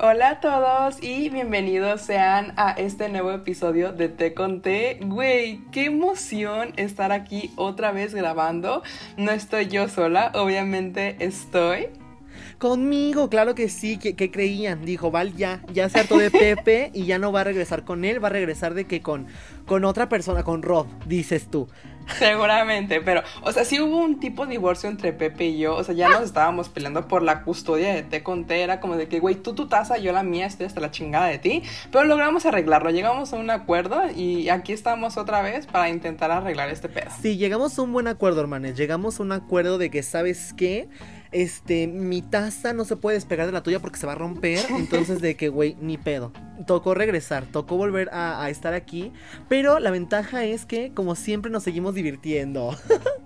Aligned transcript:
Hola 0.00 0.30
a 0.30 0.40
todos 0.40 1.02
y 1.02 1.28
bienvenidos 1.28 2.00
sean 2.00 2.52
a 2.56 2.72
este 2.72 3.08
nuevo 3.08 3.30
episodio 3.30 3.92
de 3.92 4.08
Te 4.08 4.34
Conté. 4.34 4.98
Güey, 5.02 5.60
qué 5.70 5.84
emoción 5.84 6.72
estar 6.76 7.12
aquí 7.12 7.52
otra 7.56 7.92
vez 7.92 8.14
grabando. 8.14 8.82
No 9.16 9.30
estoy 9.30 9.68
yo 9.68 9.88
sola, 9.88 10.32
obviamente 10.34 11.16
estoy 11.20 11.88
Conmigo, 12.58 13.28
claro 13.28 13.54
que 13.54 13.68
sí, 13.68 13.98
que, 13.98 14.30
creían. 14.30 14.84
Dijo, 14.84 15.10
Val 15.10 15.34
ya, 15.34 15.60
ya 15.72 15.88
se 15.88 16.00
hartó 16.00 16.18
de 16.18 16.30
Pepe 16.30 16.90
y 16.94 17.04
ya 17.04 17.18
no 17.18 17.32
va 17.32 17.40
a 17.40 17.44
regresar 17.44 17.84
con 17.84 18.04
él, 18.04 18.22
va 18.22 18.28
a 18.28 18.32
regresar 18.32 18.74
de 18.74 18.86
que 18.86 19.00
con, 19.02 19.26
con 19.66 19.84
otra 19.84 20.08
persona, 20.08 20.44
con 20.44 20.62
Rob, 20.62 20.86
dices 21.06 21.48
tú. 21.50 21.68
Seguramente, 22.18 23.00
pero, 23.00 23.22
o 23.42 23.52
sea, 23.52 23.64
sí 23.64 23.80
hubo 23.80 23.98
un 23.98 24.20
tipo 24.20 24.44
de 24.44 24.52
divorcio 24.52 24.88
entre 24.88 25.12
Pepe 25.12 25.46
y 25.46 25.58
yo, 25.58 25.76
o 25.76 25.84
sea, 25.84 25.94
ya 25.94 26.08
nos 26.08 26.22
estábamos 26.22 26.68
peleando 26.68 27.08
por 27.08 27.22
la 27.22 27.42
custodia 27.42 27.94
de 27.94 28.02
Te 28.02 28.22
Conté, 28.22 28.62
era 28.62 28.80
como 28.80 28.96
de 28.96 29.08
que, 29.08 29.20
güey, 29.20 29.36
tú 29.36 29.54
tu 29.54 29.68
taza, 29.68 29.98
yo 29.98 30.12
la 30.12 30.22
mía, 30.22 30.46
estoy 30.46 30.66
hasta 30.66 30.80
la 30.80 30.90
chingada 30.90 31.26
de 31.26 31.38
ti, 31.38 31.62
pero 31.90 32.04
logramos 32.04 32.44
arreglarlo, 32.46 32.90
llegamos 32.90 33.32
a 33.32 33.36
un 33.36 33.50
acuerdo 33.50 34.02
y 34.14 34.48
aquí 34.48 34.72
estamos 34.72 35.16
otra 35.16 35.42
vez 35.42 35.66
para 35.66 35.88
intentar 35.88 36.30
arreglar 36.30 36.68
este 36.70 36.88
pedo. 36.88 37.10
Sí, 37.20 37.36
llegamos 37.36 37.78
a 37.78 37.82
un 37.82 37.92
buen 37.92 38.06
acuerdo, 38.06 38.40
hermanes, 38.40 38.76
llegamos 38.76 39.20
a 39.20 39.22
un 39.22 39.32
acuerdo 39.32 39.78
de 39.78 39.90
que, 39.90 40.02
¿sabes 40.02 40.52
qué? 40.54 40.88
Este, 41.34 41.88
mi 41.88 42.22
taza 42.22 42.72
no 42.72 42.84
se 42.84 42.96
puede 42.96 43.16
despegar 43.16 43.46
de 43.46 43.52
la 43.52 43.62
tuya 43.62 43.80
porque 43.80 43.98
se 43.98 44.06
va 44.06 44.12
a 44.12 44.16
romper. 44.16 44.60
Entonces, 44.70 45.20
de 45.20 45.36
que, 45.36 45.48
güey, 45.48 45.76
ni 45.80 45.98
pedo. 45.98 46.32
Tocó 46.66 46.94
regresar, 46.94 47.44
tocó 47.44 47.76
volver 47.76 48.08
a, 48.12 48.42
a 48.42 48.50
estar 48.50 48.72
aquí. 48.72 49.12
Pero 49.48 49.80
la 49.80 49.90
ventaja 49.90 50.44
es 50.44 50.64
que, 50.64 50.92
como 50.94 51.16
siempre, 51.16 51.50
nos 51.50 51.64
seguimos 51.64 51.94
divirtiendo. 51.94 52.76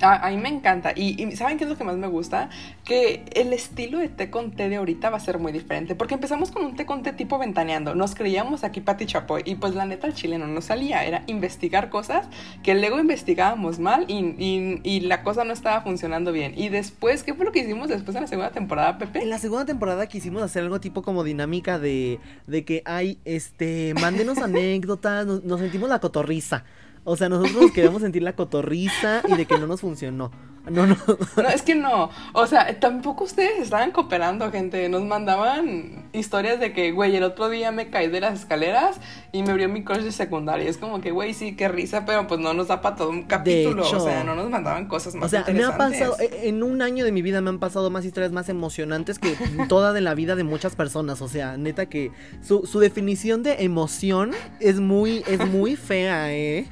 A, 0.00 0.30
mí 0.30 0.36
me 0.36 0.48
encanta. 0.48 0.92
Y, 0.94 1.30
¿saben 1.36 1.58
qué 1.58 1.64
es 1.64 1.70
lo 1.70 1.76
que 1.76 1.84
más 1.84 1.96
me 1.96 2.06
gusta? 2.06 2.50
Que 2.84 3.24
el 3.34 3.52
estilo 3.52 3.98
de 3.98 4.08
té 4.08 4.30
con 4.30 4.52
té 4.52 4.68
de 4.68 4.76
ahorita 4.76 5.10
va 5.10 5.16
a 5.16 5.20
ser 5.20 5.38
muy 5.38 5.52
diferente. 5.52 5.94
Porque 5.94 6.14
empezamos 6.14 6.50
con 6.50 6.64
un 6.64 6.76
té 6.76 6.86
con 6.86 7.02
té 7.02 7.12
tipo 7.12 7.38
ventaneando. 7.38 7.94
Nos 7.94 8.14
creíamos 8.14 8.64
aquí 8.64 8.80
Pati 8.80 9.06
Chapoy. 9.06 9.42
Y 9.44 9.56
pues 9.56 9.74
la 9.74 9.86
neta, 9.86 10.06
el 10.06 10.14
chileno 10.14 10.46
no 10.46 10.60
salía. 10.60 11.04
Era 11.04 11.24
investigar 11.26 11.90
cosas 11.90 12.28
que 12.62 12.74
luego 12.74 12.98
investigábamos 12.98 13.78
mal 13.78 14.04
y, 14.08 14.80
y, 14.82 15.00
la 15.00 15.22
cosa 15.22 15.44
no 15.44 15.52
estaba 15.52 15.80
funcionando 15.82 16.32
bien. 16.32 16.52
Y 16.56 16.68
después, 16.68 17.22
¿qué 17.22 17.34
fue 17.34 17.44
lo 17.44 17.52
que 17.52 17.60
hicimos 17.60 17.88
después 17.88 18.14
en 18.16 18.22
la 18.22 18.28
segunda 18.28 18.50
temporada, 18.50 18.98
Pepe? 18.98 19.22
En 19.22 19.30
la 19.30 19.38
segunda 19.38 19.64
temporada 19.64 20.06
quisimos 20.06 20.42
hacer 20.42 20.62
algo 20.62 20.80
tipo 20.80 21.02
como 21.02 21.24
dinámica 21.24 21.78
de, 21.78 22.20
de 22.46 22.64
que 22.64 22.82
hay, 22.84 23.18
este, 23.24 23.94
mándenos 24.00 24.38
anécdotas, 24.42 25.26
nos, 25.26 25.44
nos 25.44 25.60
sentimos 25.60 25.88
la 25.88 25.98
cotorriza. 26.00 26.64
O 27.08 27.16
sea, 27.16 27.30
nosotros 27.30 27.72
queríamos 27.72 28.02
sentir 28.02 28.22
la 28.22 28.34
cotorriza 28.34 29.22
y 29.26 29.34
de 29.34 29.46
que 29.46 29.58
no 29.58 29.66
nos 29.66 29.80
funcionó. 29.80 30.30
No, 30.70 30.86
no. 30.86 30.96
No, 31.36 31.48
es 31.48 31.62
que 31.62 31.74
no. 31.74 32.10
O 32.34 32.46
sea, 32.46 32.78
tampoco 32.78 33.24
ustedes 33.24 33.60
estaban 33.60 33.90
cooperando, 33.92 34.50
gente. 34.50 34.88
Nos 34.90 35.02
mandaban 35.04 36.08
historias 36.12 36.60
de 36.60 36.74
que, 36.74 36.92
güey, 36.92 37.16
el 37.16 37.22
otro 37.22 37.48
día 37.48 37.72
me 37.72 37.88
caí 37.88 38.08
de 38.08 38.20
las 38.20 38.40
escaleras 38.40 39.00
y 39.32 39.42
me 39.42 39.50
abrió 39.50 39.68
mi 39.70 39.84
crush 39.84 40.02
de 40.02 40.12
secundaria. 40.12 40.68
Es 40.68 40.76
como 40.76 41.00
que, 41.00 41.10
güey, 41.10 41.32
sí, 41.32 41.56
qué 41.56 41.68
risa, 41.68 42.04
pero 42.04 42.26
pues 42.26 42.40
no 42.40 42.52
nos 42.52 42.68
da 42.68 42.82
para 42.82 42.96
todo 42.96 43.08
un 43.08 43.22
capítulo. 43.22 43.88
o 43.88 44.00
sea, 44.00 44.24
no 44.24 44.34
nos 44.34 44.50
mandaban 44.50 44.86
cosas 44.86 45.14
más 45.14 45.26
O 45.26 45.28
sea, 45.28 45.44
me 45.50 45.64
ha 45.64 45.76
pasado, 45.78 46.16
e, 46.18 46.48
en 46.48 46.62
un 46.62 46.82
año 46.82 47.04
de 47.04 47.12
mi 47.12 47.22
vida 47.22 47.40
me 47.40 47.48
han 47.48 47.58
pasado 47.58 47.88
más 47.88 48.04
historias 48.04 48.32
más 48.32 48.48
emocionantes 48.48 49.18
que 49.18 49.34
toda 49.68 49.92
de 49.92 50.02
la 50.02 50.14
vida 50.14 50.36
de 50.36 50.44
muchas 50.44 50.76
personas. 50.76 51.22
O 51.22 51.28
sea, 51.28 51.56
neta 51.56 51.86
que 51.86 52.12
su, 52.42 52.66
su 52.66 52.80
definición 52.80 53.42
de 53.42 53.64
emoción 53.64 54.32
es 54.60 54.80
muy, 54.80 55.24
es 55.26 55.46
muy 55.48 55.76
fea, 55.76 56.32
¿eh? 56.32 56.66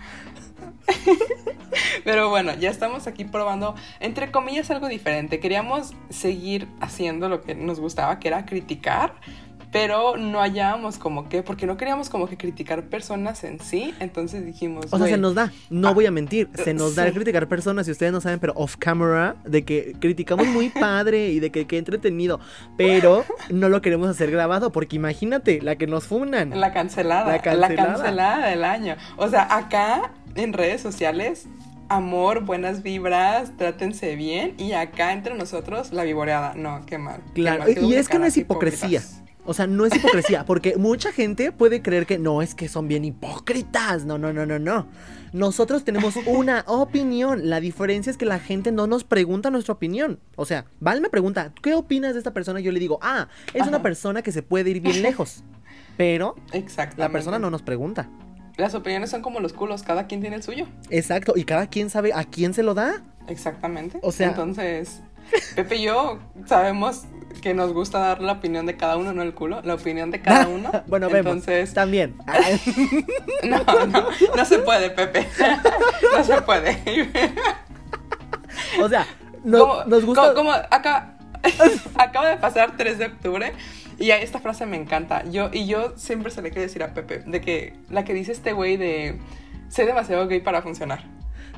Pero 2.05 2.31
bueno, 2.31 2.55
ya 2.55 2.71
estamos 2.71 3.07
aquí 3.07 3.25
probando, 3.25 3.75
entre 4.01 4.31
comillas, 4.31 4.71
algo 4.71 4.89
diferente. 4.89 5.41
Queríamos 5.41 5.95
seguir 6.09 6.69
haciendo 6.81 7.29
lo 7.29 7.43
que 7.43 7.55
nos 7.55 7.81
gustaba, 7.81 8.19
que 8.19 8.29
era 8.29 8.47
criticar, 8.47 9.15
pero 9.73 10.17
no 10.17 10.41
hallábamos 10.41 10.97
como 10.97 11.29
que, 11.29 11.43
porque 11.43 11.67
no 11.67 11.77
queríamos 11.77 12.09
como 12.09 12.27
que 12.29 12.37
criticar 12.37 12.85
personas 12.85 13.45
en 13.45 13.61
sí, 13.61 13.95
entonces 14.01 14.47
dijimos... 14.47 14.87
O 14.91 14.97
sea, 14.97 15.07
se 15.07 15.19
nos 15.19 15.35
da, 15.35 15.53
no 15.69 15.89
ah, 15.89 15.93
voy 15.93 16.07
a 16.07 16.11
mentir, 16.11 16.49
se 16.55 16.73
nos 16.73 16.95
da 16.95 17.11
criticar 17.13 17.47
personas, 17.49 17.87
y 17.89 17.91
ustedes 17.91 18.13
no 18.13 18.21
saben, 18.21 18.39
pero 18.39 18.53
off 18.57 18.77
camera, 18.79 19.37
de 19.45 19.65
que 19.65 19.95
criticamos 19.99 20.47
muy 20.47 20.69
padre 20.81 21.29
y 21.29 21.41
de 21.41 21.51
que, 21.51 21.67
que 21.67 21.79
entretenido, 21.79 22.41
pero 22.79 23.25
no 23.51 23.69
lo 23.69 23.83
queremos 23.83 24.09
hacer 24.09 24.31
grabado, 24.31 24.73
porque 24.73 24.97
imagínate, 24.97 25.61
la 25.61 25.77
que 25.77 25.87
nos 25.87 26.07
funan. 26.07 26.59
La 26.59 26.73
cancelada, 26.73 27.33
la 27.33 27.43
cancelada, 27.43 27.75
la 27.75 27.87
cancelada 27.95 28.47
del 28.49 28.65
año. 28.65 28.97
O 29.17 29.29
sea, 29.29 29.55
acá 29.55 30.13
en 30.37 30.53
redes 30.53 30.81
sociales, 30.81 31.47
amor, 31.89 32.45
buenas 32.45 32.83
vibras, 32.83 33.57
trátense 33.57 34.17
bien. 34.17 34.55
Y 34.59 34.73
acá 34.73 35.13
entre 35.13 35.35
nosotros, 35.35 35.93
la 35.93 36.05
vivoreada. 36.05 36.55
No, 36.55 36.85
qué 36.87 36.99
mal. 36.99 37.21
Claro, 37.35 37.65
y 37.69 37.95
es 37.95 38.09
que 38.09 38.19
no 38.19 38.25
es 38.27 38.37
hipocresía. 38.37 39.03
O 39.49 39.55
sea, 39.55 39.69
no 39.69 39.87
es 39.87 39.95
hipocresía, 39.95 40.45
porque 40.45 40.77
mucha 40.77 41.13
gente 41.13 41.53
puede 41.53 41.81
creer 41.81 42.05
que 42.05 42.19
no, 42.19 42.43
es 42.43 42.57
que 42.57 42.69
son 42.69 42.89
bien 42.89 43.05
hipócritas. 43.05 44.05
No, 44.05 44.19
no, 44.19 44.33
no, 44.33 44.45
no, 44.45 44.59
no. 44.59 44.89
Nosotros 45.33 45.85
tenemos 45.85 46.17
una 46.27 46.65
opinión. 46.67 47.49
La 47.49 47.61
diferencia 47.61 48.11
es 48.11 48.17
que 48.17 48.27
la 48.27 48.41
gente 48.41 48.73
no 48.73 48.89
nos 48.89 49.05
pregunta 49.05 49.51
nuestra 49.51 49.75
opinión. 49.75 50.19
O 50.35 50.47
sea, 50.47 50.65
Val 50.81 51.01
me 51.01 51.11
pregunta, 51.11 51.53
¿qué 51.63 51.75
opinas 51.75 52.15
de 52.15 52.19
esta 52.19 52.33
persona? 52.33 52.59
Yo 52.59 52.73
le 52.73 52.81
digo, 52.81 52.99
ah, 53.03 53.29
es 53.55 53.67
una 53.67 53.83
persona 53.83 54.23
que 54.23 54.33
se 54.33 54.43
puede 54.43 54.71
ir 54.71 54.81
bien 54.81 55.03
lejos. 55.03 55.45
Pero 55.97 56.35
la 56.97 57.09
persona 57.09 57.39
no 57.39 57.49
nos 57.51 57.63
pregunta 57.63 58.11
las 58.57 58.75
opiniones 58.75 59.11
son 59.11 59.23
como 59.23 59.41
los 59.41 59.53
culos, 59.53 59.83
cada 59.83 60.07
quien 60.07 60.21
tiene 60.21 60.37
el 60.37 60.43
suyo. 60.43 60.67
Exacto, 60.91 61.35
y 61.37 61.45
cada 61.45 61.67
quien 61.67 61.91
sabe 61.91 62.13
a 62.15 62.25
quién 62.25 62.55
se 62.55 62.63
lo 62.63 62.75
da. 62.75 63.03
Exactamente. 63.29 63.99
O 64.03 64.13
sea, 64.13 64.29
entonces, 64.29 65.03
Pepe 65.55 65.77
y 65.77 65.83
yo 65.83 66.19
sabemos 66.47 67.05
que 67.43 67.53
nos 67.53 67.73
gusta 67.73 67.99
dar 67.99 68.23
la 68.23 68.33
opinión 68.33 68.65
de 68.65 68.77
cada 68.77 68.97
uno, 68.97 69.13
no 69.13 69.23
el 69.23 69.35
culo, 69.35 69.61
la 69.63 69.75
opinión 69.75 70.11
de 70.11 70.23
cada 70.23 70.49
uno. 70.49 70.71
bueno, 70.87 71.09
entonces, 71.11 71.75
también. 71.75 72.17
no, 73.43 73.63
no, 73.87 74.09
no 74.35 74.45
se 74.45 74.59
puede, 74.61 74.91
Pepe. 74.91 75.27
no 76.17 76.25
se 76.25 76.41
puede. 76.43 76.79
o 78.81 78.89
sea, 78.89 79.07
nos 79.45 80.05
gusta. 80.05 80.33
Como, 80.35 80.53
acá, 80.53 81.19
acaba 81.97 82.31
de 82.31 82.37
pasar 82.37 82.77
3 82.77 82.99
de 82.99 83.07
octubre 83.07 83.53
y 83.99 84.11
esta 84.11 84.41
frase 84.41 84.67
me 84.67 84.77
encanta. 84.77 85.25
Yo, 85.25 85.51
y 85.53 85.67
yo 85.67 85.97
siempre 85.97 86.31
se 86.31 86.43
le 86.43 86.51
quiero 86.51 86.63
decir 86.63 86.83
a 86.83 86.95
Pepe, 86.95 87.21
de 87.21 87.41
que 87.41 87.75
la 87.91 88.05
que 88.05 88.15
dice 88.15 88.33
este 88.33 88.53
güey 88.53 88.77
de 88.77 89.19
sé 89.69 89.87
demasiado 89.87 90.27
gay 90.29 90.41
para 90.41 90.63
funcionar. 90.63 91.05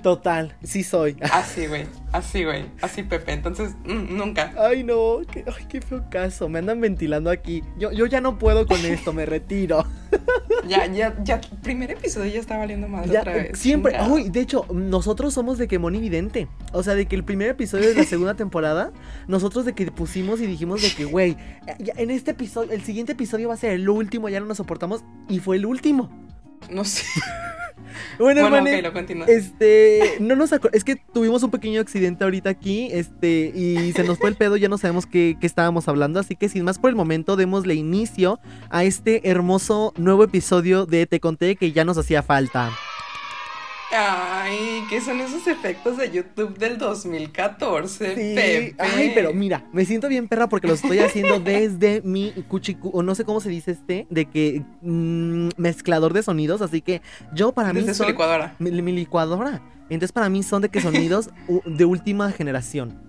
Total, 0.03 0.55
sí 0.63 0.83
soy. 0.83 1.17
Así, 1.33 1.67
güey. 1.67 1.87
Así, 2.13 2.45
güey. 2.45 2.67
Así, 2.81 3.03
Pepe. 3.03 3.33
Entonces, 3.33 3.75
mm, 3.85 4.17
nunca. 4.17 4.53
Ay, 4.57 4.83
no. 4.83 5.21
Qué, 5.31 5.45
ay, 5.47 5.67
qué 5.69 5.81
feo 5.81 6.05
caso. 6.11 6.49
Me 6.49 6.59
andan 6.59 6.81
ventilando 6.81 7.31
aquí. 7.31 7.63
Yo, 7.79 7.93
yo 7.93 8.07
ya 8.07 8.21
no 8.21 8.39
puedo 8.39 8.67
con 8.67 8.85
esto. 8.85 9.13
me 9.13 9.27
retiro. 9.27 9.85
ya, 10.69 10.87
ya, 10.87 11.15
ya. 11.23 11.41
Primer 11.63 11.91
episodio 11.91 12.33
ya 12.33 12.41
está 12.41 12.57
valiendo 12.57 12.89
madre 12.89 13.19
otra 13.19 13.35
vez. 13.35 13.59
Siempre. 13.59 13.97
Uy, 14.09 14.31
de 14.31 14.41
hecho, 14.41 14.67
nosotros 14.73 15.35
somos 15.35 15.59
de 15.59 15.69
que 15.69 15.79
Monividente. 15.79 16.49
O 16.73 16.83
sea, 16.83 16.95
de 16.95 17.07
que 17.07 17.17
el 17.17 17.25
primer 17.25 17.49
episodio 17.49 17.89
de 17.89 17.95
la 17.95 18.05
segunda 18.05 18.35
temporada, 18.35 18.93
nosotros 19.27 19.65
de 19.65 19.75
que 19.75 19.91
pusimos 19.91 20.41
y 20.41 20.47
dijimos 20.47 20.83
de 20.83 20.91
que, 20.91 21.05
güey, 21.05 21.37
en 21.79 22.11
este 22.11 22.31
episodio, 22.31 22.73
el 22.73 22.83
siguiente 22.83 23.13
episodio 23.13 23.49
va 23.49 23.55
a 23.55 23.59
ser 23.59 23.73
el 23.73 23.89
último. 23.89 24.29
Ya 24.29 24.41
no 24.41 24.47
nos 24.47 24.57
soportamos. 24.57 25.05
Y 25.29 25.41
fue 25.41 25.57
el 25.57 25.67
último. 25.67 26.11
No 26.71 26.85
sé. 26.85 27.05
Bueno, 28.19 28.49
bueno 28.49 28.69
este, 29.27 30.17
no 30.21 30.37
nos 30.37 30.53
es 30.73 30.85
que 30.85 30.97
tuvimos 30.97 31.43
un 31.43 31.51
pequeño 31.51 31.81
accidente 31.81 32.25
ahorita 32.25 32.51
aquí, 32.51 32.89
este, 32.93 33.53
y 33.55 33.93
se 33.93 34.05
nos 34.05 34.19
fue 34.19 34.31
el 34.31 34.37
pedo, 34.37 34.57
ya 34.57 34.69
no 34.69 34.79
sabemos 34.79 35.07
qué, 35.07 35.37
qué 35.41 35.47
estábamos 35.47 35.89
hablando, 35.89 36.21
así 36.21 36.37
que 36.37 36.49
sin 36.49 36.65
más 36.65 36.79
por 36.79 36.91
el 36.91 36.97
momento, 36.97 37.37
démosle 37.37 37.75
inicio 37.75 38.41
a 38.71 38.85
este 38.85 39.29
hermoso 39.31 39.93
nuevo 39.97 40.25
episodio 40.25 40.87
de 40.87 41.07
Te 41.07 41.21
Conté 41.21 41.57
que 41.57 41.73
ya 41.73 41.85
nos 41.85 41.99
hacía 41.99 42.23
falta. 42.23 42.71
Ay, 43.91 44.85
¿qué 44.91 45.01
son 45.01 45.21
esos 45.21 45.47
efectos 45.47 45.97
de 45.97 46.11
YouTube 46.11 46.59
del 46.59 46.77
2014? 46.77 48.15
Sí. 48.15 48.75
Ay, 48.79 49.13
pero 49.15 49.33
mira, 49.33 49.65
me 49.73 49.87
siento 49.87 50.09
bien 50.09 50.29
perra 50.29 50.49
porque 50.49 50.69
lo 50.69 50.75
estoy 50.75 50.99
haciendo 50.99 51.41
desde 51.45 52.03
mi 52.03 52.33
cuchicu, 52.49 52.91
o 52.91 53.03
no 53.03 53.15
sé 53.15 53.25
cómo 53.25 53.41
se 53.41 53.49
dice 53.49 53.71
este, 53.71 54.07
de 54.11 54.27
que 54.27 54.63
mm, 54.83 55.51
mezclador 55.57 56.13
de 56.13 56.23
sonidos, 56.23 56.61
así 56.61 56.83
que 56.83 57.01
yo 57.33 57.53
para 57.53 57.73
mí. 57.73 57.81
Desde 57.81 58.07
licuadora. 58.07 58.55
Mi, 58.59 58.71
licuadora. 58.71 59.63
Entonces 59.89 60.13
para 60.13 60.29
mí 60.29 60.43
son 60.43 60.61
de 60.61 60.69
que 60.69 60.83
sonidos 60.83 61.31
de 61.65 61.85
última 61.87 62.31
generación. 62.33 63.01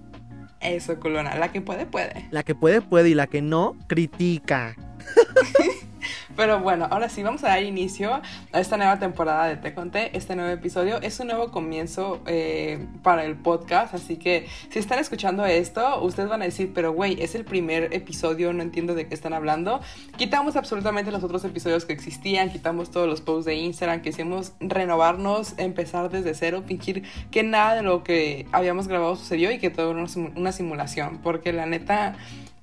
Eso, 0.61 0.97
culona. 0.99 1.35
La 1.35 1.51
que 1.51 1.61
puede, 1.61 1.85
puede. 1.85 2.27
La 2.31 2.43
que 2.43 2.55
puede, 2.55 2.81
puede 2.81 3.09
y 3.09 3.15
la 3.15 3.27
que 3.27 3.41
no, 3.41 3.75
critica. 3.87 4.75
Pero 6.35 6.59
bueno, 6.59 6.87
ahora 6.89 7.09
sí, 7.09 7.23
vamos 7.23 7.43
a 7.43 7.49
dar 7.49 7.63
inicio 7.63 8.21
a 8.51 8.59
esta 8.59 8.77
nueva 8.77 8.99
temporada 8.99 9.45
de 9.47 9.57
Te 9.57 9.73
Conté. 9.73 10.15
Este 10.17 10.35
nuevo 10.35 10.51
episodio 10.51 11.01
es 11.01 11.19
un 11.19 11.27
nuevo 11.27 11.51
comienzo 11.51 12.21
eh, 12.25 12.85
para 13.03 13.25
el 13.25 13.35
podcast, 13.35 13.93
así 13.93 14.17
que 14.17 14.47
si 14.69 14.79
están 14.79 14.99
escuchando 14.99 15.45
esto, 15.45 16.01
ustedes 16.01 16.29
van 16.29 16.41
a 16.41 16.45
decir, 16.45 16.71
pero 16.73 16.93
güey, 16.93 17.21
es 17.21 17.35
el 17.35 17.45
primer 17.45 17.93
episodio, 17.93 18.53
no 18.53 18.63
entiendo 18.63 18.95
de 18.95 19.07
qué 19.07 19.13
están 19.13 19.33
hablando. 19.33 19.81
Quitamos 20.17 20.55
absolutamente 20.55 21.11
los 21.11 21.23
otros 21.23 21.43
episodios 21.45 21.85
que 21.85 21.93
existían, 21.93 22.51
quitamos 22.51 22.91
todos 22.91 23.07
los 23.07 23.21
posts 23.21 23.45
de 23.45 23.55
Instagram, 23.55 24.01
que 24.01 24.09
hicimos 24.09 24.53
renovarnos, 24.59 25.53
empezar 25.57 26.09
desde 26.09 26.33
cero, 26.33 26.63
fingir 26.65 27.03
que 27.31 27.43
nada 27.43 27.75
de 27.75 27.83
lo 27.83 28.03
que 28.03 28.47
habíamos 28.51 28.87
grabado 28.87 29.15
sucedió 29.15 29.51
y 29.51 29.59
que 29.59 29.69
todo 29.69 29.91
era 29.91 30.05
una 30.35 30.51
simulación, 30.51 31.19
porque 31.21 31.53
la 31.53 31.65
neta 31.65 32.15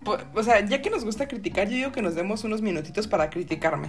o 0.06 0.42
sea, 0.42 0.64
ya 0.64 0.82
que 0.82 0.90
nos 0.90 1.04
gusta 1.04 1.28
criticar, 1.28 1.68
yo 1.68 1.76
digo 1.76 1.92
que 1.92 2.02
nos 2.02 2.14
demos 2.14 2.44
unos 2.44 2.62
minutitos 2.62 3.06
para 3.06 3.30
criticarme. 3.30 3.88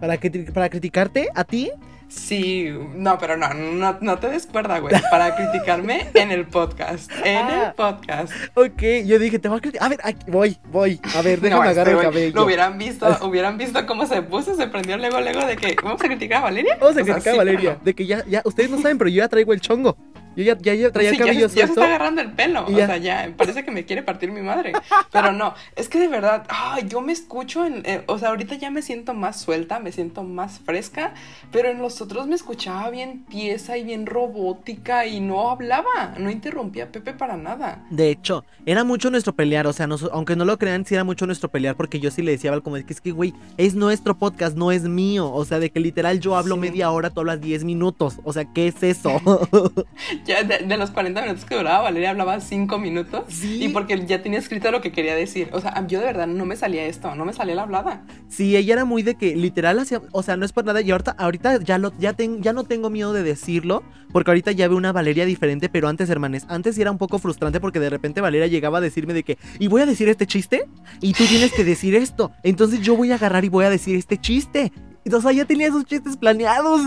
¿Para, 0.00 0.16
que, 0.16 0.30
para 0.30 0.68
criticarte 0.68 1.28
a 1.34 1.44
ti? 1.44 1.72
Sí, 2.08 2.70
no, 2.94 3.18
pero 3.18 3.36
no, 3.36 3.52
no, 3.52 3.98
no 4.00 4.18
te 4.18 4.28
descuerda, 4.30 4.78
güey. 4.78 4.94
Para 5.10 5.36
criticarme 5.36 6.08
en 6.14 6.30
el 6.30 6.46
podcast. 6.46 7.10
En 7.24 7.46
el 7.48 7.60
ah. 7.66 7.74
podcast. 7.76 8.32
Ok, 8.54 8.82
yo 9.04 9.18
dije, 9.18 9.38
te 9.38 9.48
voy 9.48 9.58
a 9.58 9.60
criticar. 9.60 9.86
A 9.86 9.90
ver, 9.90 9.98
aquí, 10.02 10.24
voy, 10.30 10.56
voy. 10.70 11.00
A 11.16 11.22
ver, 11.22 11.40
déjame 11.42 11.64
no, 11.64 11.70
agarrar 11.70 11.94
el 11.96 12.00
cabello. 12.00 12.34
Lo 12.34 12.44
hubieran 12.46 12.78
visto, 12.78 13.06
hubieran 13.22 13.58
visto 13.58 13.84
cómo 13.86 14.06
se 14.06 14.22
puso, 14.22 14.54
se 14.54 14.68
prendió 14.68 14.96
luego, 14.96 15.20
luego 15.20 15.44
de 15.44 15.56
que. 15.56 15.76
¿Vamos 15.82 16.00
a 16.00 16.06
criticar 16.06 16.38
a 16.38 16.44
Valeria? 16.44 16.78
Vamos 16.80 16.96
a 16.96 17.02
criticar 17.02 17.34
a 17.34 17.36
Valeria. 17.36 17.78
De 17.84 17.94
que 17.94 18.06
ya, 18.06 18.24
ya, 18.26 18.40
ustedes 18.44 18.70
no 18.70 18.80
saben, 18.80 18.96
pero 18.96 19.10
yo 19.10 19.18
ya 19.18 19.28
traigo 19.28 19.52
el 19.52 19.60
chongo. 19.60 19.96
Yo 20.36 20.44
ya, 20.44 20.56
ya, 20.74 20.90
traía 20.92 21.10
el 21.10 21.18
cabello 21.18 21.48
ya, 21.48 21.54
ya, 21.54 21.66
se 21.66 21.72
está 21.72 21.84
agarrando 21.84 22.20
el 22.20 22.32
pelo. 22.32 22.64
O 22.66 22.74
sea, 22.74 22.96
ya 22.96 23.32
parece 23.36 23.64
que 23.64 23.70
me 23.70 23.84
quiere 23.84 24.02
partir 24.02 24.30
mi 24.30 24.40
madre. 24.40 24.72
Pero 25.12 25.32
no, 25.32 25.54
es 25.76 25.88
que 25.88 25.98
de 25.98 26.08
verdad, 26.08 26.46
ay, 26.48 26.86
yo 26.88 27.00
me 27.00 27.12
escucho 27.12 27.64
en. 27.64 27.82
Eh, 27.84 28.02
o 28.06 28.18
sea, 28.18 28.30
ahorita 28.30 28.54
ya 28.54 28.70
me 28.70 28.82
siento 28.82 29.14
más 29.14 29.40
suelta, 29.40 29.80
me 29.80 29.92
siento 29.92 30.22
más 30.22 30.60
fresca. 30.60 31.14
Pero 31.50 31.70
en 31.70 31.78
los 31.78 32.00
otros 32.00 32.26
me 32.26 32.34
escuchaba 32.34 32.90
bien 32.90 33.24
pieza 33.28 33.76
y 33.76 33.84
bien 33.84 34.06
robótica 34.06 35.06
y 35.06 35.20
no 35.20 35.50
hablaba. 35.50 36.14
No 36.18 36.30
interrumpía 36.30 36.84
a 36.84 36.88
Pepe 36.88 37.14
para 37.14 37.36
nada. 37.36 37.84
De 37.90 38.10
hecho, 38.10 38.44
era 38.66 38.84
mucho 38.84 39.10
nuestro 39.10 39.34
pelear. 39.34 39.66
O 39.66 39.72
sea, 39.72 39.88
aunque 40.12 40.36
no 40.36 40.44
lo 40.44 40.58
crean, 40.58 40.84
sí 40.84 40.94
era 40.94 41.04
mucho 41.04 41.26
nuestro 41.26 41.48
pelear. 41.48 41.76
Porque 41.76 42.00
yo 42.00 42.10
sí 42.10 42.22
le 42.22 42.32
decía 42.32 42.58
como 42.60 42.76
es 42.76 42.84
que 42.84 42.92
es 42.92 43.00
que, 43.00 43.12
güey, 43.12 43.34
es 43.56 43.74
nuestro 43.74 44.18
podcast, 44.18 44.56
no 44.56 44.72
es 44.72 44.84
mío. 44.84 45.30
O 45.30 45.44
sea, 45.44 45.58
de 45.58 45.70
que 45.70 45.80
literal 45.80 46.20
yo 46.20 46.36
hablo 46.36 46.56
media 46.56 46.90
hora, 46.90 47.10
tú 47.10 47.20
hablas 47.20 47.40
10 47.40 47.64
minutos. 47.64 48.18
O 48.24 48.32
sea, 48.32 48.44
¿qué 48.44 48.68
es 48.68 48.82
eso? 48.82 49.20
de, 50.66 50.76
los 50.76 50.90
40 50.90 51.22
minutos 51.22 51.44
que 51.44 51.56
duraba, 51.56 51.82
Valeria 51.82 52.10
hablaba 52.10 52.40
5 52.40 52.78
minutos. 52.78 53.24
Y 53.42 53.68
porque 53.68 54.04
ya 54.06 54.22
tenía 54.22 54.38
escrito 54.38 54.70
lo 54.70 54.80
que 54.80 54.92
quería 54.92 55.14
decir. 55.14 55.48
O 55.52 55.60
sea, 55.60 55.86
yo 55.86 56.00
de 56.00 56.06
verdad 56.06 56.26
no 56.26 56.44
me 56.46 56.56
salía 56.56 56.86
esto, 56.86 57.14
no 57.14 57.24
me 57.24 57.32
salía 57.32 57.54
la 57.54 57.62
hablada. 57.62 58.02
Sí, 58.28 58.56
ella 58.56 58.74
era 58.74 58.84
muy 58.84 59.02
de 59.02 59.16
que 59.16 59.36
literal 59.36 59.78
hacía, 59.78 60.00
o 60.12 60.22
sea, 60.22 60.36
no 60.36 60.44
es 60.44 60.52
por 60.52 60.64
nada. 60.64 60.80
Y 60.80 60.90
ahorita, 60.90 61.12
ahorita 61.18 61.60
ya, 61.60 61.78
lo, 61.78 61.92
ya, 61.98 62.14
ya 62.16 62.52
no 62.52 62.64
tengo 62.64 62.90
miedo 62.90 63.12
de 63.12 63.22
decirlo, 63.22 63.82
porque 64.12 64.30
ahorita 64.30 64.52
ya 64.52 64.68
veo 64.68 64.76
una 64.76 64.92
Valeria 64.92 65.24
diferente, 65.24 65.68
pero 65.68 65.88
antes, 65.88 66.10
hermanes, 66.10 66.44
antes 66.48 66.78
era 66.78 66.90
un 66.90 66.98
poco 66.98 67.18
frustrante 67.18 67.60
porque 67.60 67.80
de 67.80 67.90
repente 67.90 68.20
Valeria 68.20 68.46
llegaba 68.46 68.78
a 68.78 68.80
decirme 68.80 69.14
de 69.14 69.22
que, 69.22 69.38
y 69.58 69.68
voy 69.68 69.82
a 69.82 69.86
decir 69.86 70.08
este 70.08 70.26
chiste, 70.26 70.64
y 71.00 71.12
tú 71.12 71.24
tienes 71.24 71.52
que 71.52 71.64
decir 71.64 71.94
esto. 71.94 72.32
Entonces 72.42 72.80
yo 72.80 72.96
voy 72.96 73.12
a 73.12 73.16
agarrar 73.16 73.44
y 73.44 73.48
voy 73.48 73.64
a 73.64 73.70
decir 73.70 73.96
este 73.96 74.18
chiste. 74.18 74.72
O 75.14 75.20
sea, 75.20 75.32
ya 75.32 75.44
tenía 75.44 75.68
esos 75.68 75.84
chistes 75.84 76.16
planeados. 76.16 76.80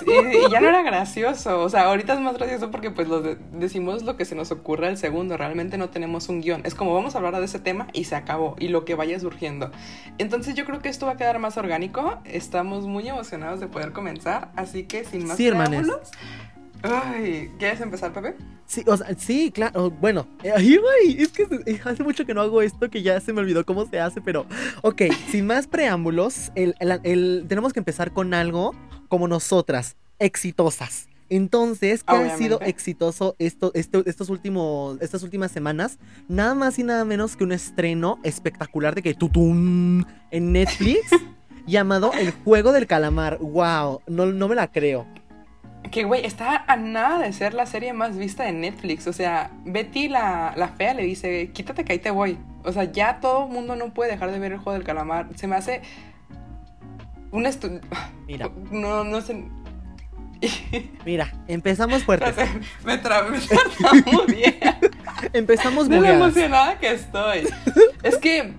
Sí, 0.00 0.12
y 0.46 0.50
ya 0.50 0.60
no 0.60 0.68
era 0.68 0.82
gracioso. 0.82 1.60
O 1.60 1.68
sea, 1.68 1.84
ahorita 1.84 2.14
es 2.14 2.20
más 2.20 2.34
gracioso 2.34 2.70
porque 2.70 2.90
pues 2.90 3.08
lo 3.08 3.20
decimos 3.20 4.02
lo 4.02 4.16
que 4.16 4.24
se 4.24 4.34
nos 4.34 4.50
ocurre 4.50 4.88
al 4.88 4.96
segundo. 4.96 5.36
Realmente 5.36 5.78
no 5.78 5.90
tenemos 5.90 6.28
un 6.28 6.40
guion. 6.40 6.62
Es 6.64 6.74
como 6.74 6.94
vamos 6.94 7.14
a 7.14 7.18
hablar 7.18 7.36
de 7.38 7.44
ese 7.44 7.58
tema 7.58 7.88
y 7.92 8.04
se 8.04 8.16
acabó. 8.16 8.56
Y 8.58 8.68
lo 8.68 8.84
que 8.84 8.94
vaya 8.94 9.18
surgiendo. 9.20 9.70
Entonces 10.18 10.54
yo 10.54 10.64
creo 10.64 10.80
que 10.80 10.88
esto 10.88 11.06
va 11.06 11.12
a 11.12 11.16
quedar 11.16 11.38
más 11.38 11.56
orgánico. 11.56 12.18
Estamos 12.24 12.86
muy 12.86 13.08
emocionados 13.08 13.60
de 13.60 13.66
poder 13.66 13.92
comenzar. 13.92 14.50
Así 14.56 14.84
que 14.84 15.04
sin 15.04 15.26
más 15.26 15.36
sí, 15.36 15.50
Ay, 16.82 17.50
¿quieres 17.58 17.80
empezar, 17.80 18.12
Pepe? 18.12 18.36
Sí, 18.66 18.84
o 18.86 18.96
sea, 18.96 19.06
sí, 19.18 19.50
claro. 19.50 19.90
Bueno, 19.90 20.28
eh, 20.42 20.52
ay, 20.54 21.16
es 21.18 21.28
que 21.28 21.46
hace 21.84 22.02
mucho 22.02 22.24
que 22.24 22.34
no 22.34 22.40
hago 22.40 22.62
esto 22.62 22.88
que 22.90 23.02
ya 23.02 23.18
se 23.20 23.32
me 23.32 23.40
olvidó 23.40 23.64
cómo 23.64 23.86
se 23.86 23.98
hace, 23.98 24.20
pero 24.20 24.46
ok, 24.82 25.02
sin 25.30 25.46
más 25.46 25.66
preámbulos, 25.66 26.52
el, 26.54 26.74
tenemos 27.48 27.72
que 27.72 27.80
empezar 27.80 28.12
con 28.12 28.34
algo 28.34 28.74
como 29.08 29.26
nosotras, 29.26 29.96
exitosas. 30.18 31.08
Entonces, 31.30 32.04
¿qué 32.04 32.14
ha 32.14 32.36
sido 32.38 32.60
exitoso 32.62 33.36
esto, 33.38 33.70
esto, 33.74 34.02
estos 34.06 34.30
últimos, 34.30 34.98
estas 35.02 35.22
últimas 35.22 35.50
semanas? 35.50 35.98
Nada 36.26 36.54
más 36.54 36.78
y 36.78 36.84
nada 36.84 37.04
menos 37.04 37.36
que 37.36 37.44
un 37.44 37.52
estreno 37.52 38.18
espectacular 38.22 38.94
de 38.94 39.02
que 39.02 39.14
tutum 39.14 40.04
en 40.30 40.52
Netflix 40.52 41.10
llamado 41.66 42.12
El 42.14 42.30
Juego 42.30 42.72
del 42.72 42.86
Calamar. 42.86 43.38
¡Wow! 43.40 44.00
No, 44.06 44.26
no 44.26 44.48
me 44.48 44.54
la 44.54 44.72
creo. 44.72 45.06
Que, 45.90 46.04
güey, 46.04 46.24
está 46.26 46.64
a 46.66 46.76
nada 46.76 47.18
de 47.18 47.32
ser 47.32 47.54
la 47.54 47.66
serie 47.66 47.92
más 47.92 48.16
vista 48.16 48.44
de 48.44 48.52
Netflix. 48.52 49.06
O 49.06 49.12
sea, 49.12 49.50
Betty 49.64 50.08
la, 50.08 50.52
la 50.56 50.68
fea 50.68 50.94
le 50.94 51.02
dice, 51.02 51.50
quítate 51.52 51.84
que 51.84 51.92
ahí 51.92 51.98
te 51.98 52.10
voy. 52.10 52.38
O 52.64 52.72
sea, 52.72 52.84
ya 52.84 53.20
todo 53.20 53.46
el 53.46 53.52
mundo 53.52 53.76
no 53.76 53.94
puede 53.94 54.10
dejar 54.10 54.30
de 54.30 54.38
ver 54.38 54.52
el 54.52 54.58
juego 54.58 54.72
del 54.72 54.84
calamar. 54.84 55.28
Se 55.36 55.46
me 55.46 55.56
hace 55.56 55.82
un 57.30 57.46
estudio... 57.46 57.80
Mira. 58.26 58.50
No, 58.70 59.04
no 59.04 59.20
sé... 59.20 59.44
Mira, 61.04 61.32
empezamos 61.48 62.04
fuerte. 62.04 62.32
me 62.84 62.98
trabé, 62.98 63.30
me 64.06 64.12
muy 64.12 64.26
bien. 64.26 64.54
empezamos 65.32 65.88
muy 65.88 66.06
emocionada 66.06 66.78
que 66.78 66.92
estoy. 66.92 67.48
es 68.04 68.16
que 68.18 68.52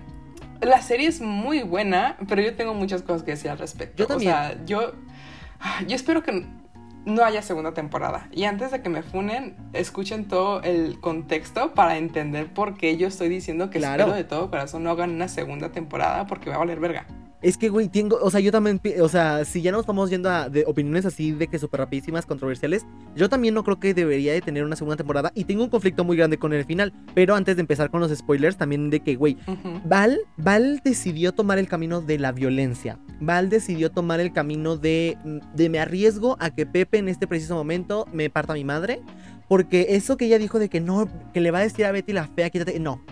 la 0.60 0.82
serie 0.82 1.08
es 1.08 1.20
muy 1.20 1.62
buena, 1.62 2.16
pero 2.28 2.42
yo 2.42 2.54
tengo 2.54 2.74
muchas 2.74 3.02
cosas 3.02 3.22
que 3.22 3.30
decir 3.30 3.50
al 3.50 3.58
respecto. 3.58 3.96
Yo 3.96 4.06
también. 4.06 4.32
O 4.32 4.36
sea, 4.36 4.64
yo, 4.66 4.92
yo 5.86 5.96
espero 5.96 6.22
que 6.22 6.44
no 7.04 7.24
haya 7.24 7.42
segunda 7.42 7.72
temporada. 7.72 8.28
Y 8.32 8.44
antes 8.44 8.70
de 8.70 8.82
que 8.82 8.88
me 8.88 9.02
funen, 9.02 9.56
escuchen 9.72 10.28
todo 10.28 10.62
el 10.62 11.00
contexto 11.00 11.74
para 11.74 11.96
entender 11.98 12.52
por 12.52 12.76
qué 12.76 12.96
yo 12.96 13.08
estoy 13.08 13.28
diciendo 13.28 13.70
que 13.70 13.78
espero 13.78 14.12
de 14.12 14.24
todo 14.24 14.50
corazón 14.50 14.84
no 14.84 14.90
hagan 14.90 15.10
una 15.10 15.28
segunda 15.28 15.70
temporada 15.70 16.26
porque 16.26 16.50
va 16.50 16.56
a 16.56 16.58
valer 16.58 16.80
verga. 16.80 17.06
Es 17.42 17.56
que, 17.56 17.70
güey, 17.70 17.88
tengo, 17.88 18.18
o 18.20 18.30
sea, 18.30 18.40
yo 18.40 18.52
también, 18.52 18.80
o 19.00 19.08
sea, 19.08 19.46
si 19.46 19.62
ya 19.62 19.72
nos 19.72 19.80
estamos 19.80 20.10
yendo 20.10 20.28
a 20.28 20.50
de 20.50 20.64
opiniones 20.66 21.06
así 21.06 21.32
de 21.32 21.48
que 21.48 21.58
súper 21.58 21.80
rapidísimas, 21.80 22.26
controversiales, 22.26 22.84
yo 23.16 23.30
también 23.30 23.54
no 23.54 23.64
creo 23.64 23.80
que 23.80 23.94
debería 23.94 24.34
de 24.34 24.42
tener 24.42 24.62
una 24.62 24.76
segunda 24.76 24.96
temporada 24.96 25.32
y 25.34 25.44
tengo 25.44 25.64
un 25.64 25.70
conflicto 25.70 26.04
muy 26.04 26.18
grande 26.18 26.36
con 26.36 26.52
el 26.52 26.66
final. 26.66 26.92
Pero 27.14 27.34
antes 27.34 27.56
de 27.56 27.60
empezar 27.60 27.90
con 27.90 28.00
los 28.00 28.14
spoilers, 28.14 28.58
también 28.58 28.90
de 28.90 29.00
que, 29.00 29.16
güey, 29.16 29.38
Val, 29.86 30.20
Val 30.36 30.80
decidió 30.84 31.32
tomar 31.32 31.58
el 31.58 31.66
camino 31.66 32.02
de 32.02 32.18
la 32.18 32.32
violencia. 32.32 32.98
Val 33.20 33.48
decidió 33.48 33.90
tomar 33.90 34.20
el 34.20 34.32
camino 34.32 34.76
de, 34.76 35.16
de 35.54 35.68
me 35.70 35.78
arriesgo 35.78 36.36
a 36.40 36.50
que 36.50 36.66
Pepe 36.66 36.98
en 36.98 37.08
este 37.08 37.26
preciso 37.26 37.54
momento 37.54 38.06
me 38.12 38.28
parta 38.28 38.52
a 38.52 38.56
mi 38.56 38.64
madre. 38.64 39.00
Porque 39.48 39.86
eso 39.90 40.16
que 40.16 40.26
ella 40.26 40.38
dijo 40.38 40.60
de 40.60 40.68
que 40.68 40.80
no, 40.80 41.08
que 41.32 41.40
le 41.40 41.50
va 41.50 41.58
a 41.58 41.62
decir 41.62 41.84
a 41.84 41.90
Betty 41.90 42.12
la 42.12 42.28
fea, 42.28 42.50
quítate, 42.50 42.78
no, 42.78 43.02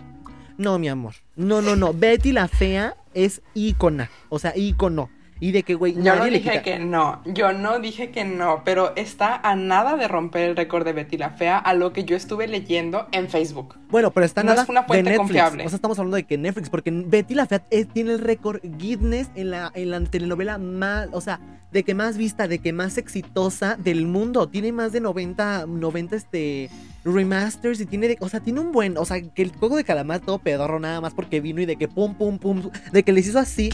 no, 0.59 0.79
mi 0.79 0.89
amor. 0.89 1.15
No, 1.37 1.63
no, 1.63 1.77
no. 1.77 1.95
Betty 1.95 2.33
la 2.33 2.49
fea 2.49 2.97
es 3.15 3.43
ícona. 3.55 4.11
O 4.29 4.39
sea, 4.39 4.53
ícono. 4.57 5.09
Y 5.41 5.53
de 5.53 5.63
que, 5.63 5.75
güey, 5.75 5.95
Yo 5.95 6.17
no 6.17 6.25
dije 6.25 6.63
que 6.63 6.79
no, 6.79 7.21
yo 7.25 7.53
no 7.53 7.79
dije 7.79 8.11
que 8.11 8.25
no, 8.25 8.63
pero 8.65 8.95
está 8.97 9.37
a 9.37 9.55
nada 9.55 9.97
de 9.97 10.09
romper 10.09 10.51
el 10.51 10.57
récord 10.57 10.85
de 10.85 10.93
Betty 10.93 11.17
la 11.17 11.31
Fea 11.31 11.59
a 11.59 11.75
lo 11.75 11.93
que 11.93 12.05
yo 12.05 12.17
estuve 12.17 12.49
leyendo 12.49 13.07
en 13.13 13.29
Facebook. 13.29 13.77
Bueno, 13.89 14.11
pero 14.11 14.27
está 14.27 14.43
no 14.43 14.51
nada 14.51 14.63
es 14.63 14.69
una 14.69 14.83
fuente 14.83 15.15
confiable. 15.17 15.65
O 15.65 15.69
sea, 15.69 15.77
estamos 15.77 15.99
hablando 15.99 16.17
de 16.17 16.25
que 16.25 16.37
Netflix, 16.37 16.71
porque 16.71 16.91
Betty 16.91 17.35
la 17.35 17.47
Fea 17.47 17.61
tiene 17.93 18.13
el 18.13 18.19
récord 18.19 18.61
Guinness 18.63 19.31
en 19.37 19.51
la, 19.51 19.71
en 19.75 19.91
la 19.91 20.01
telenovela 20.01 20.59
más, 20.59 21.09
o 21.13 21.21
sea, 21.21 21.41
de 21.71 21.85
que 21.85 21.95
más 21.95 22.17
vista, 22.17 22.49
de 22.49 22.59
que 22.59 22.73
más 22.73 22.99
exitosa 22.99 23.77
del 23.77 24.07
mundo. 24.07 24.49
Tiene 24.49 24.73
más 24.73 24.93
de 24.93 25.01
90, 25.01 25.67
90 25.67 26.17
este, 26.17 26.71
remasters 27.05 27.81
y 27.81 27.87
tiene, 27.87 28.17
o 28.21 28.29
sea, 28.29 28.41
tiene 28.41 28.61
un 28.61 28.73
buen, 28.73 28.97
o 28.99 29.05
sea, 29.05 29.21
que 29.21 29.43
el 29.43 29.53
juego 29.53 29.77
de 29.77 29.85
calamar 29.85 30.21
todo 30.21 30.39
pedorro 30.39 30.81
nada 30.81 31.01
más 31.01 31.15
porque 31.15 31.41
vino 31.41 31.61
y 31.61 31.67
de 31.67 31.77
que 31.77 31.87
pum, 31.87 32.15
pum, 32.15 32.39
pum, 32.39 32.71
de 32.93 33.03
que 33.03 33.13
les 33.13 33.27
hizo 33.29 33.39
así 33.39 33.71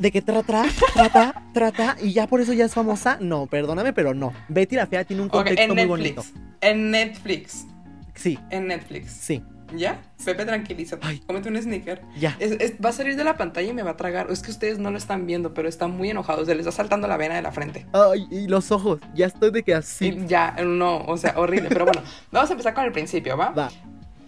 de 0.00 0.10
que 0.10 0.22
trata, 0.22 0.64
trata, 0.94 1.42
trata, 1.52 1.96
y 2.00 2.12
ya 2.12 2.26
por 2.26 2.40
eso 2.40 2.52
ya 2.54 2.64
es 2.64 2.72
famosa. 2.72 3.18
No, 3.20 3.46
perdóname, 3.46 3.92
pero 3.92 4.14
no. 4.14 4.32
Betty 4.48 4.76
la 4.76 4.86
Fea 4.86 5.04
tiene 5.04 5.22
un 5.22 5.28
contexto 5.28 5.74
muy 5.74 5.84
bonito. 5.84 6.24
En 6.62 6.90
Netflix. 6.90 7.66
Sí. 8.14 8.38
En 8.50 8.66
Netflix. 8.66 9.12
Sí. 9.12 9.42
¿Ya? 9.76 10.00
Pepe, 10.24 10.44
tranquilízate. 10.44 11.06
Ay. 11.06 11.22
Cómete 11.26 11.48
un 11.48 11.62
sneaker. 11.62 12.02
Ya. 12.18 12.36
va 12.84 12.88
a 12.88 12.92
salir 12.92 13.14
de 13.16 13.24
la 13.24 13.36
pantalla 13.36 13.68
y 13.68 13.72
me 13.72 13.82
va 13.82 13.92
a 13.92 13.96
tragar. 13.96 14.28
Es 14.30 14.42
que 14.42 14.50
ustedes 14.50 14.78
no 14.78 14.90
lo 14.90 14.98
están 14.98 15.26
viendo, 15.26 15.54
pero 15.54 15.68
está 15.68 15.86
muy 15.86 16.10
enojado. 16.10 16.44
Se 16.44 16.54
les 16.54 16.66
está 16.66 16.72
saltando 16.82 17.06
la 17.06 17.16
vena 17.16 17.36
de 17.36 17.42
la 17.42 17.52
frente. 17.52 17.86
Ay, 17.92 18.26
y 18.30 18.48
los 18.48 18.72
ojos. 18.72 19.00
Ya 19.14 19.26
estoy 19.26 19.50
de 19.50 19.62
que 19.62 19.74
así. 19.74 20.16
ya, 20.26 20.56
no, 20.64 21.04
o 21.04 21.16
sea, 21.16 21.34
horrible. 21.36 21.68
pero 21.68 21.84
bueno, 21.84 22.02
vamos 22.32 22.50
a 22.50 22.54
empezar 22.54 22.74
con 22.74 22.84
el 22.84 22.92
principio, 22.92 23.36
¿va? 23.36 23.50
Va. 23.50 23.70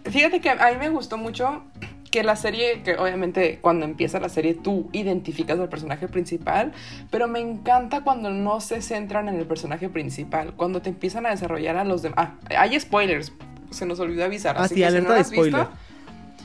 Fíjate 0.05 0.41
que 0.41 0.50
a 0.50 0.71
mí 0.73 0.79
me 0.79 0.91
gustó 0.91 1.17
mucho 1.17 1.64
que 2.12 2.23
la 2.23 2.37
serie, 2.37 2.83
que 2.83 2.97
obviamente 2.97 3.59
cuando 3.61 3.87
empieza 3.87 4.21
la 4.21 4.28
serie 4.28 4.54
tú 4.54 4.90
identificas 4.92 5.59
al 5.59 5.71
personaje 5.71 6.09
principal, 6.09 6.73
pero 7.11 7.26
me 7.26 7.40
encanta 7.40 8.02
cuando 8.02 8.31
no 8.31 8.61
se 8.61 8.83
centran 8.83 9.28
en 9.28 9.37
el 9.37 9.47
personaje 9.47 9.88
principal, 9.88 10.52
cuando 10.54 10.83
te 10.83 10.90
empiezan 10.90 11.25
a 11.25 11.31
desarrollar 11.31 11.78
a 11.78 11.85
los 11.85 12.02
demás. 12.02 12.19
Ah, 12.19 12.35
hay 12.59 12.78
spoilers, 12.78 13.33
se 13.71 13.87
nos 13.87 13.99
olvidó 13.99 14.26
avisar. 14.26 14.57
Ah, 14.59 14.64
así 14.64 14.75
que 14.75 14.90
si 14.90 15.00
no 15.00 15.11
de 15.11 15.25
spoiler. 15.25 15.69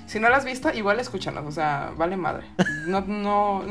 si 0.05 0.21
no 0.21 0.29
la 0.29 0.37
has 0.37 0.45
visto, 0.45 0.73
igual 0.73 1.01
escúchanos, 1.01 1.45
o 1.45 1.51
sea, 1.51 1.91
vale 1.97 2.15
madre. 2.15 2.47
No, 2.87 3.01
no, 3.01 3.61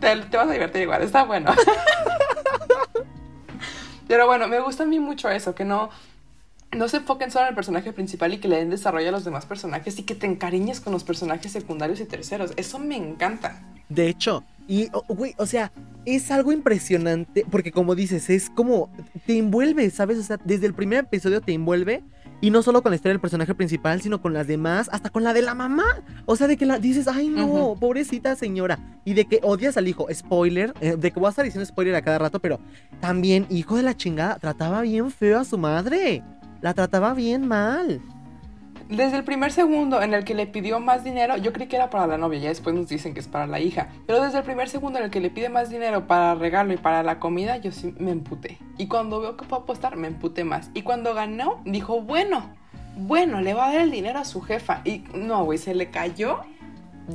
te, 0.00 0.16
te 0.16 0.36
vas 0.36 0.48
a 0.48 0.52
divertir 0.52 0.82
igual, 0.82 1.02
está 1.02 1.22
bueno. 1.22 1.54
pero 4.08 4.26
bueno, 4.26 4.48
me 4.48 4.58
gusta 4.58 4.82
a 4.82 4.86
mí 4.86 4.98
mucho 4.98 5.30
eso, 5.30 5.54
que 5.54 5.64
no 5.64 5.90
no 6.74 6.88
se 6.88 6.98
enfoquen 6.98 7.30
solo 7.30 7.44
en 7.44 7.50
el 7.50 7.54
personaje 7.54 7.92
principal 7.92 8.32
y 8.34 8.38
que 8.38 8.48
le 8.48 8.56
den 8.56 8.70
desarrollo 8.70 9.08
a 9.08 9.12
los 9.12 9.24
demás 9.24 9.46
personajes 9.46 9.98
y 9.98 10.02
que 10.02 10.14
te 10.14 10.26
encariñes 10.26 10.80
con 10.80 10.92
los 10.92 11.04
personajes 11.04 11.52
secundarios 11.52 12.00
y 12.00 12.04
terceros. 12.04 12.52
Eso 12.56 12.78
me 12.78 12.96
encanta. 12.96 13.62
De 13.88 14.08
hecho, 14.08 14.44
y, 14.66 14.88
güey, 15.08 15.34
o 15.36 15.46
sea, 15.46 15.72
es 16.06 16.30
algo 16.30 16.52
impresionante 16.52 17.44
porque 17.50 17.70
como 17.70 17.94
dices, 17.94 18.30
es 18.30 18.48
como, 18.48 18.88
te 19.26 19.38
envuelve, 19.38 19.90
¿sabes? 19.90 20.18
O 20.18 20.22
sea, 20.22 20.38
desde 20.42 20.66
el 20.66 20.74
primer 20.74 21.00
episodio 21.00 21.40
te 21.40 21.52
envuelve 21.52 22.02
Y 22.40 22.50
no 22.50 22.62
solo 22.62 22.82
con 22.82 22.90
la 22.90 22.96
historia 22.96 23.12
del 23.12 23.20
personaje 23.20 23.54
principal, 23.54 24.00
sino 24.02 24.20
con 24.20 24.32
las 24.34 24.46
demás, 24.46 24.88
hasta 24.92 25.10
con 25.10 25.22
la 25.22 25.32
de 25.32 25.42
la 25.42 25.54
mamá. 25.54 25.84
O 26.26 26.36
sea, 26.36 26.46
de 26.46 26.56
que 26.56 26.66
la 26.66 26.78
dices, 26.78 27.08
ay 27.08 27.28
no, 27.28 27.76
pobrecita 27.78 28.36
señora. 28.36 28.78
Y 29.04 29.14
de 29.14 29.26
que 29.26 29.40
odias 29.42 29.76
al 29.76 29.88
hijo, 29.88 30.06
spoiler, 30.12 30.74
eh, 30.80 30.96
de 30.96 31.10
que 31.10 31.20
voy 31.20 31.26
a 31.26 31.30
estar 31.30 31.44
diciendo 31.44 31.66
spoiler 31.66 31.94
a 31.94 32.02
cada 32.02 32.18
rato, 32.18 32.40
pero 32.40 32.58
también, 33.00 33.46
hijo 33.50 33.76
de 33.76 33.82
la 33.82 33.96
chingada, 33.96 34.38
trataba 34.38 34.82
bien 34.82 35.10
feo 35.10 35.40
a 35.40 35.44
su 35.44 35.58
madre. 35.58 36.22
La 36.64 36.72
trataba 36.72 37.12
bien 37.12 37.46
mal. 37.46 38.00
Desde 38.88 39.18
el 39.18 39.24
primer 39.24 39.52
segundo 39.52 40.00
en 40.00 40.14
el 40.14 40.24
que 40.24 40.32
le 40.32 40.46
pidió 40.46 40.80
más 40.80 41.04
dinero, 41.04 41.36
yo 41.36 41.52
creí 41.52 41.68
que 41.68 41.76
era 41.76 41.90
para 41.90 42.06
la 42.06 42.16
novia, 42.16 42.38
ya 42.40 42.48
después 42.48 42.74
nos 42.74 42.88
dicen 42.88 43.12
que 43.12 43.20
es 43.20 43.28
para 43.28 43.46
la 43.46 43.60
hija, 43.60 43.88
pero 44.06 44.22
desde 44.22 44.38
el 44.38 44.44
primer 44.44 44.70
segundo 44.70 44.98
en 44.98 45.04
el 45.04 45.10
que 45.10 45.20
le 45.20 45.28
pide 45.28 45.50
más 45.50 45.68
dinero 45.68 46.06
para 46.06 46.34
regalo 46.36 46.72
y 46.72 46.78
para 46.78 47.02
la 47.02 47.20
comida, 47.20 47.58
yo 47.58 47.70
sí 47.70 47.94
me 47.98 48.12
emputé. 48.12 48.56
Y 48.78 48.86
cuando 48.86 49.20
veo 49.20 49.36
que 49.36 49.44
puedo 49.44 49.60
apostar, 49.60 49.98
me 49.98 50.08
emputé 50.08 50.44
más. 50.44 50.70
Y 50.72 50.80
cuando 50.80 51.12
ganó, 51.12 51.60
dijo, 51.66 52.00
bueno, 52.00 52.54
bueno, 52.96 53.42
le 53.42 53.52
va 53.52 53.66
a 53.68 53.72
dar 53.74 53.82
el 53.82 53.90
dinero 53.90 54.18
a 54.18 54.24
su 54.24 54.40
jefa. 54.40 54.80
Y 54.86 55.04
no, 55.14 55.44
güey, 55.44 55.58
se 55.58 55.74
le 55.74 55.90
cayó. 55.90 56.40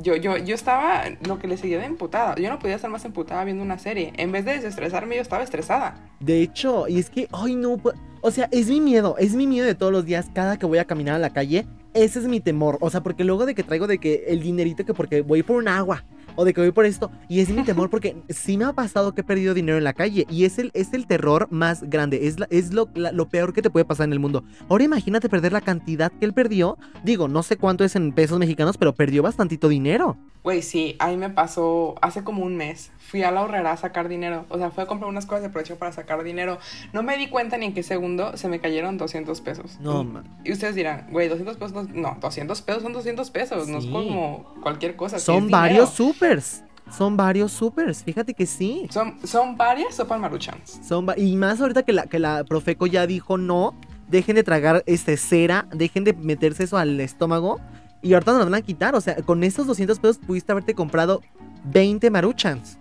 Yo, 0.00 0.14
yo, 0.14 0.36
yo 0.36 0.54
estaba 0.54 1.02
lo 1.26 1.40
que 1.40 1.48
le 1.48 1.56
seguía 1.56 1.80
de 1.80 1.86
emputada. 1.86 2.36
Yo 2.36 2.50
no 2.50 2.60
podía 2.60 2.76
estar 2.76 2.88
más 2.88 3.04
emputada 3.04 3.42
viendo 3.42 3.64
una 3.64 3.80
serie. 3.80 4.12
En 4.16 4.30
vez 4.30 4.44
de 4.44 4.52
desestresarme, 4.52 5.16
yo 5.16 5.22
estaba 5.22 5.42
estresada. 5.42 5.96
De 6.20 6.40
hecho, 6.40 6.86
y 6.86 7.00
es 7.00 7.10
que, 7.10 7.26
ay 7.32 7.56
no, 7.56 7.76
o 8.22 8.30
sea, 8.30 8.48
es 8.52 8.68
mi 8.68 8.80
miedo, 8.80 9.16
es 9.18 9.34
mi 9.34 9.46
miedo 9.46 9.66
de 9.66 9.74
todos 9.74 9.92
los 9.92 10.04
días, 10.04 10.28
cada 10.34 10.58
que 10.58 10.66
voy 10.66 10.78
a 10.78 10.84
caminar 10.84 11.14
a 11.14 11.18
la 11.18 11.30
calle, 11.30 11.66
ese 11.94 12.18
es 12.20 12.26
mi 12.26 12.40
temor. 12.40 12.78
O 12.80 12.90
sea, 12.90 13.02
porque 13.02 13.24
luego 13.24 13.46
de 13.46 13.54
que 13.54 13.62
traigo 13.62 13.86
de 13.86 13.98
que 13.98 14.24
el 14.28 14.42
dinerito 14.42 14.84
que 14.84 14.94
porque 14.94 15.22
voy 15.22 15.42
por 15.42 15.56
un 15.56 15.68
agua 15.68 16.04
o 16.36 16.44
de 16.44 16.54
que 16.54 16.60
voy 16.60 16.70
por 16.70 16.86
esto. 16.86 17.10
Y 17.28 17.40
es 17.40 17.48
mi 17.48 17.64
temor 17.64 17.90
porque 17.90 18.16
sí 18.28 18.56
me 18.56 18.64
ha 18.64 18.72
pasado 18.72 19.12
que 19.12 19.22
he 19.22 19.24
perdido 19.24 19.54
dinero 19.54 19.78
en 19.78 19.84
la 19.84 19.92
calle. 19.92 20.26
Y 20.30 20.44
es 20.44 20.58
el, 20.58 20.70
es 20.74 20.92
el 20.92 21.06
terror 21.06 21.48
más 21.50 21.82
grande. 21.88 22.28
Es, 22.28 22.36
es 22.50 22.72
lo, 22.72 22.88
lo 22.94 23.28
peor 23.28 23.52
que 23.52 23.62
te 23.62 23.70
puede 23.70 23.84
pasar 23.84 24.04
en 24.04 24.12
el 24.12 24.20
mundo. 24.20 24.44
Ahora 24.68 24.84
imagínate 24.84 25.28
perder 25.28 25.52
la 25.52 25.60
cantidad 25.60 26.12
que 26.12 26.24
él 26.24 26.32
perdió. 26.32 26.78
Digo, 27.02 27.28
no 27.28 27.42
sé 27.42 27.56
cuánto 27.56 27.84
es 27.84 27.96
en 27.96 28.12
pesos 28.12 28.38
mexicanos, 28.38 28.78
pero 28.78 28.94
perdió 28.94 29.22
bastantito 29.22 29.68
dinero. 29.68 30.16
Güey, 30.42 30.62
sí, 30.62 30.96
a 30.98 31.08
mí 31.08 31.16
me 31.16 31.30
pasó 31.30 31.96
hace 32.00 32.22
como 32.24 32.44
un 32.44 32.56
mes. 32.56 32.92
Fui 33.10 33.24
a 33.24 33.32
la 33.32 33.42
horrera 33.42 33.72
a 33.72 33.76
sacar 33.76 34.08
dinero. 34.08 34.46
O 34.50 34.58
sea, 34.58 34.70
fui 34.70 34.84
a 34.84 34.86
comprar 34.86 35.08
unas 35.08 35.26
cosas 35.26 35.42
de 35.42 35.50
precio 35.50 35.76
para 35.76 35.90
sacar 35.90 36.22
dinero. 36.22 36.58
No 36.92 37.02
me 37.02 37.16
di 37.16 37.28
cuenta 37.28 37.56
ni 37.58 37.66
en 37.66 37.74
qué 37.74 37.82
segundo 37.82 38.36
se 38.36 38.48
me 38.48 38.60
cayeron 38.60 38.98
200 38.98 39.40
pesos. 39.40 39.78
No, 39.80 40.04
man. 40.04 40.24
Y 40.44 40.52
ustedes 40.52 40.76
dirán, 40.76 41.08
güey, 41.10 41.28
200 41.28 41.56
pesos. 41.56 41.88
No, 41.88 42.16
200 42.20 42.62
pesos 42.62 42.82
son 42.84 42.92
200 42.92 43.30
pesos. 43.30 43.66
No 43.66 43.78
es 43.78 43.86
como 43.86 44.54
cualquier 44.62 44.94
cosa. 44.94 45.18
Son 45.18 45.50
varios 45.50 45.90
supers. 45.90 46.62
Son 46.96 47.16
varios 47.16 47.52
supers, 47.52 48.02
fíjate 48.02 48.34
que 48.34 48.46
sí. 48.46 48.88
Son, 48.90 49.16
son 49.24 49.56
varias 49.56 49.94
sopas 49.94 50.18
maruchans. 50.18 50.80
Son 50.86 51.06
y 51.16 51.36
más 51.36 51.60
ahorita 51.60 51.84
que 51.84 51.92
la, 51.92 52.06
que 52.06 52.18
la 52.18 52.44
Profeco 52.44 52.86
ya 52.86 53.06
dijo 53.06 53.38
no, 53.38 53.74
dejen 54.08 54.34
de 54.34 54.42
tragar 54.42 54.82
este 54.86 55.16
cera, 55.16 55.68
dejen 55.72 56.04
de 56.04 56.14
meterse 56.14 56.64
eso 56.64 56.78
al 56.78 56.98
estómago. 57.00 57.60
Y 58.02 58.14
ahorita 58.14 58.32
nos 58.32 58.44
van 58.44 58.54
a 58.54 58.62
quitar, 58.62 58.94
o 58.94 59.00
sea, 59.00 59.16
con 59.16 59.44
esos 59.44 59.66
200 59.66 60.00
pesos 60.00 60.18
pudiste 60.18 60.50
haberte 60.52 60.74
comprado 60.74 61.22
20 61.64 62.10
maruchans. 62.10 62.79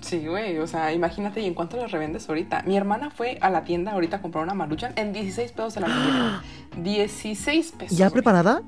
Sí, 0.00 0.26
güey, 0.26 0.58
o 0.58 0.66
sea, 0.66 0.92
imagínate, 0.92 1.40
¿y 1.40 1.46
en 1.46 1.54
cuánto 1.54 1.76
los 1.76 1.90
revendes 1.92 2.28
ahorita? 2.28 2.62
Mi 2.66 2.76
hermana 2.76 3.10
fue 3.10 3.38
a 3.40 3.50
la 3.50 3.64
tienda 3.64 3.92
ahorita 3.92 4.16
a 4.16 4.22
comprar 4.22 4.44
una 4.44 4.54
maruchan 4.54 4.92
en 4.96 5.12
16 5.12 5.52
pesos 5.52 5.74
de 5.74 5.80
la 5.82 6.42
16 6.76 7.72
pesos. 7.72 7.96
¿Ya 7.96 8.10
preparada? 8.10 8.62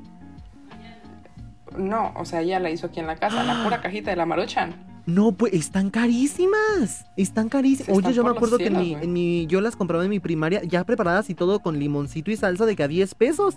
No, 1.77 2.13
o 2.17 2.25
sea, 2.25 2.43
ella 2.43 2.61
la 2.61 2.71
hizo 2.71 2.87
aquí 2.87 3.01
en 3.01 3.07
la 3.07 3.17
casa, 3.17 3.43
la 3.45 3.65
pura 3.65 3.81
cajita 3.83 4.11
de 4.11 4.17
la 4.17 4.27
maruchan. 4.27 4.93
No, 5.05 5.33
pues 5.33 5.53
están 5.55 5.91
carísimas. 5.91 7.07
Están 7.17 7.49
carísimas. 7.49 7.97
Oye, 7.97 8.13
yo 8.13 8.23
me 8.23 8.31
acuerdo 8.31 8.59
que 8.59 8.67
en 8.67 9.13
mi, 9.13 9.47
yo 9.47 9.61
las 9.61 9.75
compraba 9.75 10.05
en 10.05 10.11
mi 10.11 10.21
primaria 10.21 10.63
ya 10.63 10.85
preparadas 10.85 11.29
y 11.29 11.35
todo 11.35 11.59
con 11.61 11.79
limoncito 11.79 12.31
y 12.31 12.37
salsa 12.37 12.67
de 12.67 12.77
que 12.77 12.85
a 12.85 12.89
10 12.89 13.15
pesos. 13.17 13.57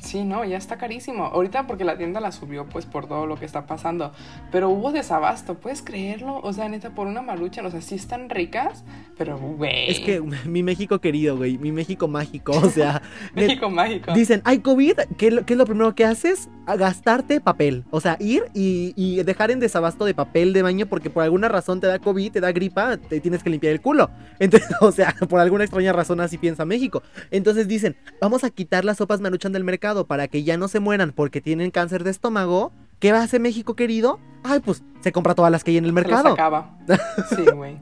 Sí, 0.00 0.24
no, 0.24 0.44
ya 0.44 0.56
está 0.56 0.76
carísimo. 0.76 1.24
Ahorita 1.26 1.66
porque 1.66 1.84
la 1.84 1.96
tienda 1.96 2.20
la 2.20 2.32
subió 2.32 2.66
pues 2.66 2.84
por 2.84 3.06
todo 3.06 3.26
lo 3.26 3.36
que 3.36 3.44
está 3.44 3.66
pasando. 3.66 4.12
Pero 4.50 4.68
hubo 4.68 4.90
desabasto, 4.90 5.54
¿puedes 5.54 5.82
creerlo? 5.82 6.40
O 6.42 6.52
sea, 6.52 6.68
neta, 6.68 6.90
por 6.90 7.06
una 7.06 7.22
marucha, 7.22 7.62
o 7.64 7.70
sea, 7.70 7.80
sí 7.80 7.94
están 7.94 8.28
ricas, 8.28 8.84
pero 9.16 9.38
güey. 9.38 9.90
Es 9.90 10.00
que 10.00 10.20
mi 10.44 10.62
México 10.62 11.00
querido, 11.00 11.36
güey, 11.36 11.58
mi 11.58 11.70
México 11.70 12.08
mágico, 12.08 12.52
o 12.52 12.68
sea. 12.68 13.02
México 13.34 13.70
mágico. 13.70 14.12
Dicen, 14.12 14.42
hay 14.44 14.58
COVID, 14.58 14.98
¿qué, 15.16 15.44
es 15.46 15.56
lo 15.56 15.64
primero 15.64 15.94
que 15.94 16.04
haces? 16.04 16.48
A 16.66 16.76
gastarte 16.76 17.40
papel. 17.40 17.84
O 17.90 18.00
sea, 18.00 18.16
ir 18.18 18.44
y, 18.52 19.22
dejar 19.22 19.50
en 19.50 19.60
desabasto 19.60 20.04
de 20.04 20.14
papel 20.14 20.52
de 20.52 20.62
baño 20.62 20.86
porque 20.86 21.08
por 21.08 21.22
alguna 21.22 21.48
razón 21.48 21.80
te 21.80 21.86
da 21.86 21.98
COVID, 21.98 22.32
te 22.32 22.40
da 22.40 22.52
gripa, 22.52 22.96
te 22.96 23.20
tienes 23.20 23.42
que 23.42 23.50
limpiar 23.50 23.72
el 23.72 23.80
culo. 23.80 24.10
Entonces, 24.40 24.70
o 24.80 24.90
sea, 24.90 25.14
por 25.28 25.40
alguna 25.40 25.64
extraña 25.64 25.92
razón 25.92 26.20
así 26.20 26.36
piensa 26.36 26.64
México. 26.64 27.02
Entonces 27.30 27.68
dicen, 27.68 27.96
vamos 28.20 28.42
a 28.42 28.50
quitar 28.50 28.84
las 28.84 28.96
sopas 28.98 29.20
maruchan 29.20 29.52
del 29.52 29.62
mercado 29.62 29.83
para 30.06 30.28
que 30.28 30.42
ya 30.44 30.56
no 30.56 30.68
se 30.68 30.80
mueran 30.80 31.12
porque 31.12 31.40
tienen 31.40 31.70
cáncer 31.70 32.04
de 32.04 32.10
estómago, 32.10 32.72
¿qué 33.00 33.12
va 33.12 33.20
a 33.20 33.22
hacer 33.22 33.40
México 33.40 33.76
querido? 33.76 34.18
Ay, 34.42 34.60
pues 34.60 34.82
se 35.00 35.12
compra 35.12 35.34
todas 35.34 35.52
las 35.52 35.62
que 35.62 35.72
hay 35.72 35.76
en 35.76 35.84
el 35.84 35.92
mercado. 35.92 36.28
Se 36.28 36.32
acaba. 36.32 36.78
Sí, 37.36 37.44
güey. 37.54 37.76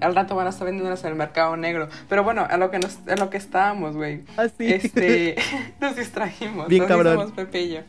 Al 0.00 0.14
rato 0.14 0.34
van 0.34 0.46
a 0.46 0.50
estar 0.50 0.64
vendiéndolas 0.64 1.02
en 1.04 1.10
el 1.10 1.16
mercado 1.16 1.56
negro. 1.56 1.88
Pero 2.08 2.22
bueno, 2.22 2.46
a 2.48 2.56
lo 2.56 2.70
que 2.70 2.78
nos, 2.78 2.98
a 3.08 3.16
lo 3.16 3.30
que 3.30 3.36
estábamos, 3.36 3.96
güey. 3.96 4.22
Así. 4.36 4.72
Ah, 4.72 4.76
este, 4.76 5.36
nos 5.80 5.96
distrajimos. 5.96 6.68
Bien 6.68 6.82
nos 6.82 6.88
cabrón. 6.88 7.32
Pepillo. 7.32 7.82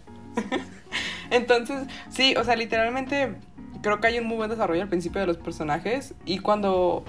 Entonces, 1.29 1.83
sí, 2.09 2.35
o 2.35 2.43
sea, 2.43 2.55
literalmente 2.55 3.35
creo 3.81 3.99
que 3.99 4.07
hay 4.07 4.17
un 4.19 4.25
muy 4.25 4.37
buen 4.37 4.49
desarrollo 4.49 4.81
al 4.81 4.89
principio 4.89 5.21
de 5.21 5.27
los 5.27 5.37
personajes 5.37 6.13
y 6.25 6.39
cuando 6.39 7.05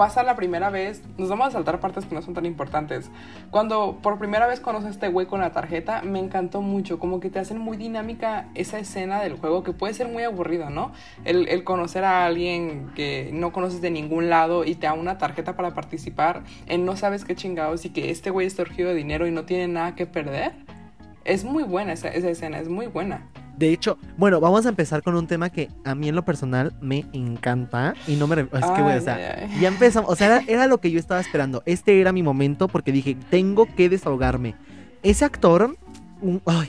pasa 0.00 0.22
la 0.22 0.34
primera 0.34 0.70
vez, 0.70 1.02
nos 1.18 1.28
vamos 1.28 1.48
a 1.48 1.50
saltar 1.50 1.78
partes 1.78 2.06
que 2.06 2.14
no 2.14 2.22
son 2.22 2.32
tan 2.32 2.46
importantes. 2.46 3.10
Cuando 3.50 3.98
por 4.00 4.18
primera 4.18 4.46
vez 4.46 4.58
conoces 4.58 4.86
a 4.86 4.90
este 4.92 5.08
güey 5.08 5.26
con 5.26 5.40
la 5.40 5.52
tarjeta, 5.52 6.00
me 6.00 6.18
encantó 6.18 6.62
mucho, 6.62 6.98
como 6.98 7.20
que 7.20 7.28
te 7.28 7.38
hacen 7.38 7.58
muy 7.58 7.76
dinámica 7.76 8.48
esa 8.54 8.78
escena 8.78 9.20
del 9.20 9.34
juego 9.34 9.62
que 9.62 9.74
puede 9.74 9.92
ser 9.92 10.08
muy 10.08 10.22
aburrido, 10.22 10.70
¿no? 10.70 10.92
El, 11.26 11.64
conocer 11.64 12.04
a 12.04 12.24
alguien 12.24 12.90
que 12.96 13.28
no 13.34 13.52
conoces 13.52 13.82
de 13.82 13.90
ningún 13.90 14.30
lado 14.30 14.64
y 14.64 14.74
te 14.74 14.86
da 14.86 14.94
una 14.94 15.18
tarjeta 15.18 15.54
para 15.54 15.74
participar 15.74 16.44
en 16.66 16.86
no 16.86 16.96
sabes 16.96 17.26
qué 17.26 17.34
chingados 17.34 17.84
y 17.84 17.90
que 17.90 18.10
este 18.10 18.30
güey 18.30 18.46
está 18.46 18.62
urgido 18.62 18.88
de 18.88 18.94
dinero 18.94 19.26
y 19.26 19.32
no 19.32 19.44
tiene 19.44 19.68
nada 19.68 19.96
que 19.96 20.06
perder. 20.06 20.54
Es 21.26 21.44
muy 21.44 21.62
buena 21.62 21.92
esa 21.92 22.08
escena, 22.08 22.58
es 22.58 22.70
muy 22.70 22.86
buena. 22.86 23.26
De 23.60 23.74
hecho, 23.74 23.98
bueno, 24.16 24.40
vamos 24.40 24.64
a 24.64 24.70
empezar 24.70 25.02
con 25.02 25.14
un 25.16 25.26
tema 25.26 25.50
que 25.50 25.68
a 25.84 25.94
mí 25.94 26.08
en 26.08 26.14
lo 26.14 26.24
personal 26.24 26.72
me 26.80 27.04
encanta. 27.12 27.92
Y 28.06 28.16
no 28.16 28.26
me. 28.26 28.40
Es 28.40 28.48
que, 28.48 28.82
güey, 28.82 28.96
o 28.96 29.02
sea, 29.02 29.46
ya 29.60 29.68
empezamos. 29.68 30.10
O 30.10 30.16
sea, 30.16 30.42
era, 30.46 30.66
lo 30.66 30.80
que 30.80 30.90
yo 30.90 30.98
estaba 30.98 31.20
esperando. 31.20 31.62
Este 31.66 32.00
era 32.00 32.10
mi 32.10 32.22
momento 32.22 32.68
porque 32.68 32.90
dije, 32.90 33.18
tengo 33.28 33.66
que 33.76 33.90
desahogarme. 33.90 34.54
Ese 35.02 35.26
actor. 35.26 35.76
ay, 36.46 36.68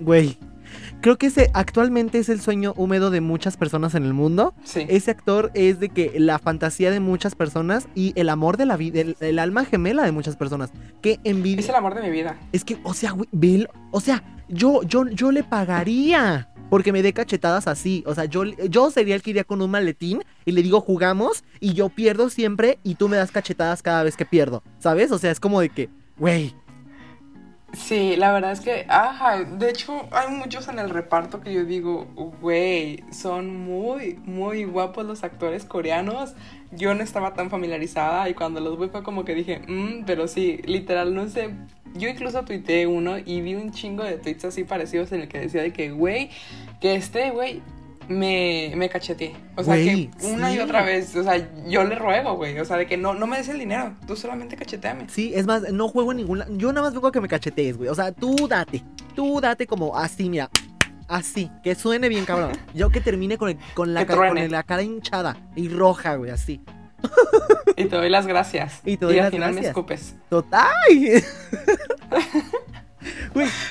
güey. 0.00 0.38
Creo 1.02 1.18
que 1.18 1.26
ese 1.26 1.50
actualmente 1.52 2.20
es 2.20 2.28
el 2.28 2.40
sueño 2.40 2.74
húmedo 2.76 3.10
de 3.10 3.20
muchas 3.20 3.56
personas 3.56 3.96
en 3.96 4.04
el 4.04 4.14
mundo. 4.14 4.54
Sí. 4.62 4.86
Ese 4.88 5.10
actor 5.10 5.50
es 5.52 5.80
de 5.80 5.88
que 5.88 6.12
la 6.16 6.38
fantasía 6.38 6.92
de 6.92 7.00
muchas 7.00 7.34
personas 7.34 7.88
y 7.96 8.12
el 8.14 8.28
amor 8.28 8.56
de 8.56 8.66
la 8.66 8.76
vida, 8.76 9.02
el, 9.18 9.38
alma 9.40 9.64
gemela 9.64 10.04
de 10.04 10.12
muchas 10.12 10.36
personas. 10.36 10.70
Que 11.00 11.18
envidia. 11.24 11.58
Es 11.58 11.68
el 11.68 11.74
amor 11.74 11.96
de 11.96 12.02
mi 12.02 12.10
vida. 12.10 12.38
Es 12.52 12.64
que, 12.64 12.78
o 12.84 12.94
sea, 12.94 13.16
Bill, 13.32 13.68
o 13.90 14.00
sea, 14.00 14.22
yo, 14.48 14.84
yo, 14.84 15.08
yo 15.08 15.32
le 15.32 15.42
pagaría 15.42 16.48
porque 16.70 16.92
me 16.92 17.02
dé 17.02 17.12
cachetadas 17.12 17.66
así. 17.66 18.04
O 18.06 18.14
sea, 18.14 18.26
yo, 18.26 18.44
yo 18.44 18.92
sería 18.92 19.16
el 19.16 19.22
que 19.22 19.30
iría 19.30 19.42
con 19.42 19.60
un 19.60 19.72
maletín 19.72 20.22
y 20.44 20.52
le 20.52 20.62
digo 20.62 20.80
jugamos 20.80 21.42
y 21.58 21.74
yo 21.74 21.88
pierdo 21.88 22.30
siempre 22.30 22.78
y 22.84 22.94
tú 22.94 23.08
me 23.08 23.16
das 23.16 23.32
cachetadas 23.32 23.82
cada 23.82 24.04
vez 24.04 24.16
que 24.16 24.24
pierdo. 24.24 24.62
¿Sabes? 24.78 25.10
O 25.10 25.18
sea, 25.18 25.32
es 25.32 25.40
como 25.40 25.60
de 25.60 25.68
que, 25.68 25.90
güey. 26.16 26.54
Sí, 27.72 28.16
la 28.16 28.32
verdad 28.32 28.52
es 28.52 28.60
que, 28.60 28.84
ajá, 28.88 29.44
de 29.44 29.70
hecho 29.70 30.06
hay 30.10 30.28
muchos 30.28 30.68
en 30.68 30.78
el 30.78 30.90
reparto 30.90 31.40
que 31.40 31.54
yo 31.54 31.64
digo, 31.64 32.06
güey, 32.40 33.02
son 33.10 33.56
muy, 33.56 34.20
muy 34.24 34.64
guapos 34.64 35.06
los 35.06 35.24
actores 35.24 35.64
coreanos. 35.64 36.34
Yo 36.70 36.94
no 36.94 37.02
estaba 37.02 37.32
tan 37.32 37.50
familiarizada 37.50 38.28
y 38.28 38.34
cuando 38.34 38.60
los 38.60 38.78
vi 38.78 38.88
fue 38.88 39.02
como 39.02 39.24
que 39.24 39.34
dije, 39.34 39.62
mmm, 39.66 40.04
pero 40.04 40.28
sí, 40.28 40.60
literal, 40.64 41.14
no 41.14 41.28
sé 41.28 41.50
yo 41.94 42.08
incluso 42.08 42.42
tuiteé 42.44 42.86
uno 42.86 43.18
y 43.18 43.40
vi 43.40 43.54
un 43.54 43.70
chingo 43.70 44.04
de 44.04 44.16
tweets 44.16 44.46
así 44.46 44.64
parecidos 44.64 45.12
en 45.12 45.22
el 45.22 45.28
que 45.28 45.40
decía 45.40 45.62
de 45.62 45.72
que, 45.72 45.90
güey, 45.90 46.30
que 46.80 46.94
este 46.94 47.30
güey 47.30 47.62
me, 48.08 48.72
me 48.76 48.88
cacheteé. 48.88 49.34
O 49.56 49.64
sea, 49.64 49.76
que 49.76 50.10
una 50.22 50.52
y 50.52 50.58
otra 50.58 50.82
vez, 50.82 51.14
o 51.16 51.22
sea, 51.22 51.48
yo 51.66 51.84
le 51.84 51.94
ruego, 51.94 52.36
güey. 52.36 52.58
O 52.58 52.64
sea, 52.64 52.76
de 52.76 52.86
que 52.86 52.96
no, 52.96 53.14
no 53.14 53.26
me 53.26 53.38
des 53.38 53.48
el 53.48 53.58
dinero, 53.58 53.94
tú 54.06 54.16
solamente 54.16 54.56
cacheteame. 54.56 55.08
Sí, 55.08 55.32
es 55.34 55.46
más, 55.46 55.70
no 55.72 55.88
juego 55.88 56.12
en 56.12 56.18
ningún 56.18 56.58
Yo 56.58 56.72
nada 56.72 56.86
más 56.86 56.94
vengo 56.94 57.08
a 57.08 57.12
que 57.12 57.20
me 57.20 57.28
cachetees, 57.28 57.76
güey. 57.76 57.88
O 57.88 57.94
sea, 57.94 58.12
tú 58.12 58.48
date. 58.48 58.82
Tú 59.14 59.40
date 59.40 59.66
como 59.66 59.96
así, 59.96 60.28
mira. 60.28 60.50
Así, 61.08 61.50
que 61.62 61.74
suene 61.74 62.08
bien, 62.08 62.24
cabrón. 62.24 62.52
Yo 62.74 62.90
que 62.90 63.00
termine 63.00 63.36
con, 63.36 63.58
con, 63.74 63.92
la, 63.92 64.06
con 64.06 64.50
la 64.50 64.62
cara 64.62 64.82
hinchada 64.82 65.36
y 65.54 65.68
roja, 65.68 66.16
güey, 66.16 66.30
así. 66.30 66.60
Y 67.76 67.86
te 67.86 67.96
doy 67.96 68.10
las 68.10 68.26
gracias. 68.26 68.80
Y 68.84 68.96
te 68.96 69.06
doy 69.06 69.18
al 69.18 69.30
final 69.30 69.54
me 69.54 69.62
escupes. 69.62 70.14
Total. 70.28 70.70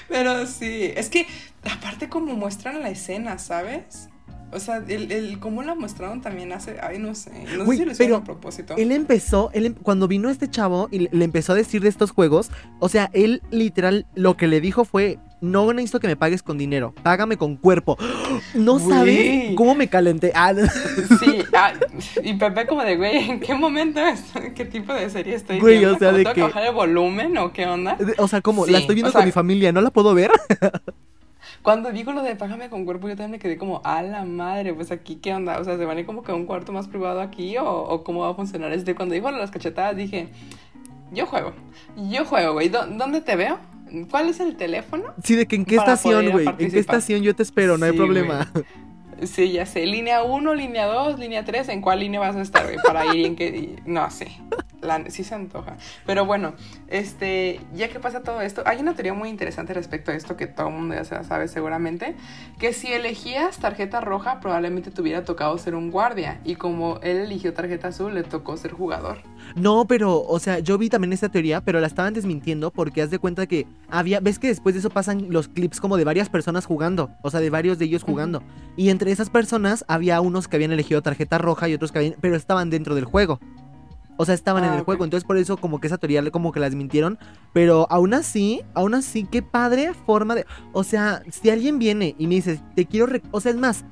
Pero 0.08 0.46
sí, 0.48 0.92
es 0.96 1.10
que 1.10 1.28
aparte 1.64 2.10
como 2.10 2.34
muestran 2.36 2.82
la 2.82 2.90
escena, 2.90 3.38
¿sabes? 3.38 4.10
O 4.53 4.60
sea, 4.60 4.84
el, 4.88 5.12
el 5.12 5.39
cómo 5.39 5.63
la 5.63 5.75
mostraron 5.75 6.22
también 6.22 6.51
hace. 6.51 6.77
Ay, 6.81 7.00
no 7.00 7.15
sé. 7.15 7.31
No 7.58 7.65
sé 7.65 7.77
si 7.77 7.86
lo 7.86 7.91
hicieron 7.91 8.22
a 8.22 8.24
propósito. 8.24 8.75
Él 8.77 8.91
empezó, 8.91 9.50
él, 9.53 9.65
em- 9.67 9.74
cuando 9.75 10.08
vino 10.08 10.29
este 10.29 10.50
chavo 10.50 10.88
y 10.91 11.08
le, 11.10 11.25
empezó 11.25 11.53
a 11.53 11.55
decir 11.55 11.81
de 11.81 11.89
estos 11.89 12.12
juegos, 12.12 12.51
o 12.79 12.89
sea, 12.89 13.10
él 13.13 13.41
literal 13.51 14.05
lo 14.15 14.36
que 14.38 14.48
le 14.48 14.60
dijo 14.62 14.84
fue, 14.86 15.20
no 15.41 15.72
necesito 15.74 16.00
que 16.00 16.08
me 16.08 16.15
pagues 16.15 16.43
con 16.43 16.58
dinero, 16.58 16.93
págame 17.03 17.38
con 17.38 17.55
cuerpo. 17.58 17.98
No 18.53 18.79
Güey. 18.79 18.89
sabes 18.89 19.55
cómo 19.55 19.75
me 19.75 19.88
calenté. 19.89 20.31
Ah, 20.36 20.53
Sí, 21.20 21.43
ah, 21.53 21.74
y 22.24 22.34
Pepe 22.36 22.65
como 22.65 22.81
de, 22.84 22.96
güey, 22.96 23.29
¿en 23.29 23.39
qué 23.41 23.53
momento 23.55 24.00
es? 24.00 24.22
¿Qué 24.55 24.65
tipo 24.65 24.93
de 24.93 25.10
serie 25.10 25.36
estoy 25.36 25.60
Güey, 25.60 25.79
viendo? 25.79 25.96
o 25.96 26.00
sea, 26.00 26.08
¿Cómo 26.10 26.17
de 26.17 26.24
tengo 26.24 26.36
que- 26.36 26.41
bajar 26.43 26.63
el 26.67 26.74
volumen 26.74 27.38
o 27.38 27.51
qué 27.51 27.65
onda? 27.65 27.98
o 28.17 28.27
sea, 28.27 28.41
como, 28.41 28.65
Sí, 28.65 28.72
la 28.72 28.79
estoy 28.79 28.96
viendo 28.96 29.10
o 29.10 29.12
sea- 29.12 29.20
con 29.22 29.25
mi 29.25 29.31
familia, 29.34 29.72
¿no 29.74 29.81
la 29.81 29.89
puedo 29.91 30.13
ver? 30.13 30.31
Cuando 31.62 31.91
dijo 31.91 32.12
lo 32.12 32.24
de 32.24 32.36
págame 32.36 32.70
con 32.70 32.86
cuerpo, 32.86 33.08
yo 33.08 33.15
también 33.15 33.32
me 33.32 33.39
quedé 33.39 33.58
como, 33.58 33.82
a 33.84 34.01
la 34.01 34.25
madre, 34.25 34.74
pues 34.74 34.91
aquí, 34.91 35.18
¿qué 35.18 35.34
onda? 35.34 35.60
O 35.60 35.63
sea, 35.63 35.77
¿se 35.77 35.86
van 35.86 35.98
a 35.98 36.00
ir 36.00 36.06
como 36.06 36.24
que 36.24 36.32
a 36.32 36.36
un 36.36 36.46
cuarto 36.46 36.72
más 36.74 36.88
privado 36.88 37.22
aquí 37.22 37.56
o, 37.58 37.65
o 37.65 38.03
cómo 38.03 38.22
va 38.22 38.30
a 38.30 38.34
funcionar? 38.34 38.72
Este, 38.74 38.96
cuando 38.96 39.13
dijo 39.13 39.32
de 39.32 39.38
las 39.38 39.51
cachetadas, 39.51 39.96
dije, 39.96 40.30
yo 41.12 41.25
juego, 41.27 41.53
yo 42.10 42.25
juego, 42.25 42.53
güey, 42.53 42.70
¿Dó- 42.70 42.88
¿dónde 42.88 43.22
te 43.22 43.36
veo? 43.36 43.60
¿Cuál 44.10 44.30
es 44.30 44.39
el 44.39 44.56
teléfono? 44.56 45.03
Sí, 45.24 45.36
de 45.36 45.46
que 45.48 45.56
en 45.58 45.65
qué 45.65 45.75
estación, 45.75 46.25
güey, 46.32 46.46
en 46.48 46.72
qué 46.72 46.80
estación 46.80 47.22
yo 47.22 47.36
te 47.36 47.44
espero, 47.44 47.77
no 47.77 47.86
hay 47.86 47.91
problema. 47.91 48.51
Sí, 49.24 49.51
ya 49.51 49.66
sé, 49.68 49.86
línea 49.86 50.24
1, 50.24 50.56
línea 50.56 50.88
2, 50.88 51.20
línea 51.20 51.46
3, 51.46 51.70
¿en 51.70 51.82
cuál 51.82 52.00
línea 52.00 52.20
vas 52.20 52.36
a 52.36 52.42
estar, 52.42 52.63
güey? 52.63 52.78
Para 52.84 53.13
ir 53.13 53.25
en 53.25 53.36
qué... 53.36 53.75
No 53.86 54.10
sé, 54.10 54.32
la, 54.82 55.10
sí 55.10 55.24
se 55.24 55.36
antoja. 55.36 55.78
Pero 56.08 56.25
bueno, 56.25 56.54
este, 56.88 57.60
ya 57.74 57.88
que 57.90 58.00
pasa 58.00 58.24
todo 58.24 58.42
esto, 58.42 58.63
hay 58.66 58.80
una 58.80 58.96
teoría 58.96 59.13
muy 59.13 59.30
interesante 59.30 59.74
respecto 59.75 60.12
a 60.12 60.16
esto 60.16 60.38
que 60.38 60.48
todo 60.48 60.70
el 60.70 60.74
mundo 60.74 60.96
ya 60.96 61.24
sabe 61.24 61.48
seguramente, 61.48 62.16
que 62.58 62.74
si 62.74 62.92
elegías 62.92 63.60
tarjeta 63.60 64.01
roja, 64.01 64.40
probablemente 64.40 64.90
te 64.90 65.01
hubiera 65.01 65.24
tocado 65.24 65.56
ser 65.60 65.75
un 65.75 65.92
guardia, 65.92 66.40
y 66.44 66.56
como 66.56 67.00
él 67.04 67.18
eligió 67.18 67.54
tarjeta 67.54 67.90
azul, 67.90 68.16
le 68.16 68.24
tocó 68.24 68.58
ser 68.58 68.72
jugador. 68.72 69.22
No, 69.55 69.86
pero, 69.86 70.22
o 70.22 70.39
sea, 70.39 70.60
yo 70.60 70.77
vi 70.77 70.89
también 70.89 71.13
esta 71.13 71.29
teoría, 71.29 71.62
pero 71.62 71.79
la 71.79 71.88
estaban 71.88 72.13
desmintiendo 72.13 72.72
porque 72.72 73.01
haz 73.01 73.10
de 73.10 73.20
cuenta 73.20 73.48
que 73.48 73.67
había, 73.89 74.20
ves 74.20 74.39
que 74.39 74.48
después 74.48 74.75
de 74.75 74.79
eso 74.79 74.89
pasan 74.89 75.27
los 75.29 75.48
clips 75.48 75.79
como 75.79 75.98
de 75.98 76.03
varias 76.03 76.29
personas 76.29 76.65
jugando, 76.65 77.10
o 77.22 77.29
sea, 77.29 77.39
de 77.39 77.50
varios 77.50 77.79
de 77.79 77.86
ellos 77.86 78.03
jugando. 78.03 78.43
Y 78.77 78.89
entre 78.89 79.12
esas 79.12 79.29
personas 79.29 79.86
había 79.88 80.22
unos 80.22 80.48
que 80.48 80.55
habían 80.55 80.72
elegido 80.72 81.01
tarjeta 81.01 81.38
roja 81.38 81.70
y 81.70 81.74
otros 81.74 81.91
que 81.91 82.00
habían, 82.00 82.15
pero 82.22 82.36
estaban 82.36 82.70
dentro 82.70 82.96
del 82.96 83.05
juego. 83.05 83.39
O 84.17 84.25
sea, 84.25 84.36
estaban 84.36 84.63
en 84.63 84.72
Ah, 84.72 84.77
el 84.77 84.84
juego, 84.84 85.03
entonces 85.03 85.25
por 85.25 85.38
eso 85.38 85.58
como 85.58 85.79
que 85.79 85.88
esa 85.88 85.98
teoría 85.98 86.29
como 86.29 86.51
que 86.51 86.60
la 86.60 86.67
desmintieron, 86.67 87.17
pero 87.53 87.88
aún 87.89 88.13
así, 88.13 88.62
aún 88.75 88.93
así, 88.93 89.24
qué 89.24 89.41
padre 89.41 89.93
forma 90.05 90.36
de, 90.36 90.46
o 90.74 90.84
sea, 90.84 91.24
si 91.31 91.50
alguien 91.50 91.79
viene 91.79 92.15
y 92.20 92.27
me 92.27 92.36
dice, 92.36 92.62
te 92.75 92.86
quiero, 92.86 93.08
o 93.31 93.41
sea, 93.41 93.51
es 93.51 93.58
más, 93.58 93.84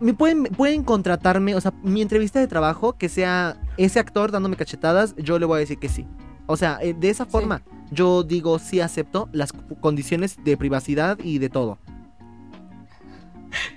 me 0.00 0.14
pueden, 0.14 0.44
pueden 0.44 0.84
contratarme, 0.84 1.54
o 1.54 1.60
sea, 1.60 1.72
mi 1.82 2.00
entrevista 2.00 2.40
de 2.40 2.46
trabajo, 2.46 2.94
que 2.94 3.08
sea 3.08 3.56
ese 3.76 3.98
actor 4.00 4.30
dándome 4.30 4.56
cachetadas, 4.56 5.14
yo 5.16 5.38
le 5.38 5.46
voy 5.46 5.56
a 5.56 5.60
decir 5.60 5.78
que 5.78 5.88
sí. 5.88 6.06
O 6.46 6.56
sea, 6.56 6.78
eh, 6.82 6.94
de 6.94 7.10
esa 7.10 7.24
Sí. 7.24 7.30
forma, 7.30 7.62
yo 7.90 8.22
digo 8.22 8.58
sí 8.58 8.80
acepto 8.80 9.28
las 9.32 9.52
condiciones 9.80 10.42
de 10.44 10.56
privacidad 10.56 11.18
y 11.22 11.38
de 11.38 11.48
todo. 11.48 11.78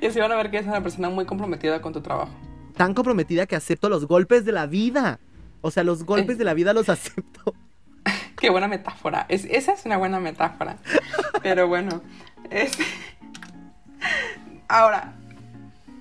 Y 0.02 0.08
así 0.08 0.20
van 0.20 0.32
a 0.32 0.36
ver 0.36 0.50
que 0.52 0.58
es 0.58 0.66
una 0.66 0.82
persona 0.82 1.10
muy 1.10 1.26
comprometida 1.26 1.82
con 1.82 1.94
tu 1.94 2.02
trabajo. 2.02 2.32
Tan 2.76 2.94
comprometida 2.94 3.46
que 3.46 3.56
acepto 3.56 3.90
los 3.90 4.06
golpes 4.08 4.44
de 4.46 4.52
la 4.52 4.66
vida. 4.66 5.20
O 5.62 5.72
sea, 5.72 5.84
los 5.84 6.04
golpes 6.04 6.36
Eh. 6.36 6.40
de 6.40 6.44
la 6.46 6.54
vida 6.54 6.74
los 6.74 6.90
acepto. 6.90 7.54
Qué 8.40 8.50
buena 8.50 8.68
metáfora. 8.68 9.26
Es, 9.30 9.46
esa 9.46 9.74
es 9.74 9.86
una 9.86 9.98
buena 9.98 10.20
metáfora. 10.20 10.78
Pero 11.44 11.68
bueno. 11.68 12.02
este- 12.50 12.84
Ahora, 14.68 15.14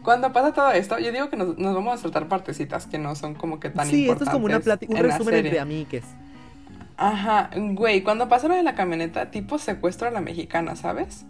cuando 0.07 0.33
pasa 0.33 0.55
todo 0.55 0.71
esto, 0.73 0.99
yo 0.99 1.13
digo 1.13 1.29
que 1.29 1.37
nos, 1.37 1.59
nos 1.59 1.75
vamos 1.75 1.93
a 1.95 1.99
saltar 1.99 2.29
partecitas 2.29 2.87
que 2.87 2.97
no 2.97 3.15
son 3.15 3.35
como 3.35 3.61
que 3.61 3.69
tan 3.69 3.87
Sí, 3.87 4.09
esto 4.09 4.13
importantes. 4.13 4.29
es 4.29 4.33
como 4.33 4.47
una 4.47 4.61
plática, 4.61 4.91
un 4.93 4.99
en 4.99 5.05
resumen 5.05 5.35
entre 5.35 5.61
amigues. 5.61 6.05
Ajá, 6.97 7.51
güey, 7.55 8.03
cuando 8.03 8.27
pasa 8.31 8.49
lo 8.49 8.55
de 8.55 8.63
la 8.63 8.75
camioneta, 8.75 9.31
tipo 9.31 9.59
secuestro 9.59 10.09
a 10.09 10.11
la 10.11 10.23
mexicana, 10.23 10.77
¿sabes? 10.77 11.27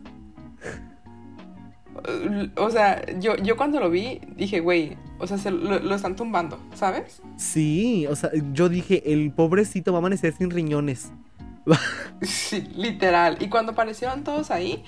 O 2.57 2.71
sea, 2.71 3.05
yo, 3.19 3.37
yo 3.37 3.57
cuando 3.57 3.81
lo 3.81 3.91
vi, 3.91 4.21
dije, 4.37 4.61
güey, 4.61 4.97
o 5.19 5.27
sea, 5.27 5.39
se 5.39 5.51
lo, 5.51 5.81
lo 5.81 5.95
están 5.95 6.15
tumbando, 6.15 6.61
¿sabes? 6.75 7.21
Sí, 7.37 8.07
o 8.07 8.15
sea, 8.15 8.31
yo 8.53 8.69
dije, 8.69 9.13
el 9.13 9.33
pobrecito 9.33 9.93
va 9.93 9.99
a 9.99 10.01
amanecer 10.01 10.33
sin 10.35 10.51
riñones. 10.51 11.11
Sí, 12.23 12.61
literal. 12.77 13.39
Y 13.41 13.49
cuando 13.49 13.73
aparecieron 13.73 14.23
todos 14.23 14.51
ahí, 14.53 14.85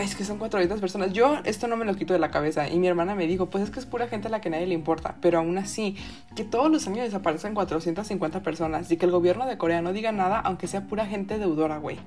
es 0.00 0.14
que 0.14 0.24
son 0.24 0.38
400 0.38 0.80
personas. 0.80 1.12
Yo 1.12 1.36
esto 1.44 1.66
no 1.68 1.76
me 1.76 1.84
lo 1.84 1.94
quito 1.96 2.12
de 2.12 2.18
la 2.18 2.30
cabeza. 2.30 2.68
Y 2.68 2.78
mi 2.78 2.86
hermana 2.86 3.14
me 3.14 3.26
dijo, 3.26 3.46
pues 3.46 3.64
es 3.64 3.70
que 3.70 3.80
es 3.80 3.86
pura 3.86 4.08
gente 4.08 4.28
a 4.28 4.30
la 4.30 4.40
que 4.40 4.50
nadie 4.50 4.66
le 4.66 4.74
importa. 4.74 5.16
Pero 5.20 5.38
aún 5.38 5.58
así, 5.58 5.96
que 6.36 6.44
todos 6.44 6.70
los 6.70 6.86
años 6.86 7.04
desaparecen 7.04 7.54
450 7.54 8.42
personas 8.42 8.90
y 8.90 8.96
que 8.96 9.06
el 9.06 9.12
gobierno 9.12 9.46
de 9.46 9.58
Corea 9.58 9.82
no 9.82 9.92
diga 9.92 10.12
nada, 10.12 10.38
aunque 10.40 10.66
sea 10.66 10.86
pura 10.86 11.06
gente 11.06 11.38
deudora, 11.38 11.78
güey. 11.78 11.98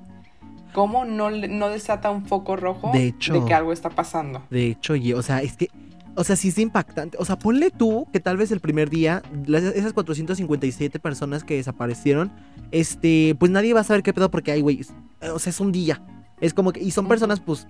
¿Cómo 0.74 1.04
no, 1.04 1.30
no 1.32 1.68
desata 1.70 2.10
un 2.12 2.26
foco 2.26 2.56
rojo 2.56 2.92
De 2.94 3.08
hecho. 3.08 3.46
que 3.46 3.54
algo 3.54 3.74
está 3.74 3.90
pasando? 3.90 4.42
De 4.50 4.68
hecho, 4.68 4.94
o 5.16 5.22
sea, 5.22 5.42
es 5.42 5.58
que, 5.58 5.68
o 6.16 6.24
sea, 6.24 6.38
sí 6.38 6.48
es 6.48 6.58
impactante. 6.60 7.18
O 7.20 7.26
sea, 7.26 7.38
ponle 7.38 7.72
tú 7.72 8.08
que 8.14 8.22
tal 8.22 8.38
vez 8.38 8.52
el 8.52 8.62
primer 8.62 8.90
día, 8.90 9.22
las- 9.46 9.64
esas 9.64 9.92
457 9.92 10.98
personas 11.00 11.44
que 11.44 11.56
desaparecieron, 11.56 12.32
este, 12.72 13.36
pues 13.38 13.52
nadie 13.52 13.74
va 13.74 13.82
a 13.82 13.84
saber 13.84 14.02
qué 14.02 14.14
pedo 14.14 14.32
porque 14.32 14.54
hay, 14.54 14.62
güey, 14.62 14.80
o 15.34 15.40
sea, 15.40 15.50
es 15.50 15.60
un 15.60 15.74
día. 15.74 16.02
Es 16.42 16.54
como 16.54 16.74
que, 16.74 16.82
y 16.82 16.92
son 16.92 17.08
personas, 17.08 17.40
pues, 17.40 17.68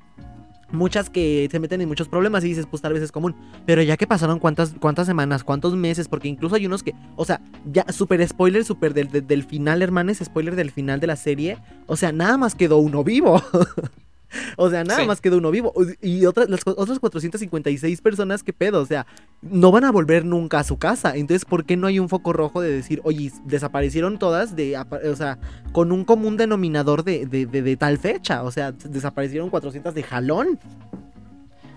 muchas 0.72 1.10
que 1.10 1.48
se 1.52 1.60
meten 1.60 1.82
en 1.82 1.88
muchos 1.88 2.08
problemas 2.08 2.44
y 2.44 2.48
dices, 2.48 2.66
pues 2.66 2.82
tal 2.82 2.94
vez 2.94 3.04
es 3.04 3.12
común. 3.12 3.36
Pero 3.66 3.82
ya 3.82 3.98
que 3.98 4.08
pasaron 4.08 4.40
cuántas, 4.40 4.74
cuántas 4.80 5.06
semanas, 5.06 5.44
cuántos 5.44 5.76
meses, 5.76 6.08
porque 6.08 6.28
incluso 6.28 6.56
hay 6.56 6.66
unos 6.66 6.84
que, 6.84 6.96
o 7.16 7.26
sea, 7.26 7.42
ya, 7.66 7.86
super 7.92 8.26
spoiler, 8.28 8.64
super 8.64 8.94
del, 8.94 9.10
del, 9.10 9.28
del 9.28 9.44
final, 9.44 9.82
hermanes, 9.82 10.20
spoiler 10.24 10.56
del 10.56 10.72
final 10.72 11.00
de 11.00 11.08
la 11.08 11.16
serie. 11.16 11.58
O 11.88 11.96
sea, 11.96 12.12
nada 12.12 12.38
más 12.38 12.56
quedó 12.56 12.78
uno 12.78 13.04
vivo. 13.04 13.42
O 14.58 14.70
sea, 14.70 14.84
nada 14.84 15.00
Sí. 15.02 15.08
más 15.08 15.22
quedó 15.22 15.38
uno 15.38 15.52
vivo. 15.52 15.74
Y 16.02 16.26
otras, 16.26 16.50
las 16.50 16.62
otras 16.66 17.00
456 17.00 18.02
personas, 18.02 18.44
¿qué 18.44 18.54
pedo? 18.54 18.82
O 18.82 18.86
sea, 18.86 19.06
no 19.42 19.72
van 19.72 19.84
a 19.86 19.92
volver 19.92 20.26
nunca 20.26 20.60
a 20.60 20.64
su 20.64 20.78
casa. 20.78 21.16
Entonces, 21.16 21.46
¿por 21.46 21.66
qué 21.66 21.78
no 21.78 21.88
hay 21.88 22.00
un 22.00 22.10
foco 22.10 22.34
rojo 22.34 22.62
de 22.62 22.72
decir, 22.72 23.02
oye, 23.04 23.32
desaparecieron 23.46 24.20
todas 24.20 24.56
de, 24.56 24.78
o 24.78 25.16
sea, 25.16 25.38
con 25.72 25.92
un 25.92 26.06
común 26.06 26.38
denominador 26.38 27.04
de, 27.04 27.26
de, 27.26 27.46
de- 27.46 27.62
de 27.62 27.78
tal 27.78 27.98
fecha? 27.98 28.44
O 28.44 28.52
sea, 28.52 28.72
desaparecieron 28.72 29.50
400 29.50 29.94
de 29.94 30.04
jalón. 30.04 30.60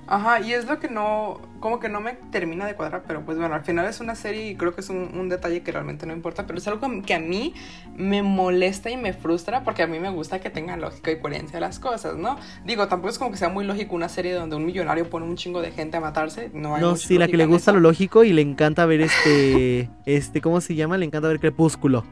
Ajá, 0.06 0.40
y 0.40 0.52
es 0.52 0.66
lo 0.66 0.78
que 0.80 0.88
no, 0.88 1.40
como 1.60 1.80
que 1.80 1.88
no 1.88 2.00
me 2.00 2.12
termina 2.30 2.66
de 2.66 2.74
cuadrar, 2.74 3.04
pero 3.06 3.24
pues 3.24 3.38
bueno, 3.38 3.54
al 3.54 3.64
final 3.64 3.86
es 3.86 4.00
una 4.00 4.14
serie 4.14 4.50
y 4.50 4.56
creo 4.56 4.74
que 4.74 4.82
es 4.82 4.90
un, 4.90 5.10
un 5.18 5.28
detalle 5.28 5.62
que 5.62 5.72
realmente 5.72 6.06
no 6.06 6.12
importa, 6.12 6.46
pero 6.46 6.58
es 6.58 6.68
algo 6.68 6.80
que 7.04 7.14
a 7.14 7.18
mí 7.18 7.54
me 7.96 8.22
molesta 8.22 8.90
y 8.90 8.96
me 8.96 9.12
frustra 9.12 9.64
porque 9.64 9.82
a 9.82 9.86
mí 9.86 9.98
me 9.98 10.10
gusta 10.10 10.40
que 10.40 10.50
tengan 10.50 10.80
lógica 10.80 11.10
y 11.10 11.20
coherencia 11.20 11.60
las 11.60 11.78
cosas, 11.78 12.16
¿no? 12.16 12.36
Digo, 12.64 12.86
tampoco 12.88 13.10
es 13.10 13.18
como 13.18 13.30
que 13.30 13.38
sea 13.38 13.48
muy 13.48 13.64
lógico 13.64 13.94
una 13.94 14.08
serie 14.08 14.34
donde 14.34 14.56
un 14.56 14.66
millonario 14.66 15.08
pone 15.08 15.26
un 15.26 15.36
chingo 15.36 15.62
de 15.62 15.70
gente 15.70 15.96
a 15.96 16.00
matarse, 16.00 16.50
no 16.52 16.74
hay 16.74 16.82
No, 16.82 16.96
sí, 16.96 17.16
la 17.16 17.26
que 17.26 17.36
le 17.36 17.46
gusta 17.46 17.72
lo 17.72 17.80
lógico 17.80 18.24
y 18.24 18.32
le 18.32 18.42
encanta 18.42 18.84
ver 18.86 19.00
este, 19.00 19.88
este, 20.06 20.40
¿cómo 20.40 20.60
se 20.60 20.74
llama? 20.74 20.98
Le 20.98 21.06
encanta 21.06 21.28
ver 21.28 21.40
Crepúsculo. 21.40 22.04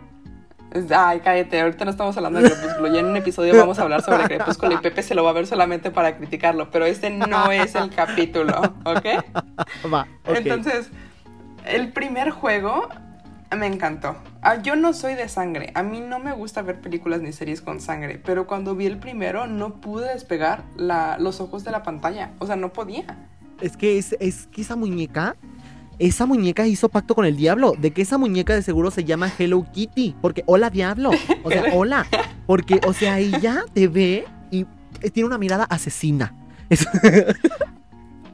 Ay, 0.97 1.21
cállate, 1.21 1.61
ahorita 1.61 1.85
no 1.85 1.91
estamos 1.91 2.17
hablando 2.17 2.41
de 2.41 2.51
Crepúsculo. 2.51 2.89
Ya 2.93 3.01
en 3.01 3.07
un 3.07 3.17
episodio 3.17 3.55
vamos 3.57 3.79
a 3.79 3.83
hablar 3.83 4.03
sobre 4.03 4.25
Crepúsculo 4.25 4.73
y 4.73 4.79
Pepe 4.79 5.03
se 5.03 5.15
lo 5.15 5.23
va 5.25 5.31
a 5.31 5.33
ver 5.35 5.47
solamente 5.47 5.91
para 5.91 6.17
criticarlo, 6.17 6.71
pero 6.71 6.87
este 6.87 7.11
no 7.11 7.51
es 7.53 7.75
el 7.75 7.91
capítulo, 7.91 8.59
¿ok? 8.85 9.07
Va. 9.93 10.07
Entonces, 10.25 10.89
el 11.67 11.93
primer 11.93 12.31
juego 12.31 12.89
me 13.55 13.67
encantó. 13.67 14.17
Ah, 14.41 14.63
yo 14.63 14.75
no 14.77 14.95
soy 14.95 15.15
de 15.15 15.29
sangre, 15.29 15.73
a 15.75 15.83
mí 15.83 16.01
no 16.01 16.19
me 16.19 16.33
gusta 16.33 16.63
ver 16.63 16.81
películas 16.81 17.21
ni 17.21 17.33
series 17.33 17.61
con 17.61 17.81
sangre, 17.81 18.19
pero 18.25 18.47
cuando 18.47 18.75
vi 18.75 18.87
el 18.87 18.97
primero 18.99 19.47
no 19.47 19.75
pude 19.75 20.09
despegar 20.13 20.63
la- 20.77 21.19
los 21.19 21.41
ojos 21.41 21.63
de 21.65 21.71
la 21.71 21.83
pantalla, 21.83 22.31
o 22.39 22.47
sea, 22.47 22.57
no 22.57 22.73
podía. 22.73 23.29
Es 23.61 23.77
que 23.77 23.99
es, 23.99 24.17
es 24.21 24.47
que 24.47 24.63
esa 24.63 24.75
muñeca, 24.75 25.37
esa 26.07 26.27
muñeca 26.27 26.67
hizo 26.67 26.89
pacto 26.89 27.15
con 27.15 27.25
el 27.25 27.37
diablo. 27.37 27.75
De 27.79 27.93
que 27.93 28.03
esa 28.03 28.19
muñeca 28.19 28.55
de 28.55 28.63
seguro 28.63 28.91
se 28.91 29.05
llama 29.05 29.33
Hello 29.39 29.65
Kitty. 29.73 30.17
Porque, 30.21 30.43
hola 30.47 30.69
diablo. 30.71 31.11
O 31.45 31.51
sea, 31.51 31.65
hola. 31.75 32.07
Porque, 32.47 32.81
o 32.87 32.93
sea, 32.93 33.19
ella 33.19 33.65
te 33.73 33.89
ve 33.89 34.25
y 34.51 34.67
eh, 35.01 35.11
tiene 35.11 35.27
una 35.29 35.39
mirada 35.39 35.65
asesina. 35.65 36.35
Es- 36.69 36.87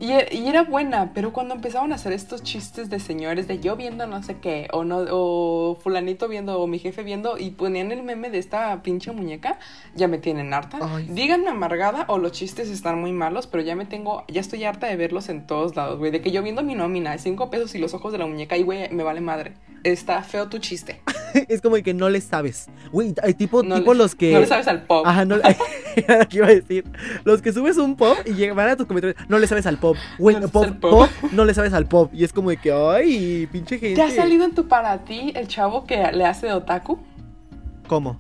Y, 0.01 0.13
y 0.13 0.49
era 0.49 0.63
buena, 0.63 1.13
pero 1.13 1.33
cuando 1.33 1.55
empezaban 1.55 1.93
a 1.93 1.97
hacer 1.97 2.13
estos 2.13 2.43
chistes 2.43 2.89
de 2.89 3.01
señores 3.01 3.49
de 3.49 3.59
yo 3.59 3.77
viendo 3.77 4.07
no 4.07 4.23
sé 4.23 4.39
qué, 4.39 4.69
o 4.73 4.85
no, 4.85 5.05
o 5.11 5.77
fulanito 5.81 6.29
viendo, 6.29 6.61
o 6.61 6.67
mi 6.67 6.79
jefe 6.79 7.03
viendo, 7.03 7.37
y 7.39 7.51
ponían 7.51 7.91
el 7.91 8.03
meme 8.03 8.31
de 8.31 8.39
esta 8.39 8.81
pinche 8.83 9.13
muñeca, 9.13 9.59
ya 9.95 10.09
me 10.09 10.19
tienen 10.19 10.55
harta. 10.55 10.79
Ay. 10.81 11.07
Díganme 11.11 11.49
amargada 11.49 12.05
o 12.09 12.19
los 12.19 12.33
chistes 12.33 12.69
están 12.69 13.01
muy 13.01 13.13
malos, 13.13 13.47
pero 13.47 13.63
ya 13.63 13.75
me 13.75 13.87
tengo, 13.87 14.25
ya 14.29 14.41
estoy 14.41 14.65
harta 14.65 14.87
de 14.87 14.97
verlos 14.97 15.29
en 15.29 15.47
todos 15.47 15.75
lados, 15.75 15.99
güey. 15.99 16.11
De 16.11 16.21
que 16.21 16.31
yo 16.31 16.43
viendo 16.43 16.63
mi 16.63 16.75
nómina 16.75 17.13
de 17.13 17.19
cinco 17.19 17.51
pesos 17.51 17.75
y 17.75 17.79
los 17.79 17.95
ojos 17.95 18.13
de 18.13 18.19
la 18.19 18.27
muñeca, 18.27 18.57
y 18.57 18.63
güey, 18.63 18.89
me 18.91 19.03
vale 19.03 19.21
madre. 19.21 19.55
Está 19.85 20.23
feo 20.23 20.49
tu 20.49 20.59
chiste. 20.59 21.01
es 21.49 21.61
como 21.61 21.77
que 21.77 21.95
no 21.95 22.09
le 22.09 22.21
sabes. 22.21 22.67
Güey, 22.93 23.15
hay 23.23 23.35
tipo, 23.35 23.63
No 23.63 23.77
tipo 23.77 23.93
le- 23.95 23.99
los 23.99 24.15
que. 24.15 24.33
No 24.33 24.41
le 24.41 24.47
sabes 24.47 24.69
al 24.69 24.83
pop. 24.85 25.05
Ajá, 25.07 25.25
no 25.25 25.37
era 25.97 26.19
lo 26.19 26.29
que 26.29 26.37
iba 26.39 26.47
a 26.47 26.51
decir. 26.51 26.85
Los 27.25 27.43
que 27.43 27.53
subes 27.53 27.77
un 27.77 27.97
pop 27.97 28.17
y 28.27 28.35
llegan 28.35 28.59
a 28.59 28.77
tus 28.77 28.87
comentarios, 28.87 29.17
no 29.29 29.39
le 29.39 29.47
sabes 29.47 29.67
al 29.67 29.79
pop. 29.79 29.97
Güey, 30.19 30.37
No 30.37 30.41
le 30.43 30.49
pop, 30.49 30.63
sabes 30.65 30.75
al 30.75 30.81
pop. 30.81 30.91
pop, 31.21 31.31
no 31.33 31.45
le 31.45 31.55
sabes 31.55 31.73
al 31.73 31.87
pop. 31.87 32.11
Y 32.15 32.25
es 32.25 32.33
como 32.33 32.51
de 32.51 32.57
que, 32.57 32.73
ay, 32.73 33.49
pinche 33.53 33.79
gente. 33.79 33.95
¿Te 33.97 34.03
ha 34.03 34.11
salido 34.11 34.45
en 34.45 34.55
tu 34.55 34.69
para 34.69 34.99
ti 35.05 35.33
el 35.35 35.49
chavo 35.49 35.85
que 35.85 36.11
le 36.13 36.25
hace 36.25 36.47
de 36.47 36.53
otaku? 36.55 36.99
¿Cómo? 37.89 38.19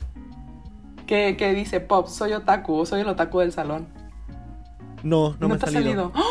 Que, 1.07 1.37
que 1.39 1.55
dice, 1.55 1.81
pop, 1.81 2.07
soy 2.09 2.33
otaku, 2.35 2.75
o 2.75 2.87
soy 2.87 3.01
el 3.01 3.09
otaku 3.09 3.41
del 3.41 3.53
salón. 3.53 3.87
No, 5.03 5.37
no, 5.41 5.49
me 5.49 5.55
ha 5.55 5.59
te 5.59 5.71
salido. 5.71 6.13
¡Ah! 6.15 6.23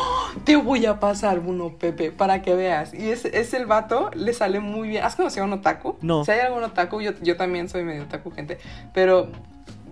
Te 0.43 0.55
voy 0.55 0.85
a 0.85 0.99
pasar 0.99 1.39
uno, 1.39 1.73
Pepe, 1.79 2.11
para 2.11 2.41
que 2.41 2.53
veas. 2.53 2.93
Y 2.93 3.09
es, 3.09 3.25
es 3.25 3.53
el 3.53 3.65
vato, 3.65 4.11
le 4.13 4.33
sale 4.33 4.59
muy 4.59 4.87
bien. 4.89 5.03
¿Has 5.03 5.15
conocido 5.15 5.43
a 5.43 5.47
un 5.47 5.53
otaku? 5.53 5.95
No. 6.01 6.23
Si 6.25 6.31
hay 6.31 6.41
algún 6.41 6.63
otaku, 6.63 7.01
yo, 7.01 7.11
yo 7.21 7.37
también 7.37 7.69
soy 7.69 7.83
medio 7.83 8.03
otaku, 8.03 8.31
gente. 8.31 8.57
Pero 8.93 9.29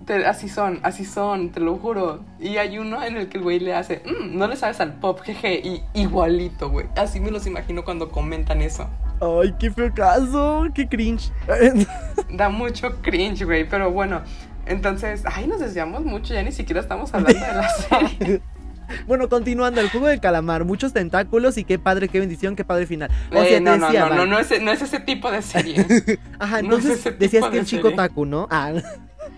te- 0.06 0.26
así 0.26 0.48
son, 0.50 0.80
así 0.84 1.04
son, 1.04 1.50
te 1.50 1.60
lo 1.62 1.76
juro. 1.78 2.20
Y 2.40 2.58
hay 2.58 2.78
uno 2.78 3.02
en 3.04 3.18
el 3.18 3.28
que 3.28 3.38
el 3.38 3.44
güey 3.44 3.60
le 3.60 3.74
hace, 3.74 4.04
"Mm, 4.06 4.38
no 4.38 4.48
le 4.48 4.56
sabes 4.56 4.80
al 4.82 4.94
pop, 4.94 5.20
jeje, 5.22 5.56
y 5.64 5.82
igualito, 5.94 6.70
güey. 6.70 6.86
Así 6.96 7.20
me 7.20 7.32
los 7.32 7.48
imagino 7.48 7.84
cuando 7.84 8.10
comentan 8.12 8.62
eso. 8.62 8.88
Ay, 9.22 9.56
qué 9.58 9.72
feo 9.72 9.92
caso, 9.96 10.66
qué 10.76 10.88
cringe. 10.88 11.32
Da 12.30 12.50
mucho 12.50 13.02
cringe, 13.02 13.46
güey, 13.46 13.68
pero 13.68 13.90
bueno. 13.92 14.22
Entonces, 14.68 15.24
ay, 15.26 15.48
nos 15.48 15.60
desviamos 15.60 16.04
mucho, 16.04 16.34
ya 16.34 16.44
ni 16.44 16.52
siquiera 16.52 16.82
estamos 16.82 17.14
hablando 17.14 17.40
de 17.40 17.54
la 17.54 17.70
serie. 18.20 18.42
bueno, 19.08 19.30
continuando, 19.30 19.82
el 19.82 19.90
juego 19.90 20.08
de 20.08 20.20
calamar, 20.20 20.66
muchos 20.66 20.94
tentáculos 20.94 21.58
y 21.58 21.64
qué 21.64 21.80
padre, 21.80 22.08
qué 22.10 22.20
bendición, 22.20 22.56
qué 22.56 22.64
padre 22.66 22.86
final. 22.88 23.10
O 23.32 23.42
Eh, 23.42 23.50
sea, 23.50 23.60
no, 23.60 23.78
no, 23.78 23.86
decía, 23.88 24.02
no, 24.02 24.10
no, 24.10 24.16
Val. 24.18 24.30
no 24.30 24.40
es, 24.40 24.62
no 24.62 24.72
es 24.72 24.82
ese 24.82 25.00
tipo 25.00 25.32
de 25.32 25.42
serie. 25.42 25.86
Ajá, 26.40 26.62
no 26.62 26.78
es 26.78 26.86
entonces 26.86 27.20
decías 27.20 27.46
que 27.50 27.60
el 27.60 27.66
chico 27.66 27.84
serie. 27.90 27.98
taku, 27.98 28.26
¿no? 28.26 28.48
Ah, 28.50 28.74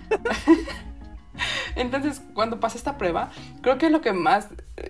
Entonces, 1.78 2.22
cuando 2.34 2.60
pasa 2.60 2.78
esta 2.78 2.98
prueba, 2.98 3.32
creo 3.62 3.78
que 3.78 3.90
lo 3.90 4.02
que 4.02 4.14
más, 4.14 4.48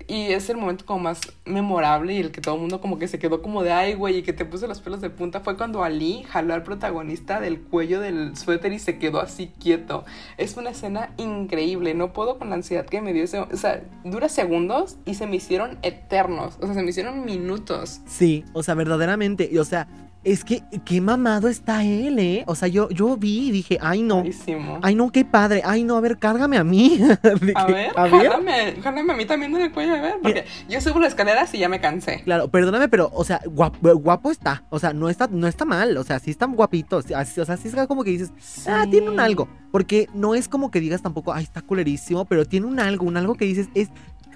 y 0.08 0.32
es 0.32 0.50
el 0.50 0.58
momento 0.58 0.86
como 0.86 1.00
más 1.00 1.22
memorable 1.46 2.14
y 2.14 2.20
el 2.20 2.32
que 2.32 2.42
todo 2.42 2.56
el 2.56 2.62
mundo 2.62 2.82
como 2.82 2.98
que 2.98 3.08
se 3.08 3.20
quedó 3.20 3.42
como 3.42 3.64
de 3.64 3.72
ay, 3.72 3.94
güey, 3.94 4.18
y 4.18 4.24
que 4.24 4.34
te 4.34 4.46
puso 4.46 4.68
los 4.68 4.80
pelos 4.82 5.02
de 5.02 5.10
punta, 5.10 5.42
fue 5.42 5.58
cuando 5.58 5.84
Ali 5.84 6.24
jaló 6.24 6.54
al 6.54 6.64
protagonista 6.64 7.40
del 7.40 7.62
cuello 7.62 8.00
del 8.00 8.36
suéter 8.38 8.74
y 8.74 8.80
se 8.80 8.98
quedó 8.98 9.20
así 9.20 9.52
quieto. 9.60 10.06
Es 10.38 10.58
una 10.58 10.72
escena 10.72 11.12
increíble, 11.18 11.94
no 11.94 12.14
puedo 12.14 12.40
con 12.40 12.50
la 12.50 12.56
ansiedad 12.56 12.86
que 12.86 13.02
me 13.02 13.14
dio 13.14 13.24
ese, 13.24 13.40
o 13.40 13.58
sea, 13.58 13.84
dura 14.04 14.30
segundos 14.30 14.98
y 15.06 15.16
se 15.16 15.28
me 15.28 15.36
hicieron 15.36 15.78
eternos, 15.82 16.58
o 16.62 16.66
sea, 16.66 16.74
se 16.74 16.84
me 16.84 16.90
hicieron 16.90 17.26
minutos. 17.26 18.02
sí, 18.08 18.46
o 18.54 18.64
sea, 18.64 18.76
verdaderamente, 18.76 19.50
y, 19.52 19.58
o 19.58 19.66
sea, 19.66 19.88
es 20.32 20.44
que 20.44 20.62
qué 20.84 21.00
mamado 21.00 21.48
está 21.48 21.84
él, 21.84 22.20
¿eh? 22.20 22.44
O 22.48 22.56
sea, 22.56 22.68
yo, 22.68 22.90
yo 22.90 23.16
vi 23.16 23.48
y 23.48 23.52
dije, 23.52 23.78
ay 23.82 24.02
no, 24.04 24.16
Buenísimo. 24.18 24.80
ay 24.82 24.94
no, 24.94 25.10
qué 25.12 25.24
padre, 25.24 25.62
ay 25.64 25.84
no, 25.84 25.96
a 25.96 26.02
ver, 26.02 26.18
cárgame 26.18 26.58
a 26.58 26.64
mí. 26.64 27.00
A 27.56 27.66
ver, 27.66 27.92
a 27.96 28.04
ver. 28.04 28.12
jálame, 28.30 28.76
jálame 28.82 29.14
a 29.14 29.16
mí 29.16 29.26
también 29.26 29.56
en 29.56 29.62
el 29.62 29.72
cuello, 29.72 29.96
a 29.96 30.02
ver, 30.02 30.16
porque 30.22 30.46
yo 30.70 30.82
subo 30.82 31.00
las 31.00 31.10
escaleras 31.10 31.54
y 31.54 31.60
ya 31.60 31.70
me 31.70 31.80
cansé. 31.80 32.22
Claro, 32.24 32.50
perdóname, 32.50 32.90
pero, 32.90 33.10
o 33.14 33.24
sea, 33.24 33.40
guapo, 33.46 33.96
guapo 33.98 34.30
está. 34.32 34.64
O 34.70 34.80
sea, 34.80 34.94
no 34.94 35.10
está, 35.10 35.28
no 35.32 35.48
está 35.48 35.66
mal. 35.66 35.96
O 35.98 36.04
sea, 36.04 36.20
sí 36.20 36.30
está 36.32 36.46
guapito. 36.46 37.02
sí, 37.02 37.14
así- 37.14 37.40
O 37.40 37.46
sea, 37.46 37.56
sí 37.58 37.70
es 37.70 37.76
como 37.88 38.04
que 38.04 38.12
dices, 38.12 38.32
ah, 38.68 38.86
tiene 38.90 39.10
un 39.10 39.20
algo. 39.20 39.48
Porque 39.72 40.08
no 40.14 40.36
es 40.36 40.48
como 40.48 40.72
que 40.72 40.80
digas 40.80 41.02
tampoco, 41.02 41.34
ay, 41.34 41.44
está 41.44 41.62
culerísimo, 41.62 42.26
pero 42.26 42.46
tiene 42.46 42.66
un 42.66 42.80
algo, 42.80 43.06
un 43.06 43.16
algo 43.18 43.36
que 43.36 43.46
dices, 43.46 43.70
es, 43.76 43.90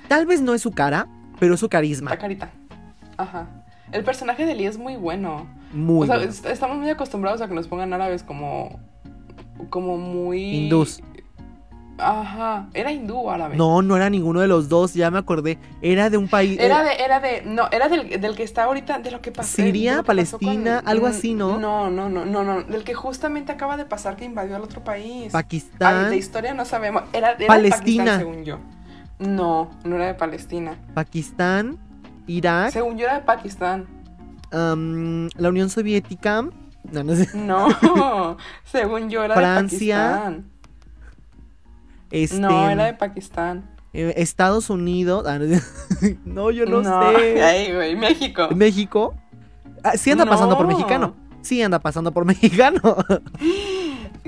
tal 0.08 0.26
vez 0.26 0.42
no 0.42 0.54
es 0.54 0.62
su 0.62 0.72
cara, 0.72 1.08
pero 1.40 1.54
es 1.56 1.60
su 1.60 1.68
carisma. 1.70 2.12
La 2.12 2.18
carita. 2.18 2.50
Ajá. 3.18 3.48
El 3.92 4.04
personaje 4.04 4.46
de 4.46 4.56
Lee 4.56 4.66
es 4.68 4.78
muy 4.78 4.96
bueno. 4.96 5.48
Muy 5.74 6.04
o 6.04 6.08
sea, 6.08 6.16
bueno. 6.18 6.32
est- 6.32 6.46
estamos 6.46 6.78
muy 6.78 6.90
acostumbrados 6.90 7.42
a 7.42 7.48
que 7.48 7.54
nos 7.54 7.68
pongan 7.68 7.94
árabes 7.94 8.24
como. 8.24 8.80
como 9.70 9.98
muy. 9.98 10.42
Hindús. 10.42 11.02
Ajá. 11.98 12.68
¿Era 12.74 12.92
hindú 12.92 13.16
o 13.18 13.30
árabe? 13.30 13.56
No, 13.56 13.84
no 13.84 13.96
era 13.96 14.10
ninguno 14.10 14.40
de 14.40 14.48
los 14.48 14.70
dos, 14.70 14.96
ya 14.96 15.12
me 15.12 15.20
acordé. 15.20 15.60
Era 15.84 16.10
de 16.10 16.18
un 16.18 16.28
país. 16.28 16.60
Era 16.60 16.82
eh, 16.82 16.98
de, 16.98 17.04
era 17.04 17.20
de, 17.20 17.42
no, 17.46 17.68
era 17.72 17.90
del, 17.90 18.20
del 18.20 18.36
que 18.36 18.42
está 18.42 18.64
ahorita, 18.64 18.98
de 19.00 19.12
lo 19.12 19.22
que 19.22 19.32
pasó. 19.32 19.62
Siria, 19.62 19.98
pasó 19.98 20.06
Palestina, 20.08 20.82
algo 20.84 21.06
así, 21.06 21.36
¿no? 21.36 21.60
No, 21.60 21.92
no, 21.92 22.10
no, 22.10 22.26
no, 22.26 22.44
no, 22.44 22.64
del 22.64 22.84
que 22.84 22.96
justamente 22.96 23.52
acaba 23.52 23.78
de 23.78 23.86
pasar 23.86 24.16
que 24.16 24.26
invadió 24.26 24.56
al 24.56 24.64
otro 24.64 24.84
país. 24.84 25.32
Pakistán. 25.32 26.06
Ay, 26.06 26.12
de 26.12 26.18
historia 26.18 26.56
no 26.56 26.66
sabemos. 26.66 27.04
Era, 27.14 27.32
era 27.32 27.38
de 27.38 27.46
Palestina. 27.46 28.04
Pakistán, 28.06 28.20
según 28.20 28.46
yo. 28.46 28.58
No, 29.20 29.70
no 29.84 29.96
era 29.98 30.08
de 30.08 30.16
Palestina. 30.16 30.80
Pakistán, 30.96 31.78
Irak, 32.26 32.72
Según 32.72 32.98
yo 32.98 33.06
era 33.06 33.16
de 33.20 33.22
Pakistán. 33.22 33.86
La 34.52 35.50
Unión 35.50 35.70
Soviética. 35.70 36.44
No, 36.92 37.04
no 37.04 37.16
sé. 37.16 37.30
No, 37.36 38.38
según 38.66 39.10
yo 39.10 39.24
era 39.24 39.36
Francia. 39.36 39.98
de 39.98 40.12
Pakistán. 40.14 40.46
Este, 42.12 42.40
No, 42.40 42.70
era 42.70 42.86
de 42.86 42.94
Pakistán. 42.94 43.70
eh, 43.94 44.14
Estados 44.18 44.70
Unidos. 44.70 45.26
ah, 45.28 45.40
no, 46.26 46.52
yo 46.52 46.66
no, 46.66 46.82
No, 46.82 47.12
sé. 47.18 47.42
Ay, 47.44 47.74
güey, 47.74 47.96
México. 47.96 48.50
México. 48.56 49.14
Ah, 49.84 49.98
sí 49.98 50.12
anda 50.12 50.26
pasando 50.26 50.58
por 50.58 50.66
No. 50.68 50.74
mexicano. 50.76 51.16
Sí 51.42 51.62
anda 51.62 51.80
pasando 51.80 52.12
por 52.12 52.26
mexicano. 52.26 52.80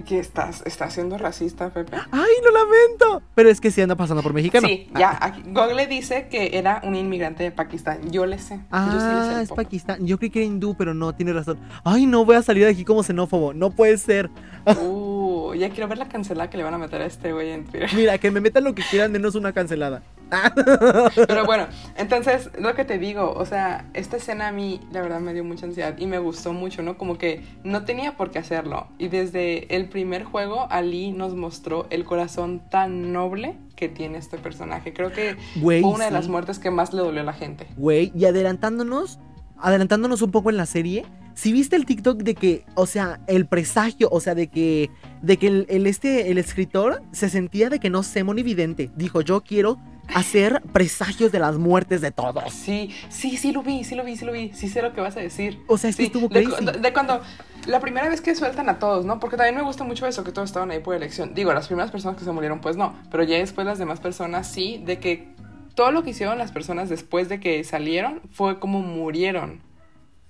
¿Qué 0.07 0.17
estás? 0.17 0.63
¿Estás 0.65 0.93
siendo 0.93 1.17
racista, 1.19 1.69
Pepe? 1.69 1.95
Ay, 2.11 2.31
lo 2.43 2.51
lamento. 2.51 3.21
Pero 3.35 3.49
es 3.49 3.61
que 3.61 3.69
sí 3.69 3.79
anda 3.81 3.95
pasando 3.95 4.23
por 4.23 4.33
mexicano. 4.33 4.67
Sí, 4.67 4.89
ya. 4.97 5.17
Aquí, 5.21 5.43
Google 5.45 5.85
dice 5.85 6.27
que 6.29 6.57
era 6.57 6.81
un 6.83 6.95
inmigrante 6.95 7.43
de 7.43 7.51
Pakistán. 7.51 8.09
Yo 8.11 8.25
le 8.25 8.39
sé. 8.39 8.55
yo 8.55 8.79
sí 8.89 8.89
le 8.95 8.99
sé 8.99 9.05
Ah, 9.11 9.31
un 9.35 9.41
es 9.41 9.49
poco. 9.49 9.61
Pakistán. 9.63 10.05
Yo 10.07 10.17
creí 10.17 10.31
que 10.31 10.39
era 10.39 10.47
hindú, 10.47 10.75
pero 10.75 10.95
no, 10.95 11.13
tiene 11.13 11.31
razón. 11.31 11.59
Ay, 11.83 12.07
no 12.07 12.25
voy 12.25 12.35
a 12.37 12.41
salir 12.41 12.65
de 12.65 12.71
aquí 12.71 12.83
como 12.83 13.03
xenófobo. 13.03 13.53
No 13.53 13.69
puede 13.69 13.97
ser. 13.99 14.31
Uh, 14.65 15.22
ya 15.53 15.69
quiero 15.69 15.87
ver 15.87 15.97
la 15.97 16.07
cancelada 16.07 16.49
que 16.49 16.57
le 16.57 16.63
van 16.63 16.73
a 16.73 16.77
meter 16.77 17.01
a 17.01 17.05
este 17.05 17.33
güey 17.33 17.51
en 17.51 17.65
Twitter. 17.65 17.89
Mira, 17.93 18.17
que 18.17 18.31
me 18.31 18.39
metan 18.39 18.63
lo 18.63 18.73
que 18.73 18.83
quieran, 18.89 19.11
menos 19.11 19.35
una 19.35 19.51
cancelada. 19.51 20.01
Pero 21.27 21.45
bueno, 21.45 21.67
entonces, 21.97 22.49
lo 22.59 22.73
que 22.75 22.85
te 22.85 22.97
digo, 22.97 23.33
o 23.33 23.45
sea, 23.45 23.89
esta 23.93 24.17
escena 24.17 24.47
a 24.47 24.51
mí, 24.51 24.79
la 24.91 25.01
verdad, 25.01 25.19
me 25.19 25.33
dio 25.33 25.43
mucha 25.43 25.65
ansiedad 25.65 25.95
y 25.97 26.07
me 26.07 26.19
gustó 26.19 26.53
mucho, 26.53 26.81
¿no? 26.81 26.97
Como 26.97 27.17
que 27.17 27.43
no 27.63 27.85
tenía 27.85 28.17
por 28.17 28.31
qué 28.31 28.39
hacerlo. 28.39 28.87
Y 28.97 29.09
desde 29.09 29.75
el 29.75 29.89
primer 29.89 30.23
juego, 30.23 30.67
Ali 30.69 31.11
nos 31.11 31.35
mostró 31.35 31.87
el 31.89 32.05
corazón 32.05 32.61
tan 32.69 33.11
noble 33.13 33.55
que 33.75 33.89
tiene 33.89 34.17
este 34.17 34.37
personaje. 34.37 34.93
Creo 34.93 35.11
que 35.11 35.37
fue 35.61 35.81
una 35.81 36.05
de 36.05 36.11
las 36.11 36.27
muertes 36.27 36.59
que 36.59 36.71
más 36.71 36.93
le 36.93 37.01
dolió 37.01 37.21
a 37.21 37.25
la 37.25 37.33
gente. 37.33 37.67
Güey, 37.77 38.11
y 38.15 38.25
adelantándonos, 38.25 39.19
adelantándonos 39.57 40.21
un 40.21 40.31
poco 40.31 40.49
en 40.49 40.57
la 40.57 40.65
serie, 40.65 41.05
si 41.33 41.51
viste 41.51 41.75
el 41.75 41.85
TikTok 41.85 42.21
de 42.23 42.35
que, 42.35 42.65
o 42.75 42.85
sea, 42.85 43.19
el 43.27 43.45
presagio, 43.45 44.09
o 44.11 44.19
sea, 44.19 44.35
de 44.35 44.47
que, 44.47 44.89
de 45.21 45.37
que 45.37 45.47
el, 45.47 45.65
el 45.69 45.87
este, 45.87 46.29
el 46.31 46.37
escritor 46.37 47.01
se 47.11 47.29
sentía 47.29 47.69
de 47.69 47.79
que 47.79 47.89
no 47.89 48.03
sé 48.03 48.23
monividente. 48.23 48.91
Dijo, 48.95 49.21
yo 49.21 49.41
quiero 49.41 49.79
hacer 50.13 50.61
presagios 50.73 51.31
de 51.31 51.39
las 51.39 51.57
muertes 51.57 52.01
de 52.01 52.11
todos. 52.11 52.53
Sí, 52.53 52.91
sí, 53.09 53.37
sí 53.37 53.51
lo 53.51 53.63
vi, 53.63 53.83
sí 53.83 53.95
lo 53.95 54.03
vi, 54.03 54.17
sí 54.17 54.25
lo 54.25 54.31
vi. 54.33 54.51
Sí 54.53 54.67
sé 54.67 54.81
lo 54.81 54.93
que 54.93 55.01
vas 55.01 55.15
a 55.17 55.21
decir. 55.21 55.59
O 55.67 55.77
sea, 55.77 55.89
es 55.89 55.95
que 55.95 56.03
Sí, 56.03 56.07
estuvo 56.07 56.27
de, 56.27 56.43
crazy. 56.43 56.79
de 56.79 56.93
cuando 56.93 57.21
la 57.67 57.79
primera 57.79 58.09
vez 58.09 58.19
que 58.21 58.35
sueltan 58.35 58.67
a 58.69 58.79
todos, 58.79 59.05
¿no? 59.05 59.19
Porque 59.19 59.37
también 59.37 59.55
me 59.55 59.61
gusta 59.63 59.83
mucho 59.85 60.05
eso, 60.05 60.23
que 60.23 60.31
todos 60.33 60.49
estaban 60.49 60.69
ahí 60.71 60.79
por 60.79 60.93
elección. 60.93 61.33
Digo, 61.33 61.53
las 61.53 61.67
primeras 61.67 61.89
personas 61.91 62.17
que 62.17 62.25
se 62.25 62.31
murieron, 62.31 62.59
pues 62.59 62.75
no, 62.75 62.93
pero 63.09 63.23
ya 63.23 63.37
después 63.37 63.65
las 63.65 63.79
demás 63.79 63.99
personas 64.01 64.45
sí, 64.47 64.81
de 64.85 64.99
que 64.99 65.29
todo 65.73 65.91
lo 65.91 66.03
que 66.03 66.09
hicieron 66.11 66.37
las 66.37 66.51
personas 66.51 66.89
después 66.89 67.29
de 67.29 67.39
que 67.39 67.63
salieron 67.63 68.21
fue 68.29 68.59
como 68.59 68.81
murieron. 68.81 69.61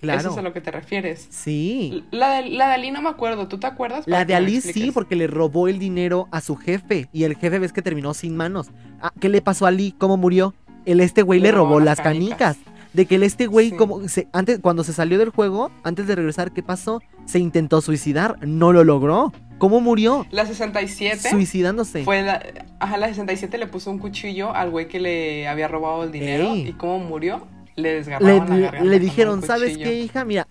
Eso 0.04 0.20
Claro. 0.20 0.32
es 0.32 0.38
a 0.38 0.42
lo 0.42 0.54
que 0.54 0.62
te 0.62 0.72
refieres. 0.72 1.28
Sí. 1.30 2.04
La 2.12 2.42
de, 2.42 2.50
la 2.50 2.68
de 2.68 2.74
Ali 2.74 2.92
no 2.92 3.02
me 3.02 3.10
acuerdo, 3.10 3.48
¿tú 3.48 3.58
te 3.60 3.68
acuerdas? 3.68 4.04
La 4.08 4.26
de 4.26 4.36
Ali 4.36 4.62
sí, 4.62 4.92
porque 4.92 5.16
le 5.16 5.28
robó 5.28 5.68
el 5.68 5.80
dinero 5.80 6.28
a 6.32 6.42
su 6.42 6.56
jefe. 6.56 7.08
Y 7.13 7.24
el 7.24 7.36
jefe 7.36 7.60
ves 7.60 7.74
que 7.74 7.82
terminó 7.82 8.13
sin 8.13 8.36
manos. 8.36 8.72
Ah, 9.02 9.12
¿Qué 9.20 9.30
le 9.30 9.42
pasó 9.42 9.66
a 9.66 9.70
Ali? 9.70 9.94
¿Cómo 9.98 10.18
murió? 10.18 10.54
El 10.86 11.00
este 11.00 11.22
güey 11.22 11.39
le, 11.39 11.52
robó 11.52 11.80
las 11.80 12.00
canicas. 12.02 12.58
De 12.94 13.06
que 13.08 13.16
el 13.16 13.24
este 13.24 13.48
güey, 13.48 13.72
Sí. 13.72 13.76
como 13.76 14.08
se, 14.08 14.28
antes, 14.34 14.60
cuando 14.60 14.84
se 14.84 14.94
salió 14.94 15.18
del 15.18 15.30
juego, 15.30 15.72
antes 15.84 16.06
de 16.06 16.16
regresar, 16.16 16.52
¿qué 16.52 16.62
pasó? 16.62 17.02
Se 17.26 17.39
intentó 17.39 17.82
suicidar, 17.82 18.38
no 18.46 18.72
lo 18.72 18.84
logró. 18.84 19.32
¿Cómo 19.58 19.80
murió? 19.82 20.28
La 20.30 20.46
67 20.46 21.30
Suicidándose. 21.30 22.04
fue 22.04 22.22
la... 22.22 22.44
Ajá, 22.80 22.98
la 22.98 23.08
67 23.08 23.58
le 23.58 23.66
puso 23.68 23.89
un 23.89 23.98
cuchillo 23.98 24.54
al 24.54 24.70
güey 24.72 24.88
que 24.89 25.00
le 25.00 25.48
había 25.48 25.68
robado 25.70 26.04
el 26.04 26.12
dinero. 26.12 26.52
Ey. 26.54 26.68
¿Y 26.68 26.74
cómo 26.74 27.00
murió? 27.00 27.48
Le 27.76 27.84
Le, 27.84 27.94
desgarraron 27.96 28.50
la 28.50 28.56
le- 28.56 28.62
garganta 28.62 28.90
le 28.90 28.98
con 28.98 29.02
dijeron, 29.06 29.42
¿sabes 29.42 29.70
cuchillo". 29.72 29.90
qué, 29.90 30.00
hija? 30.02 30.26
Mira, 30.26 30.48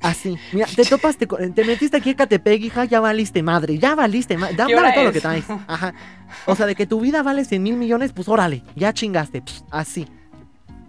así. 0.00 0.36
Mira, 0.52 0.66
te 0.74 0.84
topaste, 0.84 1.26
con- 1.26 1.52
te 1.54 1.64
metiste 1.64 1.96
aquí 1.96 2.10
a 2.10 2.16
Catepec, 2.16 2.62
hija, 2.62 2.84
ya 2.84 3.00
valiste 3.00 3.42
madre, 3.42 3.78
ya 3.78 3.94
valiste 3.94 4.36
madre. 4.36 4.54
¿Qué 4.54 4.74
Dame 4.74 4.92
todo 4.94 5.04
lo 5.04 5.12
que 5.12 5.20
traes. 5.20 5.44
Ajá. 5.66 5.94
O 6.46 6.54
sea, 6.54 6.66
de 6.66 6.74
que 6.74 6.86
tu 6.86 7.00
vida 7.00 7.22
vale 7.22 7.44
100 7.44 7.62
mil 7.62 7.76
millones, 7.76 8.12
pues 8.12 8.28
órale, 8.28 8.62
ya 8.76 8.92
chingaste. 8.92 9.42
Así. 9.70 10.06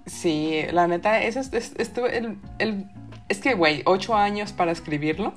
Sí, 0.05 0.61
la 0.71 0.87
neta, 0.87 1.21
eso 1.23 1.39
es, 1.39 1.51
es- 1.53 1.73
el, 2.11 2.37
el- 2.59 2.85
es 3.27 3.39
que, 3.39 3.55
güey, 3.55 3.81
ocho 3.85 4.15
años 4.15 4.53
para 4.53 4.71
escribirlo. 4.71 5.33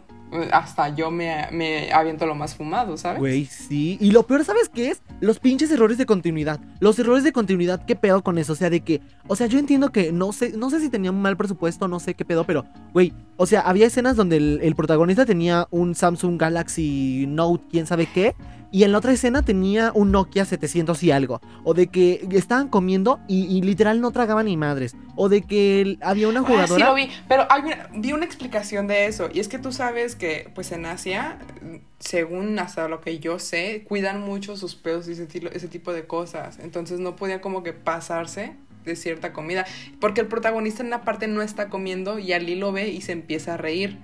Hasta 0.52 0.94
yo 0.94 1.10
me, 1.10 1.48
me 1.52 1.92
aviento 1.92 2.26
lo 2.26 2.34
más 2.34 2.54
fumado, 2.54 2.96
¿sabes? 2.96 3.18
Güey, 3.18 3.44
sí. 3.46 3.96
Y 4.00 4.10
lo 4.10 4.24
peor, 4.24 4.44
¿sabes 4.44 4.68
qué 4.68 4.90
es? 4.90 5.02
Los 5.20 5.38
pinches 5.38 5.70
errores 5.70 5.98
de 5.98 6.06
continuidad. 6.06 6.60
Los 6.80 6.98
errores 6.98 7.24
de 7.24 7.32
continuidad, 7.32 7.84
¿qué 7.84 7.96
pedo 7.96 8.22
con 8.22 8.38
eso? 8.38 8.52
O 8.52 8.56
sea, 8.56 8.70
de 8.70 8.80
que, 8.80 9.00
o 9.26 9.36
sea, 9.36 9.46
yo 9.46 9.58
entiendo 9.58 9.90
que 9.90 10.12
no 10.12 10.32
sé, 10.32 10.52
no 10.56 10.70
sé 10.70 10.80
si 10.80 10.90
tenía 10.90 11.10
un 11.10 11.22
mal 11.22 11.36
presupuesto, 11.36 11.88
no 11.88 12.00
sé 12.00 12.14
qué 12.14 12.24
pedo, 12.24 12.44
pero, 12.44 12.64
güey, 12.92 13.12
o 13.36 13.46
sea, 13.46 13.60
había 13.60 13.86
escenas 13.86 14.16
donde 14.16 14.36
el, 14.36 14.60
el 14.62 14.74
protagonista 14.74 15.24
tenía 15.24 15.66
un 15.70 15.94
Samsung 15.94 16.40
Galaxy 16.40 17.26
Note, 17.28 17.64
quién 17.70 17.86
sabe 17.86 18.06
qué, 18.12 18.34
y 18.70 18.84
en 18.84 18.92
la 18.92 18.98
otra 18.98 19.12
escena 19.12 19.42
tenía 19.42 19.92
un 19.94 20.12
Nokia 20.12 20.44
700 20.44 21.02
y 21.02 21.10
algo. 21.10 21.40
O 21.64 21.72
de 21.72 21.86
que 21.86 22.26
estaban 22.32 22.68
comiendo 22.68 23.18
y, 23.26 23.62
literal 23.62 24.00
no 24.00 24.10
tragaban 24.10 24.46
ni 24.46 24.56
madres. 24.56 24.94
O 25.16 25.28
de 25.28 25.42
que 25.42 25.96
había 26.02 26.28
una 26.28 26.42
jugadora. 26.42 26.74
Ah, 26.74 26.76
sí, 26.76 26.82
lo 26.82 26.94
vi. 26.94 27.10
Pero 27.28 27.46
vi 27.94 28.12
una 28.12 28.26
explicación 28.26 28.86
de 28.86 29.06
eso. 29.06 29.30
Y 29.32 29.40
es 29.40 29.48
que 29.48 29.58
tú 29.58 29.72
sabes 29.72 30.16
que, 30.16 30.50
pues 30.54 30.70
en 30.72 30.84
Asia, 30.84 31.38
según 31.98 32.58
hasta 32.58 32.88
lo 32.88 33.00
que 33.00 33.18
yo 33.18 33.38
sé, 33.38 33.84
cuidan 33.88 34.20
mucho 34.20 34.56
sus 34.56 34.74
pedos 34.74 35.08
y 35.08 35.12
ese, 35.12 35.26
ese 35.52 35.68
tipo 35.68 35.94
de 35.94 36.06
cosas. 36.06 36.58
Entonces 36.58 37.00
no 37.00 37.16
podía 37.16 37.40
como 37.40 37.62
que 37.62 37.72
pasarse 37.72 38.54
de 38.84 38.96
cierta 38.96 39.32
comida. 39.32 39.64
Porque 39.98 40.20
el 40.20 40.26
protagonista 40.26 40.82
en 40.82 40.88
una 40.88 41.02
parte 41.02 41.26
no 41.26 41.40
está 41.40 41.70
comiendo 41.70 42.18
y 42.18 42.34
Ali 42.34 42.54
lo 42.54 42.72
ve 42.72 42.88
y 42.88 43.00
se 43.00 43.12
empieza 43.12 43.54
a 43.54 43.56
reír. 43.56 43.98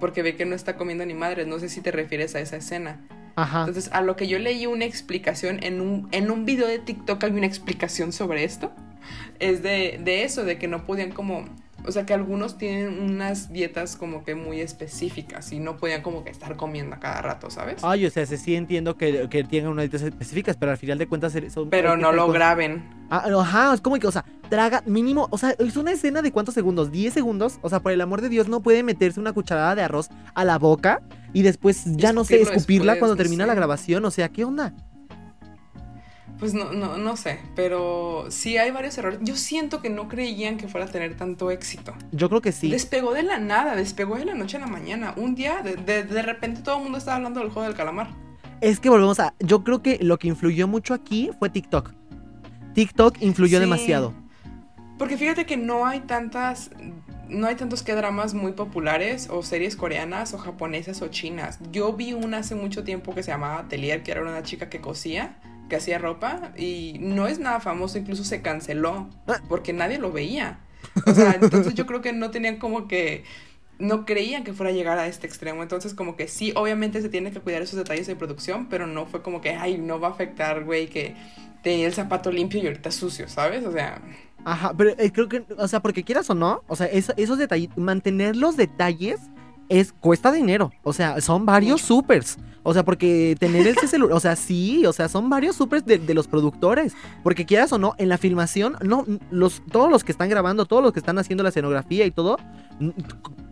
Porque 0.00 0.22
ve 0.22 0.34
que 0.34 0.46
no 0.46 0.56
está 0.56 0.76
comiendo 0.76 1.06
ni 1.06 1.14
madres. 1.14 1.46
No 1.46 1.60
sé 1.60 1.68
si 1.68 1.80
te 1.80 1.92
refieres 1.92 2.34
a 2.34 2.40
esa 2.40 2.56
escena. 2.56 3.00
Entonces, 3.36 3.90
a 3.92 4.02
lo 4.02 4.16
que 4.16 4.28
yo 4.28 4.38
leí 4.38 4.66
una 4.66 4.84
explicación 4.84 5.62
en 5.62 5.80
un, 5.80 6.08
en 6.12 6.30
un 6.30 6.44
video 6.44 6.66
de 6.66 6.78
TikTok 6.78 7.24
hay 7.24 7.32
una 7.32 7.46
explicación 7.46 8.12
sobre 8.12 8.44
esto. 8.44 8.72
Es 9.38 9.62
de, 9.62 10.00
de 10.02 10.24
eso, 10.24 10.44
de 10.44 10.58
que 10.58 10.68
no 10.68 10.84
podían 10.84 11.10
como 11.12 11.44
o 11.86 11.92
sea 11.92 12.06
que 12.06 12.14
algunos 12.14 12.58
tienen 12.58 13.00
unas 13.00 13.52
dietas 13.52 13.96
como 13.96 14.24
que 14.24 14.34
muy 14.34 14.60
específicas 14.60 15.52
y 15.52 15.60
no 15.60 15.76
podían 15.76 16.02
como 16.02 16.24
que 16.24 16.30
estar 16.30 16.56
comiendo 16.56 16.96
a 16.96 17.00
cada 17.00 17.22
rato, 17.22 17.50
¿sabes? 17.50 17.82
Ay, 17.82 18.06
o 18.06 18.10
sea, 18.10 18.26
sí 18.26 18.54
entiendo 18.54 18.96
que, 18.96 19.28
que 19.28 19.44
tienen 19.44 19.70
unas 19.70 19.84
dietas 19.84 20.02
específicas, 20.02 20.56
pero 20.56 20.72
al 20.72 20.78
final 20.78 20.98
de 20.98 21.06
cuentas 21.06 21.36
son... 21.52 21.70
Pero 21.70 21.96
no 21.96 22.12
lo 22.12 22.28
graben. 22.28 22.84
Ah, 23.10 23.24
ajá, 23.38 23.74
es 23.74 23.80
como 23.80 23.98
que, 23.98 24.06
o 24.06 24.12
sea, 24.12 24.24
traga 24.48 24.82
mínimo, 24.86 25.28
o 25.30 25.38
sea, 25.38 25.54
es 25.58 25.76
una 25.76 25.92
escena 25.92 26.22
de 26.22 26.32
cuántos 26.32 26.54
segundos, 26.54 26.90
10 26.90 27.14
segundos, 27.14 27.58
o 27.62 27.68
sea, 27.68 27.80
por 27.80 27.92
el 27.92 28.00
amor 28.00 28.20
de 28.20 28.28
Dios 28.28 28.48
no 28.48 28.60
puede 28.60 28.82
meterse 28.82 29.20
una 29.20 29.32
cucharada 29.32 29.74
de 29.74 29.82
arroz 29.82 30.08
a 30.34 30.44
la 30.44 30.58
boca 30.58 31.02
y 31.32 31.42
después 31.42 31.84
ya 31.86 32.12
no 32.12 32.24
sé, 32.24 32.40
escupirla 32.40 32.98
cuando 32.98 33.16
termina 33.16 33.46
la 33.46 33.54
grabación, 33.54 34.04
o 34.04 34.10
sea, 34.10 34.28
¿qué 34.28 34.44
onda? 34.44 34.74
Pues 36.40 36.54
no, 36.54 36.72
no, 36.72 36.96
no 36.96 37.16
sé, 37.18 37.38
pero 37.54 38.24
sí 38.30 38.56
hay 38.56 38.70
varios 38.70 38.96
errores. 38.96 39.20
Yo 39.22 39.36
siento 39.36 39.82
que 39.82 39.90
no 39.90 40.08
creían 40.08 40.56
que 40.56 40.68
fuera 40.68 40.86
a 40.86 40.90
tener 40.90 41.14
tanto 41.14 41.50
éxito. 41.50 41.92
Yo 42.12 42.30
creo 42.30 42.40
que 42.40 42.50
sí. 42.50 42.70
Despegó 42.70 43.12
de 43.12 43.22
la 43.22 43.38
nada, 43.38 43.76
despegó 43.76 44.16
de 44.16 44.24
la 44.24 44.34
noche 44.34 44.56
a 44.56 44.60
la 44.60 44.66
mañana. 44.66 45.12
Un 45.18 45.34
día, 45.34 45.60
de, 45.62 45.76
de, 45.76 46.22
repente 46.22 46.62
todo 46.62 46.78
el 46.78 46.84
mundo 46.84 46.96
estaba 46.96 47.18
hablando 47.18 47.40
del 47.40 47.50
juego 47.50 47.68
del 47.68 47.76
calamar. 47.76 48.08
Es 48.62 48.80
que 48.80 48.88
volvemos 48.88 49.20
a... 49.20 49.34
Yo 49.38 49.62
creo 49.64 49.82
que 49.82 49.98
lo 50.00 50.18
que 50.18 50.28
influyó 50.28 50.66
mucho 50.66 50.94
aquí 50.94 51.30
fue 51.38 51.50
TikTok. 51.50 51.92
TikTok 52.72 53.20
influyó 53.20 53.60
demasiado. 53.60 54.14
Porque 54.96 55.18
fíjate 55.18 55.44
que 55.44 55.58
no 55.58 55.86
hay 55.86 56.00
tantas 56.00 56.70
no 57.28 57.46
hay 57.46 57.54
tantos 57.54 57.82
que 57.82 57.94
dramas 57.94 58.34
muy 58.34 58.52
populares 58.52 59.28
o 59.30 59.42
series 59.42 59.76
coreanas 59.76 60.34
o 60.34 60.38
japonesas 60.38 61.00
o 61.00 61.08
chinas. 61.08 61.58
Yo 61.70 61.92
vi 61.92 62.12
una 62.12 62.38
hace 62.38 62.54
mucho 62.54 62.82
tiempo 62.82 63.14
que 63.14 63.22
se 63.22 63.30
llamaba 63.30 63.60
Atelier, 63.60 64.02
que 64.02 64.10
era 64.10 64.22
una 64.22 64.42
chica 64.42 64.68
que 64.68 64.80
cosía 64.80 65.36
que 65.70 65.76
hacía 65.76 65.96
ropa 65.96 66.52
y 66.58 66.98
no 67.00 67.26
es 67.26 67.38
nada 67.38 67.60
famoso, 67.60 67.96
incluso 67.96 68.24
se 68.24 68.42
canceló 68.42 69.08
ah. 69.26 69.40
porque 69.48 69.72
nadie 69.72 69.96
lo 69.96 70.12
veía. 70.12 70.60
O 71.06 71.14
sea, 71.14 71.38
entonces 71.40 71.72
yo 71.74 71.86
creo 71.86 72.02
que 72.02 72.12
no 72.12 72.30
tenían 72.30 72.58
como 72.58 72.86
que 72.86 73.24
no 73.78 74.04
creían 74.04 74.44
que 74.44 74.52
fuera 74.52 74.70
a 74.70 74.74
llegar 74.74 74.98
a 74.98 75.06
este 75.06 75.26
extremo. 75.26 75.62
Entonces, 75.62 75.94
como 75.94 76.14
que 76.16 76.28
sí, 76.28 76.52
obviamente 76.54 77.00
se 77.00 77.08
tiene 77.08 77.32
que 77.32 77.40
cuidar 77.40 77.62
esos 77.62 77.76
detalles 77.76 78.06
de 78.06 78.14
producción, 78.16 78.68
pero 78.68 78.86
no 78.86 79.06
fue 79.06 79.22
como 79.22 79.40
que, 79.40 79.50
ay, 79.50 79.78
no 79.78 79.98
va 79.98 80.08
a 80.08 80.10
afectar, 80.10 80.64
güey, 80.64 80.88
que 80.88 81.16
tenía 81.62 81.86
el 81.86 81.94
zapato 81.94 82.30
limpio 82.30 82.62
y 82.62 82.66
ahorita 82.66 82.90
sucio, 82.90 83.28
¿sabes? 83.28 83.64
O 83.64 83.72
sea. 83.72 84.02
Ajá, 84.44 84.72
pero 84.76 84.90
eh, 84.98 85.10
creo 85.12 85.28
que, 85.28 85.44
o 85.56 85.68
sea, 85.68 85.80
porque 85.80 86.04
quieras 86.04 86.28
o 86.30 86.34
no, 86.34 86.62
o 86.66 86.76
sea, 86.76 86.86
esos 86.86 87.38
detalles, 87.38 87.70
mantener 87.76 88.36
los 88.36 88.56
detalles 88.56 89.20
es 89.70 89.92
cuesta 89.92 90.32
dinero. 90.32 90.72
O 90.82 90.92
sea, 90.92 91.20
son 91.22 91.46
varios 91.46 91.80
supers. 91.80 92.36
O 92.62 92.74
sea, 92.74 92.84
porque 92.84 93.36
tener 93.38 93.66
ese 93.66 93.86
celular, 93.88 94.14
o 94.14 94.20
sea, 94.20 94.36
sí, 94.36 94.84
o 94.84 94.92
sea, 94.92 95.08
son 95.08 95.30
varios 95.30 95.56
supers 95.56 95.86
de, 95.86 95.98
los 96.12 96.26
productores. 96.26 96.92
Porque 97.22 97.46
quieras 97.46 97.72
o 97.72 97.78
no, 97.78 97.94
en 97.96 98.10
la 98.10 98.18
filmación, 98.18 98.76
no, 98.82 99.06
los, 99.30 99.62
todos 99.70 99.90
los 99.90 100.04
que 100.04 100.12
están 100.12 100.28
grabando, 100.28 100.66
todos 100.66 100.82
los 100.82 100.92
que 100.92 100.98
están 100.98 101.18
haciendo 101.18 101.42
la 101.42 101.48
escenografía 101.48 102.04
y 102.04 102.10
todo, 102.10 102.36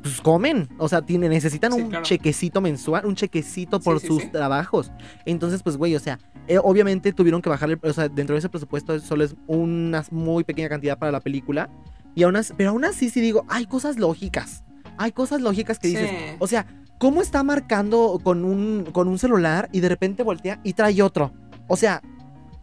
pues 0.03 0.21
comen. 0.21 0.69
O 0.77 0.89
sea, 0.89 1.03
tienen, 1.03 1.31
necesitan 1.31 1.73
un 1.73 2.03
chequecito 2.03 2.61
mensual, 2.61 3.07
un 3.07 3.15
chequecito 3.15 3.81
por 3.81 4.01
sus 4.01 4.31
trabajos. 4.31 4.91
Entonces, 5.25 5.63
pues, 5.63 5.77
güey, 5.77 5.95
o 5.95 6.01
sea, 6.01 6.19
eh, 6.49 6.59
obviamente 6.63 7.13
tuvieron 7.13 7.41
que 7.41 7.49
bajarle, 7.49 7.79
o 7.81 7.93
sea, 7.93 8.09
dentro 8.09 8.35
de 8.35 8.41
ese 8.41 8.49
presupuesto 8.49 8.99
solo 8.99 9.25
es 9.25 9.37
una 9.47 10.05
muy 10.11 10.43
pequeña 10.43 10.69
cantidad 10.69 10.99
para 10.99 11.13
la 11.13 11.21
película. 11.21 11.71
Y 12.17 12.25
aún 12.25 12.35
así, 12.35 12.53
pero 12.57 12.71
aún 12.71 12.85
así 12.85 13.09
sí 13.09 13.21
digo, 13.21 13.47
hay 13.49 13.67
cosas 13.67 13.97
lógicas 13.97 14.65
hay 14.99 15.13
cosas 15.13 15.41
lógicas 15.41 15.79
que 15.79 15.89
dices, 15.89 16.11
o 16.39 16.47
sea, 16.47 16.67
¿cómo 16.99 17.23
está 17.23 17.43
marcando 17.43 18.21
con 18.23 18.45
un, 18.45 18.85
con 18.93 19.09
un 19.09 19.19
celular 19.19 19.69
y 19.73 19.81
de 19.81 19.89
repente 19.89 20.23
voltea 20.23 20.61
y 20.65 20.75
trae 20.75 21.01
otro? 21.03 21.33
O 21.69 21.77
sea, 21.77 22.03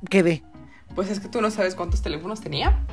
¿qué 0.09 0.21
ve? 0.21 0.43
Pues 0.93 1.09
es 1.09 1.19
que 1.19 1.29
tú 1.29 1.41
no 1.41 1.49
sabes 1.49 1.75
cuántos 1.75 2.01
teléfonos 2.01 2.41
tenía. 2.41 2.85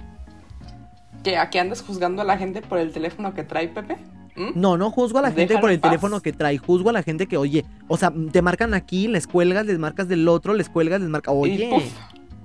¿Que 1.22 1.36
aquí 1.36 1.58
andas 1.58 1.82
juzgando 1.82 2.22
a 2.22 2.24
la 2.24 2.38
gente 2.38 2.62
por 2.62 2.78
el 2.78 2.92
teléfono 2.92 3.34
que 3.34 3.44
trae 3.44 3.68
Pepe? 3.68 3.98
¿Mm? 4.36 4.52
No, 4.54 4.76
no 4.76 4.90
juzgo 4.90 5.18
a 5.18 5.22
la 5.22 5.32
gente 5.32 5.58
por 5.58 5.70
el 5.70 5.80
teléfono 5.80 6.20
que 6.20 6.32
trae, 6.32 6.56
juzgo 6.56 6.90
a 6.90 6.92
la 6.92 7.02
gente 7.02 7.26
que, 7.26 7.36
oye, 7.36 7.64
o 7.88 7.96
sea, 7.96 8.12
te 8.32 8.42
marcan 8.42 8.74
aquí, 8.74 9.08
les 9.08 9.26
cuelgas, 9.26 9.66
les 9.66 9.78
marcas 9.78 10.08
del 10.08 10.26
otro, 10.26 10.54
les 10.54 10.68
cuelgas, 10.68 11.00
les 11.00 11.10
marcas, 11.10 11.34
oye. 11.36 11.70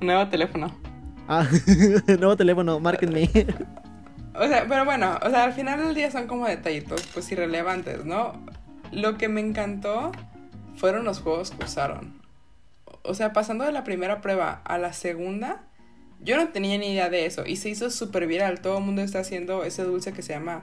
nuevo 0.02 0.28
teléfono. 0.28 0.72
Ah, 1.28 1.48
nuevo 2.08 2.36
teléfono, 2.36 2.80
márquenme. 2.80 3.30
O 4.40 4.48
sea, 4.48 4.66
pero 4.68 4.86
bueno, 4.86 5.18
o 5.24 5.30
sea, 5.30 5.46
al 5.46 5.54
final 5.54 5.80
del 5.84 5.96
día 5.96 6.12
son 6.12 6.28
como 6.28 6.48
detallitos, 6.48 7.08
pues 7.14 7.32
irrelevantes, 7.32 8.06
¿no? 8.06 8.34
Lo 8.92 9.18
que 9.18 9.30
me 9.30 9.42
encantó 9.42 10.12
fueron 10.76 11.06
los 11.06 11.22
juegos 11.22 11.52
que 11.52 11.66
usaron. 11.66 12.22
O 13.02 13.14
sea, 13.14 13.34
pasando 13.34 13.66
de 13.66 13.72
la 13.72 13.84
primera 13.84 14.22
prueba 14.22 14.62
a 14.64 14.78
la 14.78 14.94
segunda, 14.94 15.64
yo 16.22 16.38
no 16.38 16.50
tenía 16.50 16.78
ni 16.78 16.94
idea 16.94 17.10
de 17.10 17.26
eso. 17.26 17.46
Y 17.46 17.56
se 17.56 17.70
hizo 17.70 17.90
súper 17.90 18.28
viral. 18.28 18.62
Todo 18.62 18.78
el 18.78 18.84
mundo 18.84 19.02
está 19.02 19.20
haciendo 19.20 19.64
ese 19.64 19.84
dulce 19.84 20.14
que 20.14 20.22
se 20.22 20.34
llama 20.34 20.62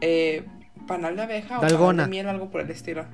eh, 0.00 0.44
panal 0.86 1.16
de 1.16 1.22
abeja 1.22 1.58
o 1.58 1.60
panal 1.60 1.96
de 1.96 2.06
miel, 2.06 2.28
algo 2.28 2.50
por 2.50 2.62
el 2.62 2.70
estilo. 2.70 3.04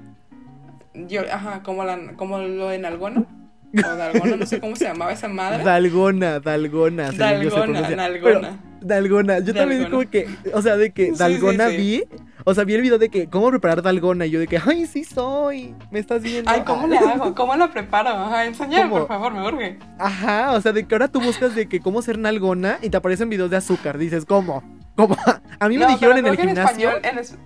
Yo, 0.95 1.23
ajá, 1.31 1.63
como, 1.63 1.85
la, 1.85 2.15
como 2.17 2.39
lo 2.39 2.69
de 2.69 2.79
Nalgona. 2.79 3.27
O 3.75 3.97
Dalgona, 3.97 4.37
no 4.37 4.47
sé 4.47 4.61
cómo 4.61 4.77
se 4.77 4.85
llamaba 4.85 5.13
esa 5.13 5.29
madre. 5.29 5.65
Dalgona, 5.65 6.41
Dalgona. 6.41 7.11
Dalgona, 7.13 7.91
Dalgona. 7.91 8.59
Dalgona. 8.81 9.39
Yo 9.41 9.55
también 9.55 9.91
como 9.91 10.09
que, 10.09 10.29
o 10.53 10.63
sea, 10.63 10.77
de 10.77 10.93
que 10.93 11.13
Dalgona 11.13 11.69
vi, 11.69 12.05
o 12.45 12.55
sea, 12.55 12.65
vi 12.65 12.75
el 12.75 12.83
video 12.83 12.99
de 12.99 13.09
que 13.09 13.29
cómo 13.29 13.51
preparar 13.51 13.83
Dalgona 13.83 14.27
y 14.27 14.31
yo 14.31 14.41
de 14.41 14.47
que, 14.47 14.59
ay, 14.65 14.87
sí 14.87 15.05
soy, 15.05 15.75
me 15.91 15.99
estás 15.99 16.23
viendo. 16.23 16.51
Ay, 16.51 16.63
¿cómo 16.65 16.87
le 16.87 16.97
hago? 16.97 17.35
¿Cómo 17.35 17.57
lo 17.57 17.71
preparo? 17.71 18.11
Ajá, 18.11 18.45
enséñame, 18.45 18.91
por 18.91 19.09
favor, 19.09 19.33
me 19.33 19.47
urge. 19.47 19.79
Ajá, 19.99 20.53
o 20.53 20.61
sea, 20.61 20.73
de 20.73 20.87
que 20.87 20.95
ahora 20.95 21.09
tú 21.09 21.21
buscas 21.21 21.55
de 21.55 21.69
que 21.69 21.81
cómo 21.81 22.03
ser 22.03 22.19
nalgona 22.19 22.79
y 22.83 22.91
te 22.91 22.97
aparecen 22.97 23.29
videos 23.29 23.51
de 23.51 23.57
azúcar. 23.57 23.99
Dices, 23.99 24.25
¿cómo? 24.25 24.63
¿Cómo? 24.95 25.17
A 25.59 25.69
mí 25.69 25.77
me 25.79 25.87
dijeron 25.87 26.19
en 26.19 26.27
el 26.27 26.37
gimnasio. 26.37 26.91
En 27.03 27.19
español, 27.19 27.41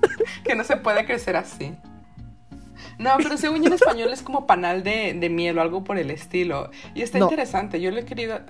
que 0.44 0.54
no 0.54 0.64
se 0.64 0.76
puede 0.76 1.04
crecer 1.04 1.36
así. 1.36 1.74
No, 3.00 3.12
pero 3.16 3.38
según 3.38 3.62
yo 3.62 3.68
en 3.68 3.72
español 3.72 4.12
es 4.12 4.20
como 4.20 4.46
panal 4.46 4.82
de, 4.82 5.14
de 5.14 5.30
miel 5.30 5.56
o 5.56 5.62
algo 5.62 5.82
por 5.82 5.96
el 5.96 6.10
estilo. 6.10 6.70
Y 6.94 7.00
está 7.00 7.18
interesante. 7.18 7.80
Yo 7.80 7.90
le 7.90 8.02
he 8.02 8.04
querido. 8.04 8.40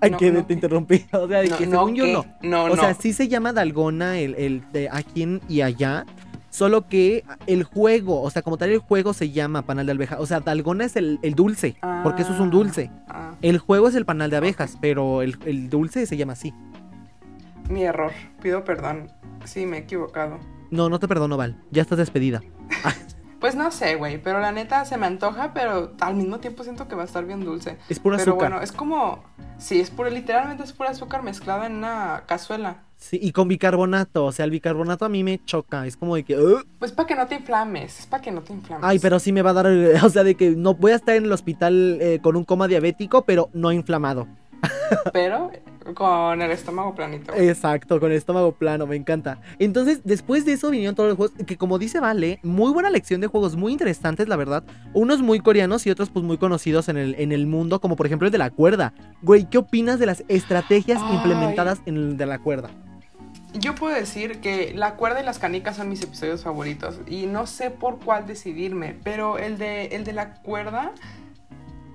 Ay, 0.00 0.10
que 0.12 0.32
te 0.32 0.52
interrumpí. 0.52 1.06
O 1.12 1.28
sea, 1.28 1.42
que 1.42 1.66
según 1.66 1.94
yo 1.94 2.06
no. 2.08 2.26
No, 2.42 2.64
O 2.64 2.76
sea, 2.76 2.94
sí 2.94 3.12
se 3.12 3.28
llama 3.28 3.52
Dalgona 3.52 4.18
el, 4.18 4.34
el 4.34 4.64
de 4.72 4.88
aquí 4.90 5.40
y 5.48 5.60
allá. 5.60 6.04
Solo 6.48 6.88
que 6.88 7.22
el 7.46 7.62
juego, 7.62 8.22
o 8.22 8.30
sea, 8.30 8.42
como 8.42 8.58
tal 8.58 8.70
el 8.70 8.78
juego 8.78 9.12
se 9.12 9.30
llama 9.30 9.62
panal 9.62 9.86
de 9.86 9.92
abeja. 9.92 10.18
O 10.18 10.26
sea, 10.26 10.40
Dalgona 10.40 10.84
es 10.84 10.96
el, 10.96 11.20
el 11.22 11.36
dulce, 11.36 11.76
porque 12.02 12.22
eso 12.22 12.34
es 12.34 12.40
un 12.40 12.48
ah, 12.48 12.50
dulce. 12.50 12.90
Ah. 13.06 13.36
El 13.40 13.58
juego 13.58 13.86
es 13.86 13.94
el 13.94 14.04
panal 14.04 14.30
de 14.30 14.38
abejas, 14.38 14.76
pero 14.80 15.22
el, 15.22 15.38
el 15.46 15.70
dulce 15.70 16.06
se 16.06 16.16
llama 16.16 16.32
así. 16.32 16.52
Mi 17.68 17.84
error, 17.84 18.10
pido 18.42 18.64
perdón. 18.64 19.12
Sí, 19.44 19.64
me 19.64 19.76
he 19.76 19.80
equivocado. 19.82 20.40
No, 20.70 20.88
no 20.88 20.98
te 20.98 21.08
perdono, 21.08 21.36
Val. 21.36 21.56
Ya 21.70 21.82
estás 21.82 21.98
despedida. 21.98 22.40
Pues 23.40 23.54
no 23.54 23.70
sé, 23.70 23.94
güey, 23.94 24.22
pero 24.22 24.38
la 24.38 24.52
neta 24.52 24.84
se 24.84 24.98
me 24.98 25.06
antoja, 25.06 25.54
pero 25.54 25.94
al 26.00 26.14
mismo 26.14 26.40
tiempo 26.40 26.62
siento 26.62 26.88
que 26.88 26.94
va 26.94 27.02
a 27.02 27.04
estar 27.06 27.24
bien 27.24 27.42
dulce. 27.42 27.78
Es 27.88 27.98
pura 27.98 28.18
pero 28.18 28.32
azúcar. 28.32 28.50
bueno, 28.50 28.62
es 28.62 28.70
como, 28.70 29.24
sí, 29.56 29.80
es 29.80 29.88
pura, 29.88 30.10
literalmente 30.10 30.62
es 30.62 30.74
pura 30.74 30.90
azúcar 30.90 31.22
mezclada 31.22 31.64
en 31.64 31.76
una 31.76 32.24
cazuela. 32.26 32.82
Sí, 32.98 33.18
y 33.20 33.32
con 33.32 33.48
bicarbonato, 33.48 34.26
o 34.26 34.32
sea, 34.32 34.44
el 34.44 34.50
bicarbonato 34.50 35.06
a 35.06 35.08
mí 35.08 35.24
me 35.24 35.42
choca, 35.42 35.86
es 35.86 35.96
como 35.96 36.16
de 36.16 36.24
que... 36.24 36.36
Pues 36.78 36.92
para 36.92 37.06
que 37.06 37.14
no 37.14 37.26
te 37.26 37.36
inflames, 37.36 38.00
es 38.00 38.06
para 38.06 38.22
que 38.22 38.30
no 38.30 38.42
te 38.42 38.52
inflames. 38.52 38.84
Ay, 38.86 38.98
pero 38.98 39.18
sí 39.18 39.32
me 39.32 39.40
va 39.40 39.50
a 39.50 39.54
dar, 39.54 39.66
o 40.04 40.10
sea, 40.10 40.22
de 40.22 40.34
que 40.34 40.50
no 40.50 40.74
voy 40.74 40.92
a 40.92 40.96
estar 40.96 41.16
en 41.16 41.24
el 41.24 41.32
hospital 41.32 41.96
eh, 42.02 42.20
con 42.22 42.36
un 42.36 42.44
coma 42.44 42.68
diabético, 42.68 43.24
pero 43.24 43.48
no 43.54 43.72
inflamado. 43.72 44.28
Pero, 45.14 45.50
con 45.94 46.42
el 46.42 46.50
estómago 46.50 46.94
planito. 46.94 47.34
Exacto, 47.34 48.00
con 48.00 48.10
el 48.10 48.18
estómago 48.18 48.52
plano, 48.52 48.86
me 48.86 48.96
encanta. 48.96 49.40
Entonces, 49.58 50.00
después 50.04 50.44
de 50.44 50.52
eso 50.52 50.70
vinieron 50.70 50.94
todos 50.94 51.08
los 51.10 51.16
juegos, 51.16 51.36
que 51.46 51.56
como 51.56 51.78
dice 51.78 52.00
Vale, 52.00 52.40
muy 52.42 52.72
buena 52.72 52.90
lección 52.90 53.20
de 53.20 53.26
juegos, 53.26 53.56
muy 53.56 53.72
interesantes, 53.72 54.28
la 54.28 54.36
verdad. 54.36 54.64
Unos 54.92 55.22
muy 55.22 55.40
coreanos 55.40 55.86
y 55.86 55.90
otros 55.90 56.10
pues 56.10 56.24
muy 56.24 56.38
conocidos 56.38 56.88
en 56.88 56.96
el, 56.96 57.14
en 57.18 57.32
el 57.32 57.46
mundo, 57.46 57.80
como 57.80 57.96
por 57.96 58.06
ejemplo 58.06 58.26
el 58.26 58.32
de 58.32 58.38
la 58.38 58.50
cuerda. 58.50 58.92
Güey, 59.22 59.48
¿qué 59.48 59.58
opinas 59.58 59.98
de 59.98 60.06
las 60.06 60.24
estrategias 60.28 61.00
implementadas 61.12 61.80
en 61.86 61.96
el 61.96 62.16
de 62.16 62.26
la 62.26 62.38
cuerda? 62.38 62.70
Yo 63.54 63.74
puedo 63.74 63.94
decir 63.94 64.40
que 64.40 64.72
la 64.74 64.94
cuerda 64.94 65.20
y 65.20 65.24
las 65.24 65.40
canicas 65.40 65.76
son 65.76 65.88
mis 65.88 66.02
episodios 66.02 66.44
favoritos 66.44 67.00
y 67.08 67.26
no 67.26 67.46
sé 67.46 67.70
por 67.70 67.98
cuál 67.98 68.26
decidirme, 68.26 68.96
pero 69.02 69.38
el 69.38 69.58
de, 69.58 69.86
el 69.86 70.04
de 70.04 70.12
la 70.12 70.34
cuerda 70.34 70.92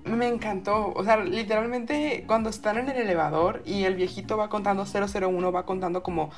me 0.05 0.27
encantó. 0.27 0.93
O 0.95 1.03
sea, 1.03 1.17
literalmente 1.17 2.23
cuando 2.27 2.49
están 2.49 2.77
en 2.77 2.89
el 2.89 2.97
elevador 2.97 3.61
y 3.65 3.83
el 3.83 3.95
viejito 3.95 4.37
va 4.37 4.49
contando 4.49 4.85
001, 4.85 5.51
va 5.51 5.65
contando 5.65 6.03
como 6.03 6.29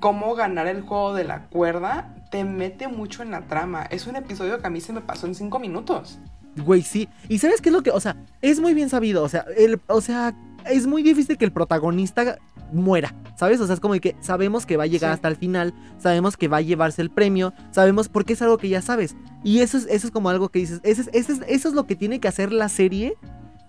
cómo 0.00 0.34
ganar 0.34 0.66
el 0.66 0.82
juego 0.82 1.14
de 1.14 1.24
la 1.24 1.46
cuerda, 1.46 2.14
te 2.30 2.44
mete 2.44 2.88
mucho 2.88 3.22
en 3.22 3.30
la 3.30 3.42
trama. 3.42 3.84
Es 3.84 4.06
un 4.06 4.16
episodio 4.16 4.60
que 4.60 4.66
a 4.66 4.70
mí 4.70 4.80
se 4.80 4.92
me 4.92 5.00
pasó 5.00 5.26
en 5.26 5.34
cinco 5.34 5.58
minutos. 5.58 6.18
Güey, 6.56 6.82
sí. 6.82 7.08
Y 7.28 7.38
sabes 7.38 7.60
qué 7.60 7.70
es 7.70 7.72
lo 7.72 7.82
que, 7.82 7.90
o 7.90 8.00
sea, 8.00 8.16
es 8.42 8.60
muy 8.60 8.74
bien 8.74 8.88
sabido. 8.88 9.22
O 9.22 9.28
sea, 9.28 9.44
el, 9.56 9.80
o 9.86 10.00
sea, 10.00 10.34
es 10.66 10.86
muy 10.86 11.02
difícil 11.02 11.36
que 11.36 11.44
el 11.44 11.52
protagonista 11.52 12.38
muera, 12.74 13.14
¿sabes? 13.36 13.60
O 13.60 13.66
sea, 13.66 13.74
es 13.74 13.80
como 13.80 13.94
que 13.94 14.16
sabemos 14.20 14.66
que 14.66 14.76
va 14.76 14.84
a 14.84 14.88
llegar 14.88 15.12
hasta 15.12 15.28
el 15.28 15.36
final, 15.36 15.74
sabemos 15.98 16.36
que 16.36 16.48
va 16.48 16.58
a 16.58 16.62
llevarse 16.62 17.02
el 17.02 17.10
premio, 17.10 17.52
sabemos 17.70 18.08
porque 18.08 18.34
es 18.34 18.42
algo 18.42 18.58
que 18.58 18.68
ya 18.68 18.82
sabes. 18.82 19.16
Y 19.42 19.60
eso 19.60 19.76
es, 19.76 19.86
eso 19.86 20.06
es 20.06 20.12
como 20.12 20.30
algo 20.30 20.48
que 20.48 20.58
dices, 20.60 20.80
eso 20.82 21.02
es, 21.02 21.10
eso 21.12 21.32
es, 21.32 21.40
eso 21.46 21.68
es 21.68 21.74
lo 21.74 21.86
que 21.86 21.96
tiene 21.96 22.20
que 22.20 22.28
hacer 22.28 22.52
la 22.52 22.68
serie 22.68 23.16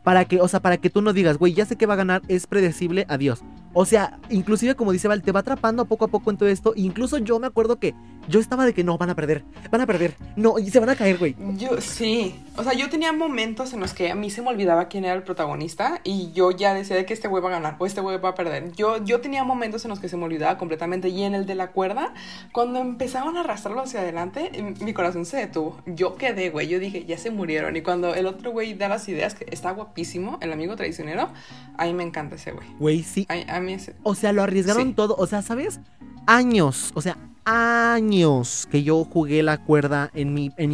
para 0.05 0.25
que, 0.25 0.39
o 0.39 0.47
sea, 0.47 0.61
para 0.61 0.77
que 0.77 0.91
tú 0.91 1.01
no 1.01 1.13
digas, 1.13 1.37
güey, 1.37 1.53
ya 1.53 1.65
sé 1.65 1.75
que 1.75 1.87
va 1.87 1.95
a 1.95 1.97
ganar, 1.97 2.21
es 2.27 2.45
predecible, 2.45 3.05
adiós. 3.09 3.43
O 3.73 3.85
sea, 3.85 4.19
inclusive 4.29 4.75
como 4.75 4.91
dice 4.91 5.07
Val, 5.07 5.23
te 5.23 5.31
va 5.31 5.39
atrapando 5.39 5.83
poco 5.85 6.05
a 6.05 6.07
poco 6.07 6.29
en 6.29 6.37
todo 6.37 6.47
esto. 6.47 6.73
Incluso 6.75 7.17
yo 7.17 7.39
me 7.39 7.47
acuerdo 7.47 7.79
que 7.79 7.95
yo 8.29 8.39
estaba 8.39 8.65
de 8.65 8.73
que 8.73 8.83
no, 8.83 8.97
van 8.99 9.09
a 9.09 9.15
perder, 9.15 9.43
van 9.71 9.81
a 9.81 9.87
perder, 9.87 10.15
no, 10.35 10.59
y 10.59 10.69
se 10.69 10.79
van 10.79 10.89
a 10.89 10.95
caer, 10.95 11.17
güey. 11.17 11.35
Yo 11.57 11.81
sí, 11.81 12.35
o 12.57 12.63
sea, 12.63 12.73
yo 12.73 12.89
tenía 12.89 13.11
momentos 13.11 13.73
en 13.73 13.79
los 13.79 13.93
que 13.93 14.11
a 14.11 14.15
mí 14.15 14.29
se 14.29 14.41
me 14.41 14.49
olvidaba 14.49 14.87
quién 14.87 15.05
era 15.05 15.13
el 15.13 15.23
protagonista 15.23 15.99
y 16.03 16.31
yo 16.31 16.51
ya 16.51 16.73
decía 16.73 16.95
de 16.95 17.05
que 17.05 17.13
este 17.13 17.27
güey 17.27 17.43
va 17.43 17.49
a 17.49 17.53
ganar 17.53 17.75
o 17.79 17.85
este 17.85 18.01
güey 18.01 18.17
va 18.17 18.29
a 18.29 18.35
perder. 18.35 18.71
Yo, 18.73 19.03
yo 19.03 19.21
tenía 19.21 19.43
momentos 19.43 19.83
en 19.85 19.89
los 19.89 19.99
que 19.99 20.09
se 20.09 20.17
me 20.17 20.23
olvidaba 20.25 20.57
completamente 20.57 21.09
y 21.09 21.23
en 21.23 21.35
el 21.35 21.45
de 21.45 21.55
la 21.55 21.71
cuerda, 21.71 22.13
cuando 22.51 22.79
empezaban 22.79 23.37
a 23.37 23.41
arrastrarlo 23.41 23.81
hacia 23.81 24.01
adelante, 24.01 24.51
mi 24.79 24.93
corazón 24.93 25.25
se 25.25 25.37
detuvo. 25.37 25.81
Yo 25.85 26.15
quedé, 26.15 26.49
güey, 26.49 26.67
yo 26.67 26.79
dije, 26.79 27.05
ya 27.05 27.17
se 27.17 27.31
murieron. 27.31 27.75
Y 27.75 27.81
cuando 27.81 28.13
el 28.13 28.25
otro 28.25 28.51
güey 28.51 28.73
da 28.73 28.87
las 28.87 29.07
ideas, 29.09 29.35
que 29.35 29.45
está 29.51 29.71
guapísimo, 29.71 30.37
el 30.41 30.53
amigo 30.53 30.75
traicionero, 30.75 31.29
a 31.77 31.85
mí 31.85 31.93
me 31.93 32.03
encanta 32.03 32.35
ese 32.35 32.51
güey. 32.51 32.67
Güey, 32.79 33.03
sí. 33.03 33.27
A, 33.29 33.59
mí 33.59 33.77
O 34.03 34.15
sea, 34.15 34.31
lo 34.31 34.43
arriesgaron 34.43 34.93
todo, 34.93 35.15
o 35.17 35.27
sea, 35.27 35.41
¿sabes? 35.41 35.79
Años, 36.25 36.91
o 36.95 37.01
sea, 37.01 37.17
años 37.45 38.67
que 38.69 38.83
yo 38.83 39.03
jugué 39.05 39.43
la 39.43 39.63
cuerda 39.63 40.09
en 40.13 40.33
mi, 40.33 40.51
en 40.57 40.69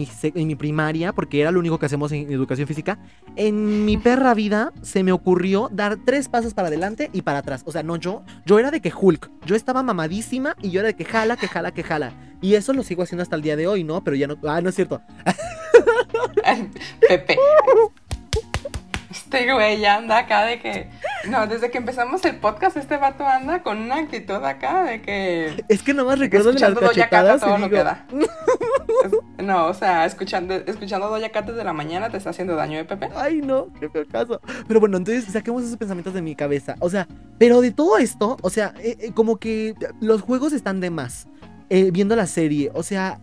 mi, 0.48 0.56
primaria, 0.56 1.14
porque 1.14 1.42
era 1.42 1.52
lo 1.52 1.60
único 1.60 1.78
que 1.78 1.86
hacemos 1.86 2.12
en 2.12 2.32
educación 2.32 2.68
física. 2.68 2.98
En 3.36 3.86
mi 3.86 3.98
perra 3.98 4.34
vida 4.34 4.72
se 4.82 5.04
me 5.04 5.12
ocurrió 5.12 5.70
dar 5.72 5.98
tres 6.06 6.30
pasos 6.30 6.54
para 6.54 6.70
adelante 6.70 7.10
y 7.14 7.22
para 7.22 7.40
atrás. 7.40 7.64
O 7.66 7.72
sea, 7.72 7.84
no 7.84 7.98
yo, 7.98 8.24
yo 8.46 8.58
era 8.58 8.72
de 8.72 8.82
que 8.82 8.92
Hulk, 8.98 9.30
yo 9.46 9.56
estaba 9.56 9.84
mamadísima 9.84 10.56
y 10.62 10.72
yo 10.72 10.80
era 10.80 10.88
de 10.88 10.96
que 10.96 11.06
jala, 11.06 11.38
que 11.38 11.48
jala, 11.48 11.72
que 11.72 11.84
jala. 11.84 12.14
Y 12.42 12.56
eso 12.56 12.74
lo 12.74 12.84
sigo 12.84 13.04
haciendo 13.04 13.22
hasta 13.22 13.36
el 13.36 13.42
día 13.44 13.56
de 13.56 13.68
hoy, 13.68 13.84
¿no? 13.84 14.04
Pero 14.04 14.16
ya 14.16 14.28
no. 14.28 14.36
Ah, 14.44 14.62
no 14.62 14.70
es 14.70 14.76
cierto. 14.76 15.02
Pepe. 17.08 17.38
Este 19.12 19.52
güey 19.52 19.80
ya 19.80 19.98
anda 19.98 20.20
acá 20.20 20.46
de 20.46 20.60
que. 20.60 20.90
No, 21.30 21.46
desde 21.46 21.70
que 21.70 21.78
empezamos 21.78 22.24
el 22.26 22.38
podcast, 22.38 22.78
este 22.78 22.98
vato 22.98 23.26
anda 23.26 23.62
con 23.62 23.78
una 23.78 23.98
actitud 23.98 24.44
acá 24.44 24.84
de 24.84 25.02
que. 25.02 25.64
Es 25.68 25.84
que 25.84 25.94
nomás 25.94 26.18
recuerdo 26.18 26.54
de 26.54 26.60
las 26.60 26.74
cachetadas 26.74 27.42
todo 27.42 27.70
da. 27.70 28.08
no, 29.38 29.68
o 29.68 29.74
sea, 29.74 30.06
escuchando, 30.06 30.56
escuchando 30.56 31.10
Doña 31.10 31.30
Cat 31.30 31.48
desde 31.48 31.64
la 31.64 31.74
mañana 31.74 32.10
te 32.10 32.18
está 32.18 32.30
haciendo 32.30 32.56
daño, 32.56 32.80
¿eh, 32.80 32.86
Pepe? 32.86 33.10
Ay, 33.16 33.42
no, 33.42 33.68
qué 33.80 33.90
feo 33.90 34.08
caso. 34.08 34.42
Pero 34.68 34.80
bueno, 34.80 34.98
entonces 34.98 35.26
saquemos 35.26 35.64
esos 35.64 35.78
pensamientos 35.78 36.14
de 36.14 36.22
mi 36.22 36.36
cabeza. 36.36 36.76
O 36.80 36.90
sea, 36.90 37.08
pero 37.38 37.62
de 37.62 37.72
todo 37.72 37.98
esto, 37.98 38.38
o 38.42 38.50
sea, 38.50 38.74
eh, 38.80 38.98
eh, 39.00 39.12
como 39.14 39.38
que 39.38 39.76
los 40.00 40.22
juegos 40.22 40.54
están 40.54 40.80
de 40.80 40.90
más. 40.90 41.28
Eh, 41.74 41.90
viendo 41.90 42.18
la 42.18 42.28
serie, 42.28 42.70
o 42.74 42.84
sea, 42.84 43.18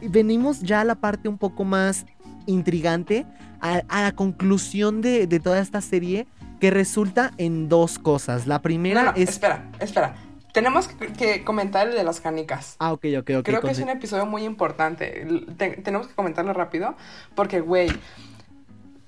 venimos 0.00 0.58
ya 0.58 0.80
a 0.80 0.84
la 0.84 0.96
parte 0.96 1.28
un 1.28 1.38
poco 1.38 1.62
más 1.62 2.04
intrigante 2.46 3.24
a, 3.62 4.02
la 4.02 4.12
conclusión 4.12 5.00
de, 5.00 5.26
toda 5.42 5.60
esta 5.60 5.80
serie 5.80 6.26
que 6.60 6.70
resulta 6.70 7.30
en 7.38 7.68
dos 7.68 7.98
cosas. 7.98 8.46
La 8.46 8.60
primera 8.60 9.14
es... 9.16 9.30
Espera, 9.30 9.70
espera. 9.80 10.14
Tenemos 10.52 10.88
que 10.88 11.44
comentar 11.44 11.88
el 11.88 11.94
de 11.94 12.04
las 12.04 12.20
canicas. 12.20 12.76
Ah, 12.78 12.92
ok, 12.92 13.06
ok, 13.20 13.30
ok. 13.38 13.44
Creo 13.44 13.60
que 13.62 13.70
es 13.70 13.78
un 13.78 13.88
episodio 13.88 14.26
muy 14.26 14.44
importante. 14.44 15.26
tenemos 15.56 16.08
que 16.08 16.14
comentarlo 16.14 16.52
rápido 16.52 16.94
porque, 17.34 17.60
güey, 17.60 17.88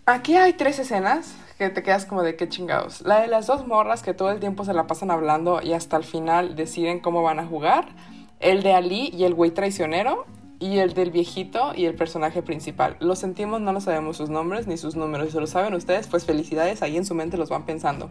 aquí 0.06 0.36
hay 0.36 0.54
tres 0.54 0.78
escenas 0.78 1.34
que 1.58 1.68
te 1.68 1.82
quedas 1.82 2.06
como 2.06 2.22
de 2.22 2.36
qué 2.36 2.48
chingados. 2.48 3.02
La 3.02 3.20
de 3.20 3.28
las 3.28 3.46
dos 3.46 3.66
morras 3.66 4.02
que 4.02 4.14
todo 4.14 4.30
el 4.30 4.40
tiempo 4.40 4.64
se 4.64 4.72
la 4.72 4.86
pasan 4.86 5.10
hablando 5.10 5.60
y 5.62 5.74
hasta 5.74 5.96
el 5.98 6.04
final 6.04 6.56
deciden 6.56 7.00
cómo 7.00 7.22
van 7.22 7.38
a 7.38 7.44
jugar. 7.44 7.88
El 8.40 8.62
de 8.62 8.72
Ali 8.72 9.10
y 9.12 9.24
el 9.24 9.34
güey 9.34 9.50
traicionero 9.50 10.26
y 10.58 10.78
el 10.78 10.94
del 10.94 11.10
viejito 11.10 11.72
y 11.74 11.86
el 11.86 11.94
personaje 11.94 12.42
principal. 12.42 12.96
Lo 13.00 13.16
sentimos, 13.16 13.60
no 13.60 13.72
lo 13.72 13.80
sabemos 13.80 14.16
sus 14.16 14.30
nombres 14.30 14.66
ni 14.66 14.76
sus 14.76 14.96
números. 14.96 15.26
Si 15.26 15.32
se 15.32 15.40
lo 15.40 15.46
saben 15.46 15.74
ustedes, 15.74 16.06
pues 16.06 16.24
felicidades, 16.24 16.82
ahí 16.82 16.96
en 16.96 17.04
su 17.04 17.14
mente 17.14 17.36
los 17.36 17.48
van 17.48 17.64
pensando. 17.64 18.10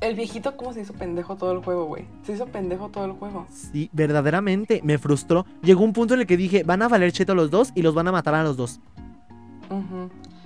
El 0.00 0.14
viejito, 0.14 0.56
¿cómo 0.56 0.72
se 0.72 0.82
hizo 0.82 0.92
pendejo 0.92 1.36
todo 1.36 1.50
el 1.50 1.58
juego, 1.58 1.86
güey? 1.86 2.04
Se 2.22 2.32
hizo 2.32 2.46
pendejo 2.46 2.88
todo 2.88 3.04
el 3.04 3.12
juego. 3.12 3.46
Sí, 3.50 3.90
verdaderamente, 3.92 4.80
me 4.84 4.96
frustró. 4.96 5.44
Llegó 5.62 5.82
un 5.82 5.92
punto 5.92 6.14
en 6.14 6.20
el 6.20 6.26
que 6.26 6.36
dije, 6.36 6.62
van 6.62 6.82
a 6.82 6.88
valer 6.88 7.10
cheto 7.10 7.34
los 7.34 7.50
dos 7.50 7.72
y 7.74 7.82
los 7.82 7.94
van 7.94 8.06
a 8.06 8.12
matar 8.12 8.34
a 8.36 8.44
los 8.44 8.56
dos. 8.56 8.80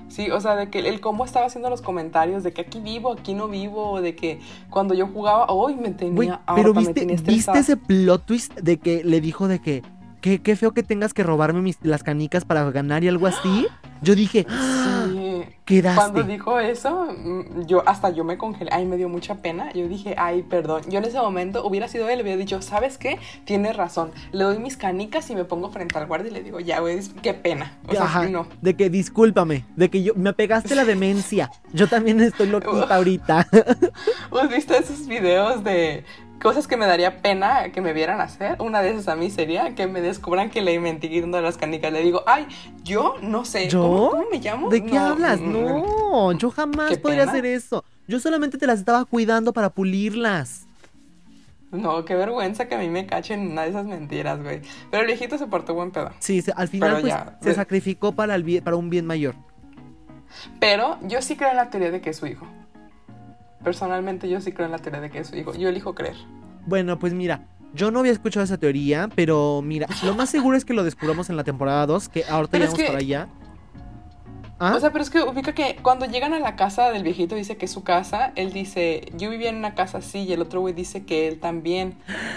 Sí, 0.09 0.31
o 0.31 0.41
sea, 0.41 0.57
de 0.57 0.71
que 0.71 0.81
el 0.81 1.01
cómo 1.01 1.25
estaba 1.25 1.47
haciendo 1.47 1.69
los 1.71 1.83
comentarios, 1.83 2.43
de 2.43 2.53
que 2.53 2.63
aquí 2.63 2.81
vivo, 2.81 3.13
aquí 3.13 3.35
no 3.35 3.49
vivo, 3.49 4.01
de 4.01 4.17
que 4.17 4.41
cuando 4.71 4.95
yo 4.95 5.07
jugaba, 5.07 5.47
hoy 5.47 5.75
me 5.75 5.91
tenía... 5.91 6.41
pero 6.55 6.73
viste, 6.73 7.05
¿viste 7.05 7.59
ese 7.59 7.77
plot 7.77 8.25
twist 8.25 8.55
de 8.59 8.79
que 8.79 9.05
le 9.05 9.21
dijo 9.21 9.49
de 9.49 9.61
que 9.61 9.83
qué, 10.23 10.41
qué 10.41 10.57
feo 10.57 10.73
que 10.73 10.83
tengas 10.83 11.13
que 11.13 11.23
robarme 11.23 11.61
mis, 11.61 11.79
las 11.83 12.03
canicas 12.03 12.47
para 12.47 12.71
ganar 12.71 13.05
y 13.05 13.09
algo 13.09 13.27
así. 13.27 13.67
Yo 14.03 14.17
dije, 14.17 14.47
sí. 15.07 15.45
quedaste. 15.65 16.01
Cuando 16.01 16.23
dijo 16.25 16.59
eso, 16.59 17.15
mm, 17.17 17.67
yo 17.67 17.83
hasta 17.87 18.11
yo 18.11 18.25
me 18.25 18.39
congelé. 18.39 18.71
Ay, 18.73 18.85
me 18.85 18.97
dio 18.97 19.09
mucha 19.09 19.37
pena. 19.37 19.73
Yo 19.73 19.87
dije, 19.89 20.15
ay, 20.19 20.43
perdón. 20.43 20.83
Yo 20.89 20.99
en 20.99 21.05
ese 21.05 21.19
momento 21.19 21.65
hubiera 21.65 21.87
sido 21.89 22.09
él, 22.09 22.23
hubiera 22.23 22.37
dicho, 22.37 22.63
¿sabes 22.63 22.99
qué? 22.99 23.19
Tienes 23.45 23.77
razón. 23.77 24.11
Le 24.33 24.45
doy 24.45 24.59
mis 24.59 24.77
canicas 24.77 25.29
y 25.31 25.37
me 25.37 25.45
pongo 25.45 25.71
frente 25.71 25.99
al 25.99 26.07
guardia 26.07 26.31
y 26.31 26.35
le 26.35 26.43
digo, 26.43 26.59
ya, 26.59 26.81
güey, 26.81 26.99
qué 27.23 27.35
pena. 27.35 27.79
O 27.87 27.93
sea, 27.93 28.29
no. 28.29 28.47
De 28.61 28.75
que 28.75 28.91
discúlpame, 28.91 29.65
de 29.77 29.89
que 29.89 30.03
yo 30.03 30.15
me 30.15 30.33
pegaste 30.33 30.75
la 30.75 30.85
demencia. 30.85 31.51
Yo 31.73 31.87
también 31.89 32.21
estoy 32.21 32.49
loquita 32.49 32.95
ahorita. 32.97 33.47
¿Has 34.41 34.49
visto 34.49 34.75
esos 34.75 35.07
videos 35.07 35.63
de 35.63 36.05
cosas 36.43 36.67
que 36.67 36.77
me 36.77 36.87
daría 36.87 37.23
pena 37.23 37.71
que 37.71 37.81
me 37.81 37.93
vieran 37.93 38.21
hacer. 38.21 38.61
Una 38.61 38.83
de 38.83 38.91
esas 38.91 39.09
a 39.09 39.17
mí 39.17 39.31
sería 39.31 39.75
que 39.75 39.87
me 39.87 40.01
descubran 40.01 40.51
que 40.51 40.61
le 40.61 40.79
mentí 40.81 41.09
quitando 41.09 41.41
las 41.41 41.57
canicas. 41.57 41.93
Le 41.93 42.03
digo, 42.03 42.23
ay, 42.27 42.47
yo 42.83 43.15
no 43.23 43.45
sé. 43.45 43.69
¿Yo? 43.69 44.11
¿Cómo, 44.11 44.25
me 44.31 44.39
llamo? 44.39 44.69
¿De 44.69 44.85
qué 44.85 44.99
hablas? 44.99 45.41
Mm, 45.41 45.53
no, 45.53 46.33
yo 46.33 46.51
jamás 46.51 46.99
podría 46.99 47.25
hacer 47.25 47.47
eso. 47.47 47.85
Yo 48.09 48.19
solamente 48.19 48.59
te 48.59 48.67
las 48.67 48.81
estaba 48.81 49.05
cuidando 49.05 49.53
para 49.53 49.71
pulirlas. 49.71 50.67
No, 51.71 52.05
qué 52.05 52.15
vergüenza 52.15 52.67
que 52.69 52.75
a 52.75 52.79
mí 52.79 52.89
me 52.89 53.07
cachen 53.07 53.53
una 53.53 53.63
de 53.63 53.71
esas 53.71 53.87
mentiras, 53.87 54.43
güey. 54.43 54.61
Pero 54.91 55.03
el 55.03 55.07
viejito 55.07 55.39
se 55.39 55.47
portó 55.47 55.73
buen 55.73 55.91
pedo. 55.91 56.11
Sí, 56.19 56.45
al 56.55 56.69
final 56.69 57.01
pues, 57.01 57.15
se 57.41 57.55
sacrificó 57.55 58.13
para, 58.13 58.35
el 58.35 58.63
para 58.63 58.77
un 58.77 58.91
bien 58.91 59.07
mayor. 59.07 59.35
Pero 60.61 60.99
yo 61.03 61.23
sí 61.23 61.37
creo 61.37 61.51
en 61.51 61.57
la 61.57 61.71
teoría 61.71 61.91
de 61.91 62.01
que 62.01 62.11
es 62.11 62.17
su 62.17 62.27
hijo. 62.27 62.47
Personalmente 63.65 64.29
yo 64.29 64.41
sí 64.41 64.53
creo 64.53 64.67
en 64.67 64.73
la 64.73 64.79
teoría 64.79 65.01
de 65.01 65.11
que 65.11 65.21
es 65.21 65.29
su 65.29 65.37
hijo. 65.37 65.55
Yo 65.55 65.69
elijo 65.69 65.95
creer. 65.95 66.17
Bueno, 66.67 66.99
pues 66.99 67.13
mira, 67.15 67.47
yo 67.75 67.91
no 67.91 68.01
había 68.01 68.13
escuchado 68.13 68.45
esa 68.45 68.59
teoría, 68.59 69.09
pero 69.15 69.63
mira, 69.63 69.87
lo 70.05 70.15
más 70.15 70.31
seguro 70.31 70.57
es 70.57 70.65
que 70.65 70.75
lo 70.75 70.85
descubramos 70.85 71.31
en 71.31 71.37
la 71.37 71.45
temporada 71.45 71.87
2, 71.87 72.09
que 72.09 72.25
ahorita 72.25 72.59
llegamos 72.59 72.83
para 72.83 72.99
allá. 72.99 73.29
¿Ah? 74.65 74.77
O 74.77 74.81
sea, 74.81 74.93
pero 74.93 75.03
es 75.03 75.11
que 75.11 75.21
ubica 75.21 75.55
que 75.55 75.75
cuando 75.83 76.07
llegan 76.07 76.33
a 76.35 76.39
la 76.39 76.55
casa 76.55 76.93
del 76.93 77.03
viejito 77.03 77.35
dice 77.35 77.57
que 77.57 77.65
es 77.65 77.73
su 77.73 77.83
casa, 77.83 78.33
él 78.37 78.53
dice, 78.53 79.11
yo 79.17 79.29
vivía 79.29 79.49
en 79.49 79.57
una 79.57 79.75
casa 79.75 79.99
así, 79.99 80.21
y 80.21 80.33
el 80.33 80.41
otro 80.41 80.61
güey 80.61 80.73
dice 80.73 81.05
que 81.05 81.27
él 81.27 81.41
también. 81.41 81.95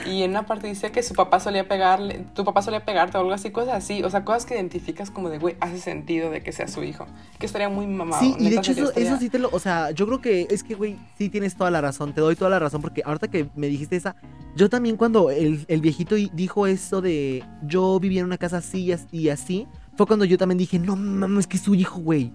Y 0.07 0.23
en 0.23 0.31
una 0.31 0.47
parte 0.47 0.65
dice 0.65 0.91
que 0.91 1.03
su 1.03 1.13
papá 1.13 1.39
solía 1.39 1.67
pegarle, 1.67 2.25
tu 2.33 2.43
papá 2.43 2.63
solía 2.63 2.83
pegarte 2.83 3.15
o 3.19 3.21
algo 3.21 3.31
así, 3.31 3.51
cosas 3.51 3.75
así. 3.75 4.01
O 4.01 4.09
sea, 4.09 4.25
cosas 4.25 4.47
que 4.47 4.55
identificas 4.55 5.11
como 5.11 5.29
de, 5.29 5.37
güey, 5.37 5.55
hace 5.59 5.77
sentido 5.77 6.31
de 6.31 6.41
que 6.41 6.51
sea 6.51 6.67
su 6.67 6.83
hijo. 6.83 7.05
Que 7.37 7.45
estaría 7.45 7.69
muy 7.69 7.85
mamado. 7.85 8.19
Sí, 8.19 8.35
y 8.39 8.49
de 8.49 8.55
hecho 8.55 8.71
eso, 8.71 8.91
eso, 8.95 9.17
sí 9.17 9.29
te 9.29 9.37
lo, 9.37 9.49
o 9.51 9.59
sea, 9.59 9.91
yo 9.91 10.07
creo 10.07 10.19
que 10.19 10.47
es 10.49 10.63
que, 10.63 10.73
güey, 10.73 10.97
sí 11.19 11.29
tienes 11.29 11.55
toda 11.55 11.69
la 11.69 11.79
razón, 11.79 12.13
te 12.13 12.21
doy 12.21 12.35
toda 12.35 12.49
la 12.49 12.57
razón, 12.57 12.81
porque 12.81 13.03
ahorita 13.05 13.27
que 13.27 13.49
me 13.55 13.67
dijiste 13.67 13.97
esa, 13.97 14.15
yo 14.55 14.67
también 14.67 14.97
cuando 14.97 15.29
el, 15.29 15.63
el 15.67 15.79
viejito 15.79 16.15
dijo 16.15 16.65
eso 16.65 17.01
de, 17.01 17.43
yo 17.61 17.99
vivía 17.99 18.21
en 18.21 18.25
una 18.25 18.39
casa 18.39 18.57
así 18.57 18.91
y 19.11 19.29
así, 19.29 19.67
fue 19.95 20.05
cuando 20.05 20.25
yo 20.25 20.37
también 20.37 20.57
dije, 20.57 20.79
no 20.79 20.95
mames, 20.95 21.47
que 21.47 21.57
es 21.57 21.63
su 21.63 21.75
hijo, 21.75 21.99
güey. 21.99 22.31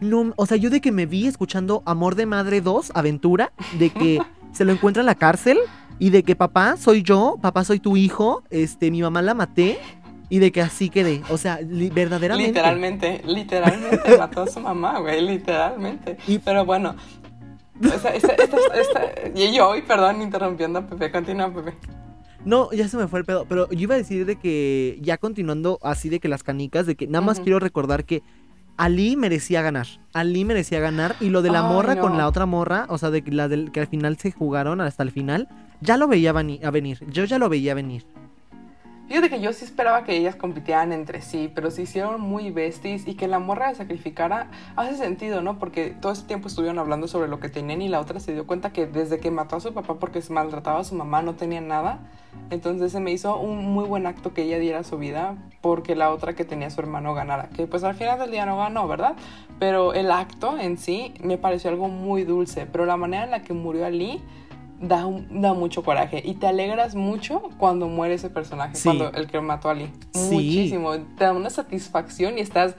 No, 0.00 0.32
o 0.36 0.46
sea, 0.46 0.56
yo 0.56 0.70
de 0.70 0.80
que 0.80 0.90
me 0.90 1.06
vi 1.06 1.26
escuchando 1.26 1.82
Amor 1.86 2.14
de 2.14 2.26
Madre 2.26 2.60
2, 2.60 2.92
Aventura, 2.94 3.52
de 3.78 3.90
que 3.90 4.20
se 4.52 4.64
lo 4.64 4.72
encuentra 4.72 5.00
en 5.00 5.06
la 5.06 5.14
cárcel 5.14 5.58
y 5.98 6.10
de 6.10 6.22
que 6.22 6.34
papá 6.34 6.76
soy 6.76 7.02
yo, 7.02 7.38
papá 7.40 7.64
soy 7.64 7.78
tu 7.78 7.96
hijo, 7.96 8.42
este, 8.50 8.90
mi 8.90 9.02
mamá 9.02 9.22
la 9.22 9.34
maté 9.34 9.78
y 10.28 10.38
de 10.38 10.50
que 10.50 10.62
así 10.62 10.88
quedé. 10.88 11.22
O 11.28 11.38
sea, 11.38 11.60
verdaderamente. 11.62 12.52
Literalmente, 12.52 13.22
literalmente 13.26 14.16
mató 14.18 14.42
a 14.42 14.46
su 14.46 14.60
mamá, 14.60 14.98
güey, 14.98 15.20
literalmente. 15.20 16.16
Pero 16.44 16.64
bueno, 16.64 16.96
y 19.34 19.52
yo, 19.52 19.72
perdón, 19.86 20.22
interrumpiendo 20.22 20.80
a 20.80 20.86
Pepe, 20.86 21.10
continúa 21.10 21.52
Pepe. 21.52 21.74
No, 22.44 22.72
ya 22.72 22.88
se 22.88 22.96
me 22.96 23.06
fue 23.06 23.20
el 23.20 23.24
pedo, 23.24 23.46
pero 23.48 23.70
yo 23.70 23.78
iba 23.78 23.94
a 23.94 23.98
decir 23.98 24.26
de 24.26 24.36
que, 24.36 24.98
ya 25.00 25.18
continuando 25.18 25.78
así 25.82 26.08
de 26.08 26.18
que 26.18 26.28
las 26.28 26.42
canicas, 26.42 26.86
de 26.86 26.96
que 26.96 27.06
nada 27.06 27.24
más 27.24 27.40
quiero 27.40 27.60
recordar 27.60 28.04
que 28.04 28.22
Ali 28.76 29.16
merecía 29.16 29.62
ganar. 29.62 29.86
Ali 30.12 30.44
merecía 30.44 30.80
ganar. 30.80 31.14
Y 31.20 31.28
lo 31.28 31.42
de 31.42 31.50
la 31.50 31.62
morra 31.62 31.96
con 31.96 32.16
la 32.16 32.26
otra 32.26 32.46
morra, 32.46 32.86
o 32.88 32.98
sea, 32.98 33.10
de 33.10 33.22
la 33.26 33.48
del, 33.48 33.70
que 33.70 33.80
al 33.80 33.86
final 33.86 34.16
se 34.16 34.32
jugaron 34.32 34.80
hasta 34.80 35.02
el 35.02 35.10
final, 35.10 35.48
ya 35.80 35.96
lo 35.96 36.08
veía 36.08 36.30
a 36.30 36.70
venir. 36.70 36.98
Yo 37.08 37.24
ya 37.24 37.38
lo 37.38 37.48
veía 37.48 37.74
venir. 37.74 38.06
Fíjate 39.08 39.28
que 39.28 39.40
yo 39.40 39.52
sí 39.52 39.64
esperaba 39.64 40.04
que 40.04 40.16
ellas 40.16 40.36
compitieran 40.36 40.92
entre 40.92 41.20
sí, 41.22 41.50
pero 41.54 41.70
se 41.70 41.82
hicieron 41.82 42.20
muy 42.20 42.50
besties 42.50 43.06
y 43.06 43.14
que 43.14 43.28
la 43.28 43.40
morra 43.40 43.68
se 43.70 43.76
sacrificara 43.76 44.50
hace 44.76 44.96
sentido, 44.96 45.42
¿no? 45.42 45.58
Porque 45.58 45.90
todo 46.00 46.12
ese 46.12 46.22
tiempo 46.22 46.48
estuvieron 46.48 46.78
hablando 46.78 47.08
sobre 47.08 47.28
lo 47.28 47.40
que 47.40 47.48
tenían 47.48 47.82
y 47.82 47.88
la 47.88 48.00
otra 48.00 48.20
se 48.20 48.32
dio 48.32 48.46
cuenta 48.46 48.72
que 48.72 48.86
desde 48.86 49.18
que 49.18 49.30
mató 49.30 49.56
a 49.56 49.60
su 49.60 49.74
papá 49.74 49.94
porque 49.98 50.22
se 50.22 50.32
maltrataba 50.32 50.80
a 50.80 50.84
su 50.84 50.94
mamá 50.94 51.20
no 51.20 51.34
tenía 51.34 51.60
nada. 51.60 51.98
Entonces 52.50 52.92
se 52.92 53.00
me 53.00 53.12
hizo 53.12 53.38
un 53.38 53.66
muy 53.72 53.84
buen 53.84 54.06
acto 54.06 54.32
que 54.32 54.42
ella 54.42 54.58
diera 54.58 54.84
su 54.84 54.96
vida 54.98 55.36
porque 55.60 55.94
la 55.94 56.10
otra 56.10 56.34
que 56.34 56.44
tenía 56.44 56.70
su 56.70 56.80
hermano 56.80 57.12
ganara. 57.12 57.48
Que 57.50 57.66
pues 57.66 57.84
al 57.84 57.94
final 57.94 58.18
del 58.18 58.30
día 58.30 58.46
no 58.46 58.56
ganó, 58.56 58.88
¿verdad? 58.88 59.14
Pero 59.58 59.92
el 59.94 60.10
acto 60.10 60.58
en 60.58 60.78
sí 60.78 61.12
me 61.22 61.38
pareció 61.38 61.70
algo 61.70 61.88
muy 61.88 62.24
dulce. 62.24 62.66
Pero 62.66 62.86
la 62.86 62.96
manera 62.96 63.24
en 63.24 63.30
la 63.32 63.42
que 63.42 63.52
murió 63.52 63.84
Ali 63.84 64.22
da, 64.82 65.06
da 65.30 65.54
mucho 65.54 65.82
coraje 65.82 66.20
y 66.24 66.34
te 66.34 66.46
alegras 66.46 66.94
mucho 66.94 67.40
cuando 67.56 67.88
muere 67.88 68.14
ese 68.14 68.28
personaje, 68.28 68.76
cuando 68.82 69.12
el 69.12 69.28
que 69.28 69.40
mató 69.40 69.68
a 69.68 69.72
Ali. 69.72 69.90
Muchísimo. 70.14 70.92
Te 71.16 71.24
da 71.24 71.32
una 71.32 71.50
satisfacción 71.50 72.36
y 72.36 72.40
estás 72.40 72.74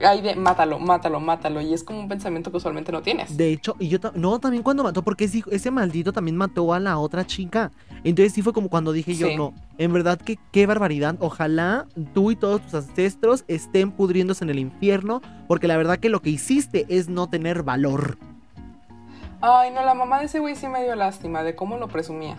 ahí 0.00 0.20
de 0.20 0.34
mátalo, 0.34 0.80
mátalo, 0.80 1.20
mátalo. 1.20 1.60
Y 1.60 1.72
es 1.72 1.84
como 1.84 2.00
un 2.00 2.08
pensamiento 2.08 2.50
que 2.50 2.56
usualmente 2.56 2.90
no 2.92 3.02
tienes. 3.02 3.36
De 3.36 3.52
hecho, 3.52 3.76
y 3.78 3.88
yo 3.88 3.98
no, 4.14 4.38
también 4.40 4.62
cuando 4.62 4.82
mató, 4.82 5.02
porque 5.02 5.24
ese, 5.24 5.44
ese 5.50 5.70
maldito 5.70 6.12
también 6.12 6.36
mató 6.36 6.74
a 6.74 6.80
la 6.80 6.98
otra 6.98 7.24
chica. 7.24 7.70
Entonces 8.02 8.32
sí 8.32 8.42
fue 8.42 8.52
como 8.52 8.68
cuando 8.68 8.92
dije 8.92 9.14
yo, 9.14 9.34
no, 9.36 9.54
en 9.78 9.92
verdad 9.92 10.20
que 10.20 10.38
qué 10.52 10.66
barbaridad. 10.66 11.16
Ojalá 11.20 11.86
tú 12.12 12.32
y 12.32 12.36
todos 12.36 12.62
tus 12.62 12.74
ancestros 12.74 13.44
estén 13.46 13.92
pudriéndose 13.92 14.44
en 14.44 14.50
el 14.50 14.58
infierno, 14.58 15.22
porque 15.46 15.68
la 15.68 15.76
verdad 15.76 15.98
que 15.98 16.08
lo 16.08 16.20
que 16.20 16.30
hiciste 16.30 16.84
es 16.88 17.08
no 17.08 17.28
tener 17.28 17.62
valor. 17.62 18.18
Ay, 19.40 19.70
no, 19.70 19.84
la 19.84 19.94
mamá 19.94 20.18
de 20.20 20.26
ese 20.26 20.40
güey 20.40 20.56
sí 20.56 20.68
me 20.68 20.82
dio 20.82 20.94
lástima 20.94 21.42
de 21.42 21.54
cómo 21.54 21.76
lo 21.76 21.88
presumía. 21.88 22.36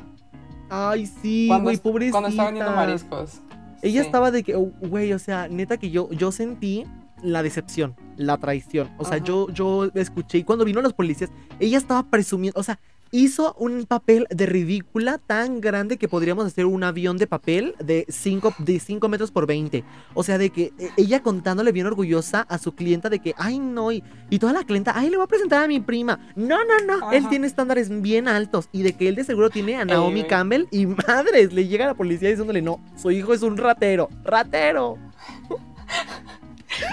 Ay, 0.70 1.06
sí, 1.06 1.50
güey, 1.62 1.78
pobrecita. 1.78 2.14
Cuando 2.14 2.30
estaba 2.30 2.50
vendiendo 2.50 2.76
mariscos. 2.76 3.41
Ella 3.82 4.02
estaba 4.02 4.32
de 4.32 4.43
que, 4.43 4.56
oh, 4.56 4.72
güey, 4.82 5.14
o 5.14 5.20
sea, 5.20 5.48
neta 5.48 5.78
que 5.78 5.91
yo, 5.91 6.10
yo 6.12 6.32
sentí 6.32 6.86
la 7.22 7.43
decepción, 7.43 7.96
la 8.18 8.38
traición. 8.38 8.89
O 8.98 9.06
sea, 9.06 9.18
yo, 9.18 9.50
yo 9.50 9.86
escuché 9.93 10.39
y 10.39 10.43
cuando 10.43 10.66
vino 10.66 10.82
los 10.82 10.93
policías, 10.93 11.32
ella 11.60 11.78
estaba 11.78 12.04
presumiendo, 12.04 12.60
o 12.60 12.64
sea, 12.64 12.80
hizo 13.12 13.56
un 13.60 13.86
papel 13.86 14.28
de 14.30 14.45
ridícula 14.45 15.18
tan 15.18 15.62
grande 15.62 15.97
que 15.97 16.08
podríamos 16.08 16.45
hacer 16.45 16.66
un 16.66 16.84
avión 16.84 17.18
de 17.18 17.28
papel 17.28 17.76
de 17.84 18.06
5 18.10 18.53
de 18.60 18.80
cinco 18.80 19.08
metros 19.10 19.32
por 19.32 19.47
20. 19.47 19.84
O 20.14 20.24
sea, 20.24 20.38
de 20.38 20.49
que 20.49 20.74
eh, 20.78 20.89
ella 20.97 21.22
contándole 21.22 21.72
bien 21.72 21.86
orgullosa 21.86 22.41
a 22.41 22.58
su 22.58 22.74
clienta 22.74 23.10
de 23.10 23.20
que, 23.20 23.34
ay, 23.38 23.60
no, 23.60 23.91
y, 23.91 24.03
toda 24.39 24.53
la 24.53 24.64
clienta, 24.64 24.93
ay, 24.95 25.10
le 25.10 25.18
voy 25.18 25.24
a 25.24 25.28
presentar 25.28 25.64
a 25.64 25.68
mi 25.68 25.80
prima. 25.80 26.20
No, 26.36 26.58
no, 26.66 26.99
no, 26.99 27.12
él 27.12 27.28
tiene 27.30 27.47
estándares 27.47 27.89
bien 28.01 28.28
altos 28.28 28.70
y 28.72 28.84
de 28.84 28.93
que 28.93 29.08
él 29.08 29.16
de 29.16 29.24
seguro 29.24 29.49
tiene 29.49 29.78
a 29.78 29.86
Naomi 29.86 30.26
Campbell 30.26 30.68
y 30.72 30.86
madres, 31.08 31.53
le 31.53 31.68
llega 31.68 31.86
a 31.86 31.89
la 31.89 31.93
policía 31.93 32.30
diciéndole, 32.30 32.62
no, 32.62 32.82
su 32.95 33.12
hijo 33.12 33.34
es 33.34 33.41
un 33.41 33.58
ratero, 33.58 34.10
ratero. 34.24 34.97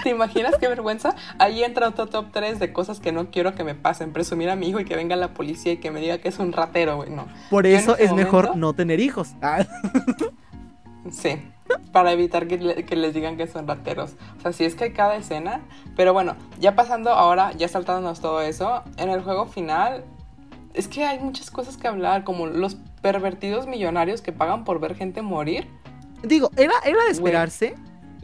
¿Te 0.03 0.09
imaginas 0.09 0.55
qué 0.59 0.67
vergüenza? 0.67 1.15
Ahí 1.39 1.63
entra 1.63 1.87
otro 1.87 2.07
top 2.07 2.27
3 2.31 2.59
de 2.59 2.73
cosas 2.73 2.99
que 2.99 3.11
no 3.11 3.31
quiero 3.31 3.55
que 3.55 3.63
me 3.63 3.75
pasen. 3.75 4.13
Presumir 4.13 4.49
a 4.49 4.55
mi 4.55 4.69
hijo 4.69 4.79
y 4.79 4.85
que 4.85 4.95
venga 4.95 5.15
la 5.15 5.33
policía 5.33 5.73
y 5.73 5.77
que 5.77 5.91
me 5.91 5.99
diga 5.99 6.17
que 6.17 6.29
es 6.29 6.39
un 6.39 6.51
ratero, 6.53 6.97
güey. 6.97 7.09
No. 7.09 7.27
Por 7.49 7.67
eso 7.67 7.97
es 7.97 8.11
mejor 8.13 8.55
no 8.55 8.73
tener 8.73 8.99
hijos. 8.99 9.33
Ah. 9.41 9.65
Sí, 11.11 11.41
para 11.91 12.13
evitar 12.13 12.47
que, 12.47 12.57
les 12.57 13.13
digan 13.13 13.37
que 13.37 13.47
son 13.47 13.67
rateros. 13.67 14.15
O 14.37 14.41
sea, 14.41 14.53
sí 14.53 14.63
es 14.63 14.75
que 14.75 14.85
hay 14.85 14.93
cada 14.93 15.15
escena. 15.15 15.61
Pero 15.95 16.13
bueno, 16.13 16.35
ya 16.59 16.75
pasando 16.75 17.11
ahora, 17.11 17.51
ya 17.53 17.67
saltándonos 17.67 18.21
todo 18.21 18.41
eso, 18.41 18.83
en 18.97 19.09
el 19.09 19.21
juego 19.21 19.45
final, 19.47 20.05
es 20.73 20.87
que 20.87 21.03
hay 21.03 21.19
muchas 21.19 21.51
cosas 21.51 21.77
que 21.77 21.87
hablar, 21.87 22.23
como 22.23 22.47
los 22.47 22.77
pervertidos 23.01 23.67
millonarios 23.67 24.21
que 24.21 24.31
pagan 24.31 24.63
por 24.63 24.79
ver 24.79 24.95
gente 24.95 25.21
morir. 25.21 25.67
Digo, 26.23 26.49
era, 26.55 26.73
era 26.85 27.03
de 27.03 27.11
esperarse. 27.11 27.75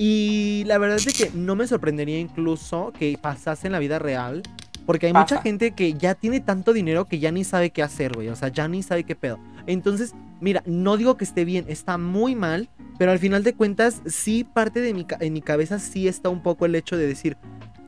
Y 0.02 0.64
la 0.66 0.78
verdad 0.78 0.98
es 0.98 1.14
que 1.14 1.30
no 1.38 1.58
me 1.58 1.68
sorprendería 1.68 2.18
incluso 2.18 2.94
que 2.98 3.20
pasase 3.22 3.68
en 3.68 3.74
la 3.74 3.80
vida 3.80 4.00
real. 4.00 4.44
Porque 4.86 5.08
hay 5.08 5.14
mucha 5.14 5.42
gente 5.42 5.72
que 5.72 5.94
ya 5.94 6.16
tiene 6.16 6.40
tanto 6.40 6.72
dinero 6.72 7.04
que 7.04 7.20
ya 7.20 7.34
ni 7.34 7.44
sabe 7.44 7.72
qué 7.72 7.84
hacer, 7.84 8.14
güey. 8.14 8.30
O 8.30 8.36
sea, 8.38 8.48
ya 8.48 8.70
ni 8.70 8.82
sabe 8.82 9.04
qué 9.04 9.18
pedo. 9.18 9.40
Entonces, 9.68 10.16
mira, 10.40 10.64
no 10.66 10.96
digo 10.96 11.18
que 11.18 11.26
esté 11.26 11.44
bien, 11.44 11.66
está 11.68 11.98
muy 11.98 12.34
mal. 12.34 12.70
Pero 12.98 13.12
al 13.12 13.20
final 13.20 13.44
de 13.44 13.54
cuentas, 13.54 14.02
sí, 14.06 14.46
parte 14.46 14.80
de 14.80 14.94
mi, 14.94 15.06
en 15.20 15.34
mi 15.34 15.42
cabeza 15.42 15.80
sí 15.80 16.08
está 16.08 16.30
un 16.30 16.44
poco 16.44 16.66
el 16.66 16.76
hecho 16.76 16.96
de 16.96 17.06
decir, 17.06 17.36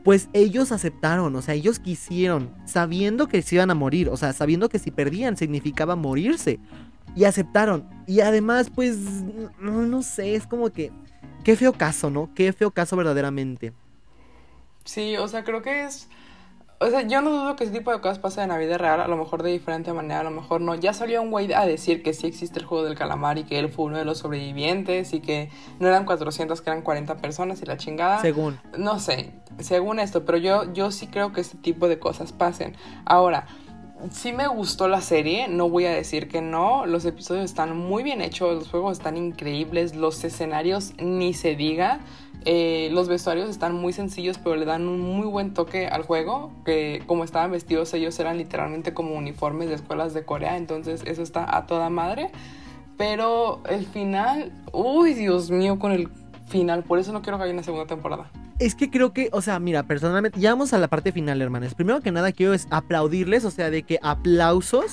pues 0.04 0.28
ellos 0.34 0.74
aceptaron, 0.74 1.34
o 1.34 1.42
sea, 1.42 1.54
ellos 1.54 1.80
quisieron, 1.80 2.50
sabiendo 2.66 3.28
que 3.28 3.42
se 3.42 3.56
iban 3.56 3.72
a 3.72 3.76
morir, 3.76 4.10
o 4.10 4.18
sea, 4.18 4.34
sabiendo 4.34 4.68
que 4.68 4.80
si 4.80 4.92
perdían 4.92 5.38
significaba 5.38 5.96
morirse. 5.96 6.60
Y 7.16 7.24
aceptaron. 7.24 7.88
Y 8.06 8.20
además, 8.20 8.70
pues, 8.70 8.98
no, 9.62 9.84
no 9.84 10.02
sé, 10.02 10.36
es 10.36 10.46
como 10.46 10.70
que 10.72 10.92
Qué 11.44 11.56
feo 11.56 11.74
caso, 11.74 12.10
¿no? 12.10 12.30
Qué 12.36 12.54
feo 12.54 12.72
caso 12.72 12.96
verdaderamente. 12.96 13.74
Sí, 14.86 15.18
o 15.18 15.28
sea, 15.28 15.44
creo 15.44 15.62
que 15.62 15.84
es... 15.86 16.08
O 16.80 16.90
sea, 16.90 17.04
yo 17.04 17.22
no 17.22 17.30
dudo 17.30 17.56
que 17.56 17.64
ese 17.64 17.74
tipo 17.74 17.92
de 17.92 18.02
cosas 18.02 18.18
pasen 18.18 18.46
en 18.46 18.50
la 18.50 18.58
vida 18.58 18.76
real, 18.76 19.02
a 19.02 19.08
lo 19.08 19.16
mejor 19.16 19.44
de 19.44 19.52
diferente 19.52 19.94
manera, 19.94 20.22
a 20.22 20.24
lo 20.24 20.32
mejor 20.32 20.62
no. 20.62 20.74
Ya 20.74 20.94
salió 20.94 21.22
un 21.22 21.30
güey 21.30 21.54
a 21.54 21.64
decir 21.68 22.02
que 22.02 22.12
sí 22.12 22.26
existe 22.26 22.58
el 22.58 22.66
juego 22.66 22.84
del 22.84 22.98
calamar 22.98 23.38
y 23.38 23.44
que 23.44 23.60
él 23.60 23.70
fue 23.70 23.86
uno 23.86 24.00
de 24.00 24.06
los 24.06 24.18
sobrevivientes 24.18 25.14
y 25.14 25.20
que 25.20 25.52
no 25.80 25.88
eran 25.88 26.06
400, 26.06 26.60
que 26.60 26.70
eran 26.72 26.82
40 26.82 27.18
personas 27.18 27.62
y 27.62 27.66
la 27.66 27.78
chingada. 27.78 28.20
Según. 28.20 28.60
No 28.80 28.98
sé, 28.98 29.32
según 29.60 30.00
esto, 30.00 30.26
pero 30.26 30.40
yo, 30.40 30.74
yo 30.74 30.90
sí 30.90 31.06
creo 31.06 31.34
que 31.34 31.42
este 31.42 31.58
tipo 31.60 31.88
de 31.88 32.00
cosas 32.00 32.32
pasen. 32.32 32.76
Ahora, 33.06 33.46
sí 34.10 34.34
me 34.34 34.48
gustó 34.48 34.88
la 34.88 35.02
serie, 35.02 35.48
no 35.48 35.70
voy 35.70 35.86
a 35.86 35.92
decir 35.92 36.28
que 36.28 36.42
no, 36.42 36.86
los 36.86 37.06
episodios 37.06 37.46
están 37.46 37.78
muy 37.78 38.04
bien 38.04 38.22
hechos, 38.22 38.56
los 38.56 38.70
juegos 38.70 38.98
están 38.98 39.18
increíbles, 39.18 39.96
los 39.96 40.24
escenarios 40.24 40.94
ni 41.00 41.34
se 41.34 41.56
diga, 41.56 42.00
eh, 42.46 42.90
los 42.92 43.08
vestuarios 43.08 43.50
están 43.50 43.76
muy 43.76 43.94
sencillos 43.94 44.40
pero 44.40 44.56
le 44.56 44.66
dan 44.66 44.88
un 44.88 45.00
muy 45.00 45.28
buen 45.28 45.54
toque 45.54 45.88
al 45.88 46.04
juego, 46.04 46.52
que 46.66 47.04
como 47.06 47.24
estaban 47.24 47.52
vestidos 47.52 47.94
ellos 47.94 48.20
eran 48.20 48.38
literalmente 48.38 48.94
como 48.94 49.14
uniformes 49.14 49.70
de 49.70 49.76
escuelas 49.76 50.14
de 50.14 50.26
Corea, 50.26 50.58
entonces 50.58 51.04
eso 51.06 51.22
está 51.22 51.56
a 51.56 51.68
toda 51.68 51.90
madre, 51.90 52.32
pero 52.98 53.62
el 53.70 53.86
final, 53.86 54.52
uy 54.74 55.14
Dios 55.14 55.52
mío 55.52 55.80
con 55.80 55.92
el 55.92 56.10
final, 56.52 56.84
por 56.84 57.00
eso 57.00 57.12
no 57.12 57.24
quiero 57.24 57.38
que 57.38 57.46
haya 57.46 57.54
una 57.54 57.64
segunda 57.64 57.88
temporada 57.88 58.30
es 58.62 58.76
que 58.76 58.92
creo 58.92 59.12
que, 59.12 59.30
o 59.32 59.42
sea, 59.42 59.60
mira, 59.60 59.82
personalmente, 59.84 60.40
ya 60.40 60.52
vamos 60.52 60.72
a 60.74 60.78
la 60.78 60.88
parte 60.88 61.12
final, 61.12 61.42
hermanos. 61.42 61.74
Primero 61.74 62.00
que 62.00 62.12
nada, 62.12 62.32
quiero 62.32 62.54
es 62.54 62.68
aplaudirles, 62.70 63.44
o 63.44 63.50
sea, 63.50 63.72
de 63.72 63.82
que 63.82 63.98
aplausos 64.04 64.92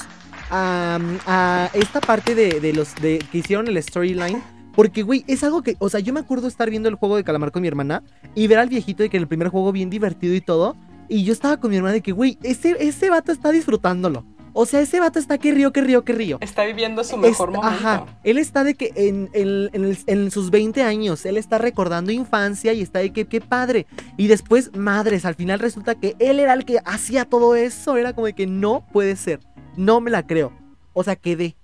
a, 0.50 1.68
esta 1.74 2.00
parte 2.00 2.34
de, 2.34 2.72
los 2.72 2.94
de, 2.94 3.18
que 3.30 3.38
hicieron 3.38 3.68
el 3.68 3.80
storyline. 3.82 4.42
Porque, 4.74 5.02
güey, 5.02 5.22
es 5.26 5.44
algo 5.44 5.62
que, 5.62 5.76
o 5.80 5.90
sea, 5.90 6.00
yo 6.00 6.14
me 6.14 6.20
acuerdo 6.20 6.48
estar 6.48 6.70
viendo 6.70 6.88
el 6.88 6.94
juego 6.94 7.16
de 7.16 7.24
calamar 7.24 7.52
con 7.52 7.61
mi 7.61 7.68
hermana 7.68 8.02
y 8.34 8.46
ver 8.46 8.59
al 8.59 8.70
viejito 8.70 9.02
de 9.02 9.11
que 9.11 9.18
el 9.18 9.28
primer 9.28 9.48
juego 9.48 9.70
bien 9.70 9.90
divertido 9.90 10.34
y 10.34 10.40
todo. 10.40 10.74
Y 11.09 11.24
yo 11.24 11.34
estaba 11.34 11.59
con 11.59 11.70
mi 11.70 11.76
hermana 11.76 11.94
de 11.94 12.00
que, 12.00 12.12
güey, 12.12 12.38
ese, 12.42 12.74
ese 12.80 13.11
vato 13.11 13.32
está 13.32 13.50
disfrutándolo. 13.50 14.24
O 14.61 14.66
sea, 14.66 14.80
ese 14.80 14.98
vato 14.98 15.20
está 15.20 15.38
que 15.38 15.52
río, 15.52 15.72
que 15.72 15.80
río, 15.82 16.02
que 16.04 16.12
río. 16.12 16.38
Está 16.40 16.64
viviendo 16.64 17.04
su 17.04 17.16
mejor 17.16 17.52
momento. 17.52 17.68
Ajá. 17.68 18.06
Él 18.24 18.38
está 18.38 18.64
de 18.64 18.74
que 18.74 18.90
en, 18.96 19.30
en, 19.32 20.30
sus 20.32 20.50
20 20.50 20.82
años, 20.82 21.24
él 21.26 21.36
está 21.36 21.59
recordando 21.59 22.11
infancia 22.11 22.72
y 22.72 22.82
está 22.82 22.98
de 22.98 23.12
que 23.12 23.26
qué 23.26 23.40
padre. 23.40 23.86
Y 24.16 24.26
después, 24.26 24.74
madres, 24.76 25.24
al 25.24 25.36
final 25.36 25.61
resulta 25.61 25.94
que 25.94 26.16
él 26.18 26.40
era 26.40 26.54
el 26.54 26.64
que 26.64 26.80
hacía 26.84 27.24
todo 27.24 27.54
eso. 27.54 27.96
Era 27.96 28.14
como 28.14 28.26
de 28.26 28.32
que 28.32 28.48
no 28.48 28.84
puede 28.92 29.14
ser. 29.14 29.38
No 29.76 30.00
me 30.00 30.11
la 30.11 30.26
creo. 30.26 30.52
O 30.92 31.04
sea, 31.04 31.14
quedé. 31.14 31.54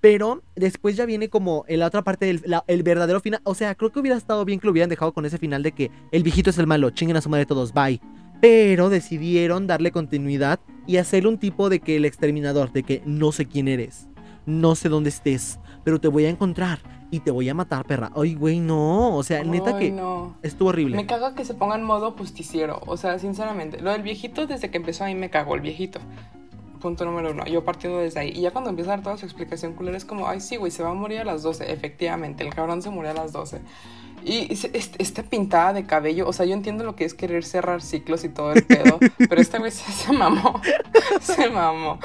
Pero 0.00 0.42
después 0.56 0.96
ya 0.96 1.04
viene 1.04 1.28
como 1.28 1.66
en 1.68 1.80
la 1.80 1.88
otra 1.88 2.00
parte 2.00 2.24
del 2.24 2.42
el 2.68 2.82
verdadero 2.84 3.20
final. 3.20 3.42
O 3.44 3.54
sea, 3.54 3.74
creo 3.74 3.92
que 3.92 4.00
hubiera 4.00 4.16
estado 4.16 4.46
bien 4.46 4.60
que 4.60 4.66
lo 4.66 4.70
hubieran 4.70 4.88
dejado 4.88 5.12
con 5.12 5.26
ese 5.26 5.36
final 5.36 5.62
de 5.62 5.72
que 5.72 5.90
el 6.10 6.22
viejito 6.22 6.48
es 6.48 6.56
el 6.56 6.66
malo, 6.66 6.88
chinguen 6.88 7.18
a 7.18 7.20
su 7.20 7.28
madre 7.28 7.44
todos, 7.44 7.74
bye. 7.74 8.00
Pero 8.40 8.88
decidieron 8.88 9.66
darle 9.66 9.92
continuidad 9.92 10.58
y 10.88 10.96
hacerle 10.96 11.28
un 11.28 11.38
tipo 11.38 11.68
de 11.68 11.78
que 11.78 11.96
el 11.96 12.06
exterminador, 12.06 12.72
de 12.72 12.82
que 12.82 13.02
no 13.04 13.30
sé 13.30 13.46
quién 13.46 13.68
eres, 13.68 14.08
no 14.46 14.74
sé 14.74 14.88
dónde 14.88 15.10
estés, 15.10 15.60
pero 15.84 16.00
te 16.00 16.08
voy 16.08 16.24
a 16.24 16.30
encontrar 16.30 16.80
y 17.10 17.20
te 17.20 17.30
voy 17.30 17.48
a 17.48 17.54
matar, 17.54 17.84
perra. 17.84 18.10
Ay, 18.16 18.34
güey, 18.34 18.58
no. 18.58 19.14
O 19.14 19.22
sea, 19.22 19.44
neta 19.44 19.78
que 19.78 19.90
no. 19.90 20.36
estuvo 20.42 20.70
horrible. 20.70 20.96
Me 20.96 21.06
caga 21.06 21.34
que 21.34 21.44
se 21.44 21.54
ponga 21.54 21.76
en 21.76 21.82
modo 21.82 22.12
justiciero. 22.12 22.80
O 22.86 22.96
sea, 22.96 23.18
sinceramente, 23.18 23.80
lo 23.80 23.92
del 23.92 24.02
viejito 24.02 24.46
desde 24.46 24.70
que 24.70 24.78
empezó 24.78 25.04
a 25.04 25.08
mí 25.08 25.14
me 25.14 25.30
cagó 25.30 25.54
el 25.54 25.60
viejito. 25.60 26.00
punto 26.80 27.04
número 27.04 27.32
uno. 27.32 27.44
Yo 27.46 27.64
partiendo 27.64 27.98
desde 27.98 28.20
ahí. 28.20 28.32
Y 28.34 28.40
ya 28.40 28.50
cuando 28.50 28.70
empieza 28.70 28.92
a 28.92 28.96
dar 28.96 29.04
toda 29.04 29.16
su 29.18 29.26
explicación 29.26 29.74
culera, 29.74 29.96
es 29.96 30.06
como, 30.06 30.26
ay, 30.26 30.40
sí, 30.40 30.56
güey, 30.56 30.70
se 30.70 30.82
va 30.82 30.90
a 30.90 30.94
morir 30.94 31.20
a 31.20 31.24
las 31.24 31.42
12. 31.42 31.70
Efectivamente, 31.70 32.44
el 32.44 32.54
cabrón 32.54 32.80
se 32.80 32.88
murió 32.88 33.10
a 33.10 33.14
las 33.14 33.32
12. 33.32 33.60
Y 34.24 34.52
esta 34.98 35.22
pintada 35.22 35.72
de 35.72 35.86
cabello, 35.86 36.28
o 36.28 36.32
sea, 36.32 36.46
yo 36.46 36.54
entiendo 36.54 36.84
lo 36.84 36.96
que 36.96 37.04
es 37.04 37.14
querer 37.14 37.44
cerrar 37.44 37.82
ciclos 37.82 38.24
y 38.24 38.28
todo 38.28 38.52
el 38.52 38.64
pedo, 38.64 38.98
pero 39.28 39.40
esta 39.40 39.58
vez 39.58 39.74
se, 39.74 40.12
mamó, 40.12 40.60
se 41.20 41.48
mamó. 41.50 41.98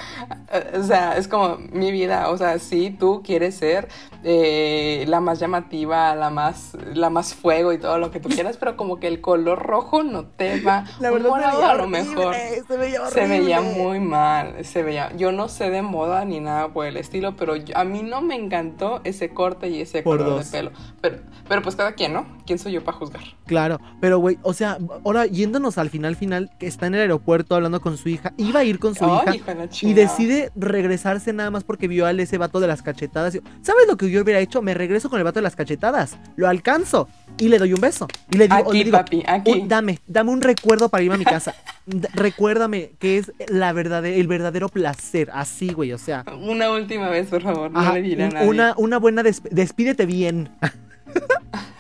O 0.78 0.84
sea, 0.84 1.18
es 1.18 1.28
como 1.28 1.57
mi 1.72 1.91
vida, 1.91 2.30
o 2.30 2.38
sea, 2.38 2.59
sí, 2.59 2.95
tú 2.97 3.22
quieres 3.24 3.55
ser 3.55 3.88
eh, 4.24 5.05
la 5.07 5.20
más 5.20 5.39
llamativa, 5.39 6.16
la 6.16 6.30
más, 6.30 6.78
la 6.93 7.09
más 7.09 7.34
fuego 7.34 7.74
y 7.74 7.78
todo 7.78 7.97
lo 7.99 8.11
que 8.11 8.20
tú 8.20 8.30
quieras, 8.30 8.57
pero 8.57 8.78
como 8.78 8.99
que 8.99 9.07
el 9.07 9.22
color 9.22 9.59
rojo 9.59 10.03
no 10.03 10.26
te 10.26 10.61
va. 10.61 10.86
La 10.99 11.11
verdad, 11.11 11.64
a 11.64 11.76
lo 11.76 11.88
mejor 11.88 12.36
se 12.68 12.78
veía, 12.78 13.05
se 13.07 13.28
veía 13.28 13.61
muy 13.61 13.99
mal, 13.99 14.64
se 14.66 14.84
veía. 14.84 15.11
Yo 15.16 15.32
no 15.32 15.49
sé 15.49 15.70
de 15.70 15.82
moda 15.82 16.26
ni 16.26 16.39
nada 16.39 16.70
por 16.70 16.86
el 16.86 16.97
estilo, 16.97 17.36
pero 17.36 17.53
a 17.76 17.84
mí 17.84 18.03
no 18.03 18.22
me 18.22 18.36
encantó 18.36 19.01
ese 19.03 19.30
corte 19.30 19.70
y 19.70 19.82
ese 19.82 20.03
color 20.03 20.43
de 20.43 20.49
pelo. 20.49 20.72
Pero, 21.01 21.18
pero 21.47 21.61
pues 21.61 21.76
cada 21.76 21.93
quien, 21.93 22.03
¿no? 22.10 22.26
¿Quién 22.45 22.60
soy 22.60 22.74
yo 22.74 22.84
para 22.84 22.97
juzgar? 22.97 23.22
Claro, 23.45 23.80
pero 24.01 24.20
güey, 24.20 24.38
o 24.41 24.54
sea, 24.54 24.78
ahora 25.06 25.26
yéndonos 25.26 25.78
al 25.78 25.89
final, 25.89 26.16
final, 26.16 26.49
que 26.60 26.68
está 26.68 26.88
en 26.88 26.95
el 26.95 27.01
aeropuerto 27.01 27.56
hablando 27.56 27.82
con 27.82 27.97
su 27.97 28.10
hija, 28.10 28.34
iba 28.38 28.62
a 28.62 28.64
ir 28.64 28.80
con 28.80 28.95
su 28.95 29.06
hija 29.06 29.34
y 29.82 29.93
decide 29.93 30.51
regresarse 30.56 31.34
nada 31.34 31.51
más 31.51 31.64
porque 31.64 31.88
vio 31.88 32.06
a 32.06 32.12
ese 32.12 32.38
vato 32.38 32.60
de 32.60 32.68
las 32.68 32.82
cachetadas. 32.82 33.38
¿Sabes 33.62 33.88
lo 33.88 33.97
que 33.97 34.10
yo 34.10 34.22
hubiera 34.22 34.39
hecho? 34.39 34.62
Me 34.62 34.74
regreso 34.74 35.10
con 35.10 35.20
el 35.20 35.24
vato 35.24 35.39
de 35.39 35.43
las 35.43 35.56
cachetadas, 35.56 36.18
lo 36.36 36.47
alcanzo 36.47 37.08
y 37.38 37.47
le 37.47 37.58
doy 37.58 37.74
un 37.74 37.82
beso. 37.82 38.08
Y 38.32 38.38
le 38.38 38.47
digo, 38.47 38.70
aquí, 38.70 38.86
papi, 38.86 39.24
aquí. 39.26 39.64
dame, 39.68 39.99
dame 40.08 40.32
un 40.32 40.41
recuerdo 40.41 40.89
para 40.89 41.04
irme 41.04 41.16
a 41.16 41.20
mi 41.20 41.26
casa. 41.26 41.56
recuérdame 42.14 42.91
que 42.99 43.18
es 43.18 43.32
la 43.47 43.74
verdadera, 43.74 44.16
el 44.16 44.28
verdadero 44.28 44.70
placer, 44.70 45.30
así, 45.34 45.74
güey, 45.74 45.91
o 45.93 45.97
sea. 45.97 46.24
Una 46.41 46.72
última 46.72 47.10
vez, 47.10 47.28
por 47.28 47.41
favor, 47.41 47.72
no 47.72 47.93
le 47.93 48.01
diré 48.01 48.26
a 48.26 48.30
nadie. 48.30 48.47
Una, 48.47 48.74
una 48.78 48.97
buena 48.97 49.24
despídete 49.24 50.06
bien. 50.06 50.49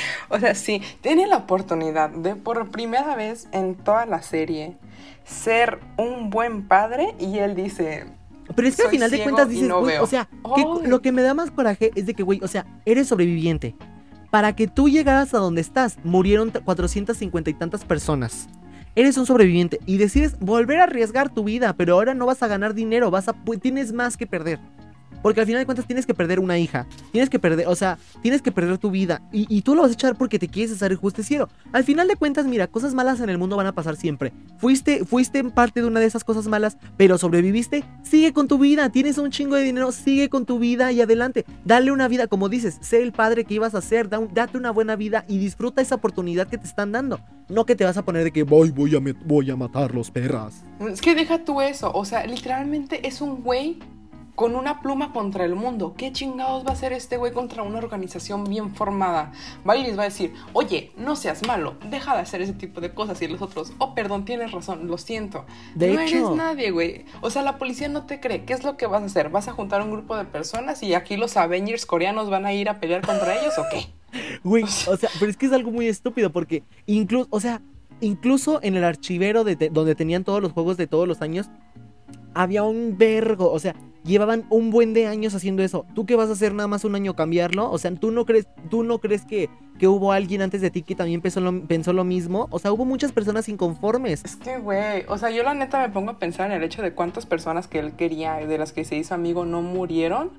o 0.28 0.38
sea, 0.38 0.54
sí, 0.54 0.82
tiene 1.00 1.26
la 1.26 1.38
oportunidad 1.38 2.10
de 2.10 2.36
por 2.36 2.70
primera 2.70 3.14
vez 3.16 3.48
en 3.52 3.74
toda 3.74 4.06
la 4.06 4.22
serie 4.22 4.76
ser 5.24 5.78
un 5.96 6.30
buen 6.30 6.66
padre 6.66 7.14
y 7.18 7.38
él 7.38 7.54
dice... 7.54 8.06
Pero 8.54 8.66
es 8.66 8.76
que 8.76 8.82
al 8.82 8.88
final 8.88 9.10
de 9.10 9.22
cuentas 9.22 9.48
dices, 9.48 9.70
güey, 9.70 9.98
o 9.98 10.06
sea, 10.06 10.28
lo 10.82 11.02
que 11.02 11.12
me 11.12 11.20
da 11.20 11.34
más 11.34 11.50
coraje 11.50 11.90
es 11.94 12.06
de 12.06 12.14
que, 12.14 12.22
güey, 12.22 12.40
o 12.42 12.48
sea, 12.48 12.66
eres 12.86 13.08
sobreviviente. 13.08 13.74
Para 14.30 14.56
que 14.56 14.66
tú 14.66 14.88
llegaras 14.88 15.34
a 15.34 15.38
donde 15.38 15.60
estás, 15.60 15.98
murieron 16.02 16.50
450 16.50 17.50
y 17.50 17.54
tantas 17.54 17.84
personas. 17.84 18.48
Eres 18.94 19.16
un 19.18 19.26
sobreviviente 19.26 19.80
y 19.86 19.98
decides 19.98 20.38
volver 20.40 20.80
a 20.80 20.84
arriesgar 20.84 21.28
tu 21.28 21.44
vida, 21.44 21.74
pero 21.74 21.94
ahora 21.94 22.14
no 22.14 22.26
vas 22.26 22.42
a 22.42 22.48
ganar 22.48 22.74
dinero, 22.74 23.10
vas 23.10 23.28
a 23.28 23.34
tienes 23.60 23.92
más 23.92 24.16
que 24.16 24.26
perder. 24.26 24.58
Porque 25.22 25.40
al 25.40 25.46
final 25.46 25.60
de 25.60 25.66
cuentas 25.66 25.86
tienes 25.86 26.06
que 26.06 26.14
perder 26.14 26.40
una 26.40 26.58
hija. 26.58 26.86
Tienes 27.12 27.30
que 27.30 27.38
perder, 27.38 27.66
o 27.66 27.74
sea, 27.74 27.98
tienes 28.22 28.42
que 28.42 28.52
perder 28.52 28.78
tu 28.78 28.90
vida. 28.90 29.22
Y, 29.32 29.62
tú 29.62 29.74
lo 29.74 29.82
vas 29.82 29.90
a 29.90 29.94
echar 29.94 30.16
porque 30.16 30.38
te 30.38 30.48
quieres 30.48 30.72
hacer 30.72 30.92
el 30.92 30.98
justiciero. 30.98 31.48
Al 31.72 31.84
final 31.84 32.08
de 32.08 32.16
cuentas, 32.16 32.46
mira, 32.46 32.66
cosas 32.66 32.94
malas 32.94 33.20
en 33.20 33.28
el 33.28 33.38
mundo 33.38 33.56
van 33.56 33.66
a 33.66 33.72
pasar 33.72 33.96
siempre. 33.96 34.32
Fuiste, 34.58 35.04
fuiste 35.04 35.42
parte 35.44 35.80
de 35.80 35.86
una 35.86 36.00
de 36.00 36.06
esas 36.06 36.24
cosas 36.24 36.46
malas, 36.46 36.78
pero 36.96 37.18
sobreviviste. 37.18 37.84
Sigue 38.02 38.32
con 38.32 38.48
tu 38.48 38.58
vida. 38.58 38.90
Tienes 38.90 39.18
un 39.18 39.30
chingo 39.30 39.56
de 39.56 39.62
dinero. 39.62 39.92
Sigue 39.92 40.28
con 40.28 40.46
tu 40.46 40.58
vida 40.58 40.92
y 40.92 41.00
adelante. 41.00 41.44
Dale 41.64 41.90
una 41.92 42.08
vida, 42.08 42.26
como 42.26 42.48
dices, 42.48 42.78
sé 42.80 43.02
el 43.02 43.12
padre 43.12 43.44
que 43.44 43.54
ibas 43.54 43.74
a 43.74 43.80
ser. 43.80 44.08
date 44.08 44.56
una 44.56 44.70
buena 44.70 44.96
vida 44.96 45.24
y 45.28 45.38
disfruta 45.38 45.82
esa 45.82 45.96
oportunidad 45.96 46.48
que 46.48 46.58
te 46.58 46.66
están 46.66 46.92
dando. 46.92 47.20
No 47.48 47.64
que 47.64 47.74
te 47.74 47.84
vas 47.84 47.96
a 47.96 48.04
poner 48.04 48.24
de 48.24 48.30
que 48.30 48.42
voy, 48.42 48.70
voy 48.70 48.94
a, 48.94 49.00
voy 49.24 49.50
a 49.50 49.56
matar 49.56 49.94
los 49.94 50.10
perras. 50.10 50.64
Es 50.80 51.00
que 51.00 51.14
deja 51.14 51.44
tú 51.44 51.60
eso. 51.60 51.90
O 51.92 52.04
sea, 52.04 52.26
literalmente 52.26 53.06
es 53.06 53.20
un 53.20 53.42
güey 53.42 53.78
con 54.38 54.54
una 54.54 54.80
pluma 54.80 55.12
contra 55.12 55.44
el 55.44 55.56
mundo. 55.56 55.94
¿Qué 55.96 56.12
chingados 56.12 56.64
va 56.64 56.70
a 56.70 56.72
hacer 56.74 56.92
este 56.92 57.16
güey 57.16 57.32
contra 57.32 57.64
una 57.64 57.78
organización 57.78 58.44
bien 58.44 58.72
formada? 58.72 59.32
Va 59.68 59.76
y 59.76 59.82
les 59.82 59.98
va 59.98 60.02
a 60.02 60.04
decir, 60.04 60.32
oye, 60.52 60.92
no 60.96 61.16
seas 61.16 61.44
malo, 61.44 61.74
deja 61.90 62.14
de 62.14 62.20
hacer 62.20 62.40
ese 62.40 62.52
tipo 62.52 62.80
de 62.80 62.94
cosas. 62.94 63.20
Y 63.20 63.26
los 63.26 63.42
otros, 63.42 63.72
oh, 63.78 63.96
perdón, 63.96 64.24
tienes 64.24 64.52
razón, 64.52 64.86
lo 64.86 64.96
siento. 64.96 65.44
De 65.74 65.92
no 65.92 65.98
eres 65.98 66.30
nadie, 66.36 66.70
güey. 66.70 67.04
O 67.20 67.30
sea, 67.30 67.42
la 67.42 67.58
policía 67.58 67.88
no 67.88 68.06
te 68.06 68.20
cree. 68.20 68.44
¿Qué 68.44 68.52
es 68.52 68.62
lo 68.62 68.76
que 68.76 68.86
vas 68.86 69.02
a 69.02 69.06
hacer? 69.06 69.28
¿Vas 69.28 69.48
a 69.48 69.54
juntar 69.54 69.82
un 69.82 69.90
grupo 69.90 70.16
de 70.16 70.24
personas 70.24 70.84
y 70.84 70.94
aquí 70.94 71.16
los 71.16 71.36
Avengers 71.36 71.84
coreanos 71.84 72.30
van 72.30 72.46
a 72.46 72.52
ir 72.52 72.68
a 72.68 72.78
pelear 72.78 73.04
contra 73.04 73.40
ellos 73.40 73.54
o 73.58 73.64
qué? 73.72 73.88
Güey, 74.44 74.62
o 74.62 74.96
sea, 74.96 75.10
pero 75.18 75.32
es 75.32 75.36
que 75.36 75.46
es 75.46 75.52
algo 75.52 75.72
muy 75.72 75.88
estúpido 75.88 76.30
porque 76.30 76.62
incluso, 76.86 77.26
o 77.30 77.40
sea, 77.40 77.60
incluso 78.00 78.60
en 78.62 78.76
el 78.76 78.84
archivero 78.84 79.42
de, 79.42 79.68
donde 79.68 79.96
tenían 79.96 80.22
todos 80.22 80.40
los 80.40 80.52
juegos 80.52 80.76
de 80.76 80.86
todos 80.86 81.08
los 81.08 81.22
años, 81.22 81.50
había 82.34 82.62
un 82.62 82.96
vergo, 82.96 83.50
o 83.50 83.58
sea, 83.58 83.74
llevaban 84.04 84.44
un 84.50 84.70
buen 84.70 84.94
de 84.94 85.06
años 85.06 85.34
haciendo 85.34 85.62
eso. 85.62 85.86
¿Tú 85.94 86.06
qué 86.06 86.16
vas 86.16 86.28
a 86.28 86.32
hacer 86.32 86.54
nada 86.54 86.68
más 86.68 86.84
un 86.84 86.94
año 86.94 87.14
cambiarlo? 87.14 87.70
O 87.70 87.78
sea, 87.78 87.94
¿tú 87.94 88.10
no 88.10 88.24
crees, 88.24 88.46
tú 88.70 88.82
no 88.82 88.98
crees 88.98 89.24
que, 89.24 89.50
que 89.78 89.88
hubo 89.88 90.12
alguien 90.12 90.42
antes 90.42 90.60
de 90.60 90.70
ti 90.70 90.82
que 90.82 90.94
también 90.94 91.20
pensó 91.20 91.40
lo, 91.40 91.62
pensó 91.66 91.92
lo 91.92 92.04
mismo? 92.04 92.48
O 92.50 92.58
sea, 92.58 92.72
hubo 92.72 92.84
muchas 92.84 93.12
personas 93.12 93.48
inconformes. 93.48 94.24
Es 94.24 94.36
que, 94.36 94.58
güey, 94.58 95.04
o 95.08 95.18
sea, 95.18 95.30
yo 95.30 95.42
la 95.42 95.54
neta 95.54 95.80
me 95.80 95.90
pongo 95.90 96.12
a 96.12 96.18
pensar 96.18 96.50
en 96.50 96.56
el 96.56 96.62
hecho 96.62 96.82
de 96.82 96.92
cuántas 96.92 97.26
personas 97.26 97.68
que 97.68 97.78
él 97.78 97.92
quería, 97.92 98.34
de 98.34 98.58
las 98.58 98.72
que 98.72 98.84
se 98.84 98.96
hizo 98.96 99.14
amigo, 99.14 99.44
no 99.44 99.62
murieron 99.62 100.30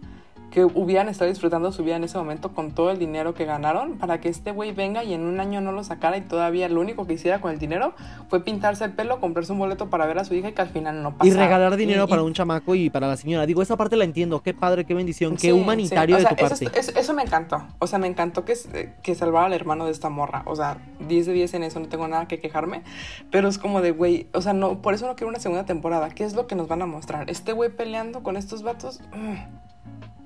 que 0.51 0.65
hubieran 0.65 1.09
estado 1.09 1.29
disfrutando 1.29 1.71
su 1.71 1.83
vida 1.83 1.95
en 1.95 2.03
ese 2.03 2.17
momento 2.17 2.53
con 2.53 2.71
todo 2.71 2.91
el 2.91 2.99
dinero 2.99 3.33
que 3.33 3.45
ganaron 3.45 3.97
para 3.97 4.19
que 4.19 4.29
este 4.29 4.51
güey 4.51 4.71
venga 4.71 5.03
y 5.03 5.13
en 5.13 5.21
un 5.21 5.39
año 5.39 5.61
no 5.61 5.71
lo 5.71 5.83
sacara 5.83 6.17
y 6.17 6.21
todavía 6.21 6.69
lo 6.69 6.81
único 6.81 7.05
que 7.05 7.13
hiciera 7.13 7.41
con 7.41 7.51
el 7.51 7.59
dinero 7.59 7.93
fue 8.29 8.43
pintarse 8.43 8.85
el 8.85 8.91
pelo, 8.93 9.19
comprarse 9.19 9.51
un 9.51 9.59
boleto 9.59 9.89
para 9.89 10.05
ver 10.05 10.19
a 10.19 10.25
su 10.25 10.33
hija 10.33 10.49
y 10.49 10.53
que 10.53 10.61
al 10.61 10.69
final 10.69 11.03
no 11.03 11.11
pasara. 11.17 11.29
Y 11.29 11.37
regalar 11.37 11.75
dinero 11.75 12.07
para 12.07 12.23
un 12.23 12.33
chamaco 12.33 12.75
y 12.75 12.89
para 12.89 13.07
la 13.07 13.17
señora. 13.17 13.45
Digo, 13.45 13.61
esa 13.61 13.77
parte 13.77 13.95
la 13.95 14.03
entiendo. 14.03 14.41
Qué 14.41 14.53
padre, 14.53 14.85
qué 14.85 14.93
bendición, 14.93 15.35
qué 15.35 15.53
humanitario 15.53 16.17
de 16.17 16.25
tu 16.25 16.35
parte. 16.35 16.71
Eso, 16.75 17.13
me 17.13 17.23
encantó. 17.23 17.63
O 17.79 17.87
sea, 17.87 17.99
me 17.99 18.07
encantó 18.07 18.45
que, 18.45 18.55
que 19.01 19.15
salvara 19.15 19.47
al 19.47 19.53
hermano 19.53 19.85
de 19.85 19.91
esta 19.91 20.09
morra. 20.09 20.43
O 20.45 20.55
sea, 20.55 20.77
10 21.07 21.25
de 21.27 21.33
10 21.33 21.53
en 21.55 21.63
eso, 21.63 21.79
no 21.79 21.87
tengo 21.87 22.07
nada 22.07 22.27
que 22.27 22.39
quejarme. 22.39 22.83
Pero 23.31 23.47
es 23.47 23.57
como 23.57 23.81
de, 23.81 23.91
güey, 23.91 24.27
o 24.33 24.41
sea, 24.41 24.53
no, 24.53 24.81
por 24.81 24.93
eso 24.93 25.07
no 25.07 25.15
quiero 25.15 25.29
una 25.29 25.39
segunda 25.39 25.65
temporada. 25.65 26.09
¿Qué 26.09 26.23
es 26.23 26.33
lo 26.33 26.47
que 26.47 26.55
nos 26.55 26.67
van 26.67 26.81
a 26.81 26.85
mostrar? 26.85 27.29
Este 27.29 27.53
güey 27.53 27.69
peleando 27.69 28.23
con 28.23 28.37
estos 28.37 28.63
vatos. 28.63 29.01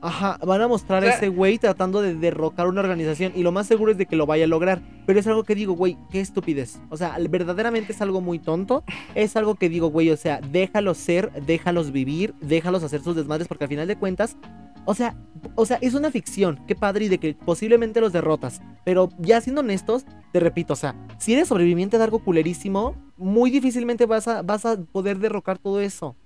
Ajá, 0.04 0.38
van 0.46 0.60
a 0.60 0.68
mostrar 0.68 1.02
a 1.06 1.16
ese 1.16 1.30
güey 1.30 1.58
tratando 1.58 2.02
de 2.02 2.14
derrocar 2.14 2.68
una 2.68 2.82
organización 2.82 3.32
y 3.36 3.42
lo 3.42 3.54
más 3.54 3.68
seguro 3.68 3.90
es 3.90 3.98
de 3.98 4.06
que 4.06 4.18
lo 4.18 4.26
vaya 4.26 4.44
a 4.44 4.48
lograr. 4.48 4.82
Pero 5.06 5.18
es 5.18 5.26
algo 5.28 5.46
que 5.46 5.56
digo, 5.56 5.76
güey, 5.76 5.98
qué 6.12 6.20
estupidez. 6.20 6.82
O 6.90 6.98
sea, 6.98 7.18
verdaderamente 7.30 7.94
es 7.94 8.02
algo 8.02 8.20
muy 8.20 8.38
tonto. 8.38 8.84
Es 9.16 9.38
algo 9.38 9.56
que 9.56 9.70
digo, 9.70 9.88
güey, 9.88 10.10
o 10.10 10.18
sea, 10.18 10.42
déjalos 10.42 10.98
ser, 10.98 11.32
déjalos 11.46 11.94
vivir, 11.94 12.34
déjalos 12.42 12.84
hacer 12.84 13.02
sus 13.02 13.16
desmadres 13.16 13.48
porque 13.48 13.64
al 13.64 13.70
final 13.70 13.88
de 13.88 13.96
cuentas, 13.96 14.36
o 14.84 14.94
sea, 14.94 15.16
o 15.56 15.66
sea, 15.66 15.78
es 15.80 15.94
una 15.94 16.12
ficción, 16.12 16.60
qué 16.68 16.76
padre 16.76 17.06
y 17.06 17.08
de 17.08 17.18
que 17.18 17.34
posiblemente 17.36 18.02
los 18.02 18.12
derrotas. 18.12 18.62
Pero 18.84 19.08
ya 19.20 19.40
siendo 19.40 19.62
honestos, 19.62 20.06
te 20.34 20.42
repito, 20.42 20.74
o 20.74 20.76
sea, 20.76 20.96
si 21.18 21.32
eres 21.32 21.48
sobreviviente 21.48 21.98
de 21.98 22.04
algo 22.04 22.20
culerísimo, 22.20 22.98
muy 23.16 23.52
difícilmente 23.52 24.06
vas 24.06 24.28
a, 24.28 24.42
vas 24.42 24.66
a 24.66 24.76
poder 24.76 25.20
derrocar 25.20 25.60
todo 25.60 25.80
eso. 25.80 26.18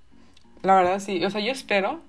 La 0.64 0.76
verdad 0.76 1.00
sí, 1.00 1.24
o 1.24 1.30
sea, 1.30 1.42
yo 1.42 1.52
espero. 1.52 2.00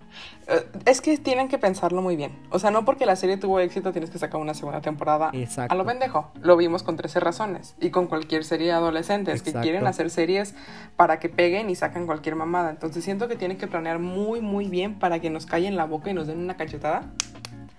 Eh, 0.48 0.66
es 0.86 1.00
que 1.00 1.18
tienen 1.18 1.48
que 1.48 1.58
pensarlo 1.58 2.00
muy 2.00 2.16
bien. 2.16 2.32
O 2.50 2.58
sea, 2.58 2.70
no 2.70 2.84
porque 2.84 3.04
la 3.06 3.16
serie 3.16 3.36
tuvo 3.36 3.60
éxito 3.60 3.92
tienes 3.92 4.10
que 4.10 4.18
sacar 4.18 4.40
una 4.40 4.54
segunda 4.54 4.80
temporada 4.80 5.30
Exacto. 5.34 5.72
a 5.72 5.76
lo 5.76 5.84
pendejo. 5.84 6.30
Lo 6.40 6.56
vimos 6.56 6.82
con 6.82 6.96
13 6.96 7.20
razones 7.20 7.74
y 7.80 7.90
con 7.90 8.06
cualquier 8.06 8.44
serie 8.44 8.68
de 8.68 8.72
adolescentes 8.72 9.42
que 9.42 9.52
quieren 9.52 9.86
hacer 9.86 10.10
series 10.10 10.54
para 10.96 11.20
que 11.20 11.28
peguen 11.28 11.68
y 11.70 11.74
sacan 11.74 12.06
cualquier 12.06 12.34
mamada. 12.34 12.70
Entonces 12.70 13.04
siento 13.04 13.28
que 13.28 13.36
tienen 13.36 13.58
que 13.58 13.66
planear 13.66 13.98
muy, 13.98 14.40
muy 14.40 14.68
bien 14.68 14.98
para 14.98 15.20
que 15.20 15.30
nos 15.30 15.46
callen 15.46 15.76
la 15.76 15.84
boca 15.84 16.10
y 16.10 16.14
nos 16.14 16.26
den 16.26 16.38
una 16.38 16.56
cachetada. 16.56 17.02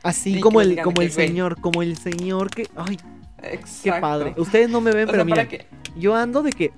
Así 0.04 0.40
como 0.40 0.62
el, 0.62 0.82
como 0.82 1.02
el 1.02 1.12
señor, 1.12 1.60
como 1.60 1.82
el 1.82 1.98
señor 1.98 2.50
que. 2.52 2.68
Ay, 2.76 2.98
Qué 3.84 3.92
padre. 3.94 4.34
Ustedes 4.38 4.70
no 4.70 4.82
me 4.82 4.92
ven, 4.92 5.08
pero 5.10 5.26
mira, 5.26 5.48
yo 5.98 6.16
ando 6.16 6.42
de 6.42 6.52
que 6.52 6.72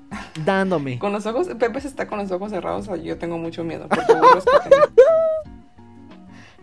dándome. 0.46 1.00
Con 1.00 1.14
los 1.14 1.26
ojos, 1.26 1.48
Pepe 1.60 1.82
se 1.82 1.88
está 1.88 2.08
con 2.08 2.20
los 2.20 2.32
ojos 2.32 2.52
cerrados, 2.52 2.90
yo 3.04 3.18
tengo 3.18 3.38
mucho 3.38 3.64
miedo. 3.64 3.88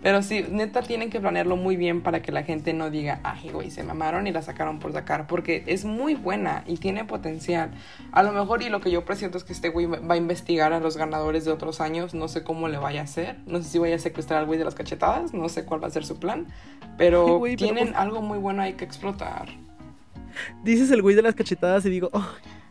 Pero 0.00 0.22
sí, 0.22 0.44
neta 0.48 0.82
tienen 0.82 1.10
que 1.10 1.18
planearlo 1.18 1.56
muy 1.56 1.76
bien 1.76 2.02
para 2.02 2.22
que 2.22 2.30
la 2.30 2.44
gente 2.44 2.72
no 2.72 2.88
diga, 2.88 3.20
ay, 3.24 3.50
güey, 3.50 3.70
se 3.70 3.82
mamaron 3.82 4.28
y 4.28 4.32
la 4.32 4.42
sacaron 4.42 4.78
por 4.78 4.92
sacar, 4.92 5.26
porque 5.26 5.64
es 5.66 5.84
muy 5.84 6.14
buena 6.14 6.62
y 6.66 6.76
tiene 6.76 7.04
potencial. 7.04 7.72
A 8.12 8.22
lo 8.22 8.32
mejor, 8.32 8.62
y 8.62 8.68
lo 8.68 8.80
que 8.80 8.92
yo 8.92 9.04
presiento 9.04 9.38
es 9.38 9.44
que 9.44 9.52
este 9.52 9.70
güey 9.70 9.86
va 9.86 10.14
a 10.14 10.16
investigar 10.16 10.72
a 10.72 10.78
los 10.78 10.96
ganadores 10.96 11.44
de 11.44 11.50
otros 11.50 11.80
años, 11.80 12.14
no 12.14 12.28
sé 12.28 12.44
cómo 12.44 12.68
le 12.68 12.78
vaya 12.78 13.00
a 13.00 13.04
hacer, 13.04 13.38
no 13.46 13.58
sé 13.58 13.68
si 13.68 13.78
vaya 13.78 13.96
a 13.96 13.98
secuestrar 13.98 14.38
al 14.38 14.46
güey 14.46 14.58
de 14.58 14.64
las 14.64 14.76
cachetadas, 14.76 15.34
no 15.34 15.48
sé 15.48 15.64
cuál 15.64 15.82
va 15.82 15.88
a 15.88 15.90
ser 15.90 16.06
su 16.06 16.20
plan, 16.20 16.46
pero 16.96 17.42
tienen 17.56 17.94
algo 17.96 18.22
muy 18.22 18.38
bueno 18.38 18.62
ahí 18.62 18.74
que 18.74 18.84
explotar. 18.84 19.48
Dices 20.64 20.90
el 20.90 21.02
güey 21.02 21.14
de 21.16 21.22
las 21.22 21.34
cachetadas 21.34 21.84
y 21.86 21.90
digo, 21.90 22.10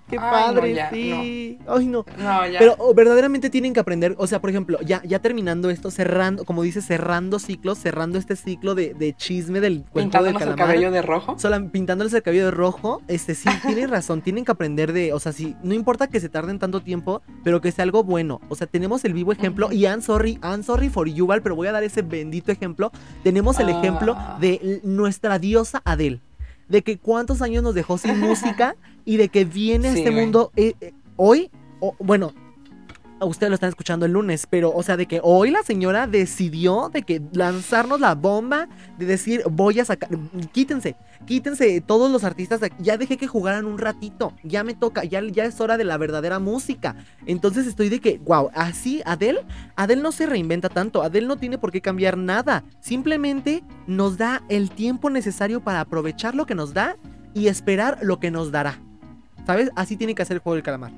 Qué 0.09 0.15
Ay, 0.18 0.32
padre, 0.32 0.70
no, 0.70 0.76
ya, 0.78 0.89
sí. 0.89 1.59
Ay, 1.68 1.86
no. 1.86 2.05
No, 2.18 2.47
ya. 2.47 2.59
Pero 2.59 2.76
oh, 2.78 2.93
verdaderamente 2.93 3.49
tienen 3.49 3.74
que 3.74 3.82
aprender, 3.82 4.15
o 4.18 4.26
sea, 4.26 4.39
por 4.39 4.49
ejemplo, 4.49 4.80
ya, 4.80 5.03
ya 5.03 5.20
terminando 5.20 5.70
esto, 5.70 5.91
cerrando, 5.91 6.45
como 6.45 6.63
dice, 6.63 6.82
cerrando 6.82 7.39
ciclos, 7.39 7.78
cerrando 7.78 8.18
este 8.18 8.38
ciclo 8.38 8.74
de, 8.74 8.93
de 8.93 9.13
chisme 9.18 9.59
del 9.59 9.84
cuento 9.84 10.24
del 10.24 10.32
Pintándonos 10.32 10.41
el 10.43 10.47
calamar. 10.47 10.65
cabello 10.68 10.91
de 10.91 11.01
rojo. 11.01 11.36
Sola- 11.38 11.61
pintándoles 11.70 12.13
el 12.13 12.24
cabello 12.24 12.45
de 12.45 12.51
rojo, 12.51 13.01
este 13.09 13.36
sí, 13.36 13.49
tienen 13.68 13.89
razón, 13.89 14.22
tienen 14.22 14.45
que 14.45 14.51
aprender 14.53 14.93
de, 14.93 15.11
o 15.11 15.20
sea, 15.20 15.34
sí, 15.34 15.57
no 15.61 15.74
importa 15.74 16.07
que 16.07 16.22
se 16.22 16.30
tarden 16.30 16.57
tanto 16.57 16.80
tiempo, 16.80 17.22
pero 17.43 17.59
que 17.59 17.74
sea 17.74 17.84
algo 17.84 18.05
bueno. 18.05 18.39
O 18.47 18.55
sea, 18.55 18.65
tenemos 18.65 19.03
el 19.03 19.11
vivo 19.11 19.34
ejemplo, 19.34 19.74
y 19.74 19.82
I'm 19.88 20.01
sorry, 20.01 20.39
I'm 20.41 20.63
sorry 20.63 20.88
for 20.88 21.09
Yuval, 21.09 21.41
pero 21.41 21.57
voy 21.57 21.68
a 21.68 21.74
dar 21.74 21.84
ese 21.84 22.01
bendito 22.01 22.49
ejemplo. 22.53 22.93
Tenemos 23.26 23.59
el 23.59 23.68
Ah. 23.68 23.72
ejemplo 23.78 24.15
de 24.39 24.80
nuestra 24.86 25.38
diosa 25.38 25.82
Adele. 25.84 26.22
De 26.70 26.82
que 26.82 26.97
cuántos 26.97 27.41
años 27.41 27.63
nos 27.63 27.76
dejó 27.76 27.97
sin 27.97 28.20
música 28.20 28.76
y 29.05 29.18
de 29.18 29.30
que 29.30 29.45
viene 29.45 29.89
a 29.89 29.93
Sí, 29.93 29.99
este 29.99 30.11
mundo 30.11 30.51
eh, 30.55 30.74
eh, 30.82 30.93
hoy, 31.15 31.49
o- 31.80 31.95
bueno, 31.99 32.34
ustedes 33.26 33.49
lo 33.49 33.55
están 33.55 33.70
escuchando 33.70 34.05
el 34.05 34.11
lunes, 34.13 34.47
pero 34.49 34.72
o 34.74 34.84
sea, 34.84 34.97
de 34.97 35.05
que 35.05 35.20
hoy 35.24 35.51
la 35.51 35.63
señora 35.63 36.07
decidió 36.07 36.89
de 36.89 37.03
que 37.03 37.22
lanzarnos 37.34 37.99
la 37.99 38.15
bomba, 38.15 38.68
de 38.97 39.05
decir, 39.05 39.43
voy 39.49 39.80
a 39.80 39.86
sacar, 39.86 40.09
quítense, 40.51 40.95
quítense 41.26 41.82
todos 41.82 42.11
los 42.11 42.24
artistas, 42.24 42.61
ya 42.80 42.97
dejé 42.97 43.18
que 43.18 43.28
jugaran 43.28 43.65
un 43.65 43.78
ratito, 43.78 44.34
ya 44.43 44.63
me 44.63 44.74
toca, 44.74 45.03
ya, 45.03 45.22
ya 45.22 45.45
es 45.45 45.59
hora 45.59 45.78
de 45.78 45.84
la 45.84 45.97
verdadera 45.97 46.39
música. 46.39 46.95
Entonces 47.26 47.68
estoy 47.68 47.89
de 47.89 47.99
que, 47.99 48.20
wow, 48.20 48.49
así 48.53 49.01
Adele, 49.05 49.45
Adele 49.76 50.01
no 50.01 50.11
se 50.11 50.26
reinventa 50.26 50.70
tanto, 50.70 51.03
Adele 51.03 51.28
no 51.28 51.38
tiene 51.38 51.57
por 51.57 51.72
qué 51.72 51.82
cambiar 51.82 52.18
nada, 52.18 52.63
simplemente 52.80 53.63
nos 53.88 54.18
da 54.18 54.43
el 54.49 54.70
tiempo 54.70 55.09
necesario 55.09 55.61
para 55.61 55.82
aprovechar 55.82 56.36
lo 56.36 56.45
que 56.45 56.55
nos 56.55 56.74
da 56.74 56.97
y 57.34 57.47
esperar 57.47 57.99
lo 58.01 58.20
que 58.20 58.32
nos 58.32 58.51
dará. 58.51 58.80
¿Sabes? 59.45 59.72
Así 59.76 59.95
tiene 59.95 60.13
que 60.13 60.22
hacer 60.22 60.36
el 60.36 60.41
juego 60.41 60.55
del 60.55 60.63
calamar. 60.63 60.91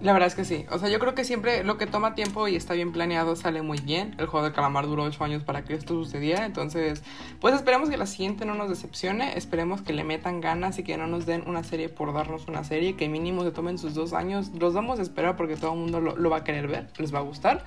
La 0.00 0.14
verdad 0.14 0.28
es 0.28 0.34
que 0.34 0.46
sí. 0.46 0.64
O 0.70 0.78
sea, 0.78 0.88
yo 0.88 0.98
creo 0.98 1.14
que 1.14 1.24
siempre 1.24 1.62
lo 1.62 1.76
que 1.76 1.86
toma 1.86 2.14
tiempo 2.14 2.48
y 2.48 2.56
está 2.56 2.72
bien 2.72 2.90
planeado 2.90 3.36
sale 3.36 3.60
muy 3.60 3.78
bien. 3.78 4.14
El 4.18 4.26
juego 4.26 4.46
de 4.46 4.52
calamar 4.52 4.86
duró 4.86 5.02
8 5.02 5.22
años 5.24 5.44
para 5.44 5.62
que 5.62 5.74
esto 5.74 5.92
sucediera. 5.94 6.46
Entonces, 6.46 7.02
pues 7.38 7.54
esperemos 7.54 7.90
que 7.90 7.98
la 7.98 8.06
siguiente 8.06 8.46
no 8.46 8.54
nos 8.54 8.70
decepcione. 8.70 9.36
Esperemos 9.36 9.82
que 9.82 9.92
le 9.92 10.02
metan 10.04 10.40
ganas 10.40 10.78
y 10.78 10.84
que 10.84 10.96
no 10.96 11.06
nos 11.06 11.26
den 11.26 11.44
una 11.46 11.64
serie 11.64 11.90
por 11.90 12.14
darnos 12.14 12.48
una 12.48 12.64
serie. 12.64 12.96
Que 12.96 13.08
mínimo 13.10 13.44
se 13.44 13.50
tomen 13.50 13.76
sus 13.76 13.94
dos 13.94 14.14
años. 14.14 14.50
Los 14.58 14.72
vamos 14.72 14.98
a 14.98 15.02
esperar 15.02 15.36
porque 15.36 15.56
todo 15.56 15.74
el 15.74 15.78
mundo 15.78 16.00
lo, 16.00 16.16
lo 16.16 16.30
va 16.30 16.38
a 16.38 16.44
querer 16.44 16.66
ver. 16.66 16.88
Les 16.96 17.14
va 17.14 17.18
a 17.18 17.22
gustar. 17.22 17.64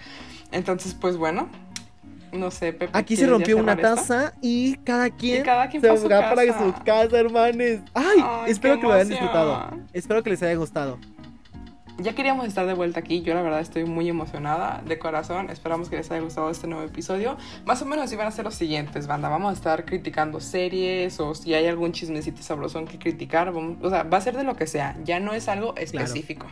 Entonces, 0.51 0.95
pues 0.95 1.17
bueno. 1.17 1.49
No 2.31 2.49
sé, 2.49 2.73
Pepe. 2.73 2.89
Aquí 2.97 3.15
se 3.15 3.25
¿quieres 3.25 3.29
ya 3.29 3.31
rompió 3.31 3.57
una 3.57 3.73
esto? 3.73 3.83
taza 3.83 4.33
y 4.41 4.77
cada 4.77 5.11
quien, 5.11 5.41
Y 5.41 5.43
cada 5.43 5.69
quien 5.69 5.83
se 5.83 6.07
va 6.07 6.33
para 6.33 6.57
su 6.57 6.73
casa, 6.83 7.19
hermanes. 7.19 7.81
Ay, 7.93 8.05
Ay, 8.23 8.51
espero 8.51 8.79
que 8.79 8.87
lo 8.87 8.93
hayan 8.93 9.09
disfrutado. 9.09 9.69
Espero 9.93 10.23
que 10.23 10.31
les 10.31 10.41
haya 10.41 10.55
gustado. 10.55 10.97
Ya 11.99 12.15
queríamos 12.15 12.47
estar 12.47 12.65
de 12.65 12.73
vuelta 12.73 12.99
aquí, 12.99 13.21
yo 13.21 13.35
la 13.35 13.43
verdad 13.43 13.59
estoy 13.61 13.85
muy 13.85 14.09
emocionada 14.09 14.81
de 14.85 14.97
corazón, 14.97 15.49
esperamos 15.51 15.89
que 15.89 15.97
les 15.97 16.09
haya 16.11 16.21
gustado 16.21 16.49
este 16.49 16.65
nuevo 16.67 16.83
episodio. 16.83 17.37
Más 17.65 17.81
o 17.83 17.85
menos 17.85 18.11
iban 18.11 18.25
a 18.27 18.31
ser 18.31 18.45
los 18.45 18.55
siguientes, 18.55 19.05
banda, 19.05 19.29
vamos 19.29 19.51
a 19.51 19.53
estar 19.53 19.85
criticando 19.85 20.39
series 20.39 21.19
o 21.19 21.35
si 21.35 21.53
hay 21.53 21.67
algún 21.67 21.91
chismecito 21.91 22.41
sabrosón 22.41 22.85
que 22.87 22.97
criticar, 22.97 23.53
vamos- 23.53 23.77
o 23.83 23.89
sea, 23.91 24.03
va 24.03 24.17
a 24.17 24.21
ser 24.21 24.35
de 24.35 24.43
lo 24.43 24.55
que 24.55 24.65
sea, 24.65 24.97
ya 25.05 25.19
no 25.19 25.33
es 25.33 25.47
algo 25.47 25.75
específico. 25.77 26.47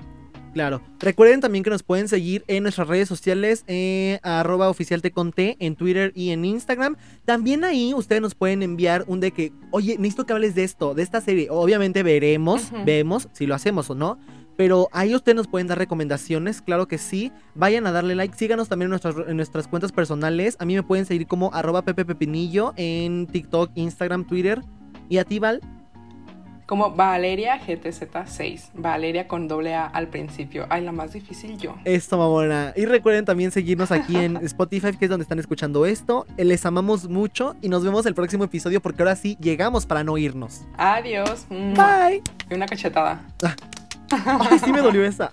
Claro. 0.53 0.81
Recuerden 0.99 1.39
también 1.39 1.63
que 1.63 1.69
nos 1.69 1.81
pueden 1.81 2.09
seguir 2.09 2.43
en 2.47 2.63
nuestras 2.63 2.87
redes 2.89 3.07
sociales, 3.07 3.63
eh, 3.67 4.19
arroba 4.21 4.69
oficialteconté, 4.69 5.55
en 5.59 5.77
Twitter 5.77 6.11
y 6.13 6.31
en 6.31 6.43
Instagram. 6.43 6.97
También 7.23 7.63
ahí 7.63 7.93
ustedes 7.93 8.21
nos 8.21 8.35
pueden 8.35 8.61
enviar 8.61 9.05
un 9.07 9.21
de 9.21 9.31
que, 9.31 9.53
oye, 9.71 9.95
necesito 9.97 10.25
que 10.25 10.33
hables 10.33 10.53
de 10.53 10.65
esto, 10.65 10.93
de 10.93 11.03
esta 11.03 11.21
serie. 11.21 11.47
Obviamente 11.49 12.03
veremos, 12.03 12.69
vemos 12.85 13.29
si 13.31 13.47
lo 13.47 13.55
hacemos 13.55 13.89
o 13.89 13.95
no. 13.95 14.19
Pero 14.61 14.89
ahí 14.91 15.15
ustedes 15.15 15.35
nos 15.35 15.47
pueden 15.47 15.65
dar 15.65 15.79
recomendaciones, 15.79 16.61
claro 16.61 16.87
que 16.87 16.99
sí. 16.99 17.31
Vayan 17.55 17.87
a 17.87 17.91
darle 17.91 18.13
like, 18.13 18.37
síganos 18.37 18.69
también 18.69 18.85
en 18.85 18.89
nuestras, 18.91 19.15
en 19.27 19.35
nuestras 19.35 19.67
cuentas 19.67 19.91
personales. 19.91 20.55
A 20.59 20.65
mí 20.65 20.75
me 20.75 20.83
pueden 20.83 21.07
seguir 21.07 21.25
como 21.25 21.51
arroba 21.51 21.81
Pepe 21.81 22.05
Pepinillo 22.05 22.71
en 22.75 23.25
TikTok, 23.25 23.71
Instagram, 23.73 24.23
Twitter. 24.23 24.61
¿Y 25.09 25.17
a 25.17 25.25
ti, 25.25 25.39
Val? 25.39 25.61
Como 26.67 26.91
Valeria 26.91 27.59
GTZ6, 27.59 28.69
Valeria 28.75 29.27
con 29.27 29.47
doble 29.47 29.73
A 29.73 29.87
al 29.87 30.09
principio, 30.09 30.67
ay, 30.69 30.83
la 30.83 30.91
más 30.91 31.11
difícil 31.13 31.57
yo. 31.57 31.73
Esto, 31.83 32.19
mamona. 32.19 32.71
Y 32.75 32.85
recuerden 32.85 33.25
también 33.25 33.49
seguirnos 33.49 33.91
aquí 33.91 34.15
en 34.15 34.37
Spotify, 34.43 34.95
que 34.95 35.05
es 35.05 35.09
donde 35.09 35.23
están 35.23 35.39
escuchando 35.39 35.87
esto. 35.87 36.27
Les 36.37 36.63
amamos 36.67 37.09
mucho 37.09 37.55
y 37.63 37.67
nos 37.67 37.83
vemos 37.83 38.05
el 38.05 38.13
próximo 38.13 38.43
episodio 38.43 38.79
porque 38.79 39.01
ahora 39.01 39.15
sí 39.15 39.39
llegamos 39.41 39.87
para 39.87 40.03
no 40.03 40.19
irnos. 40.19 40.61
Adiós. 40.77 41.47
Bye. 41.49 42.21
Y 42.47 42.53
una 42.53 42.67
cachetada. 42.67 43.25
Ah, 44.13 44.57
sí 44.63 44.71
me 44.71 44.81
dolió 44.81 45.05
esa. 45.05 45.31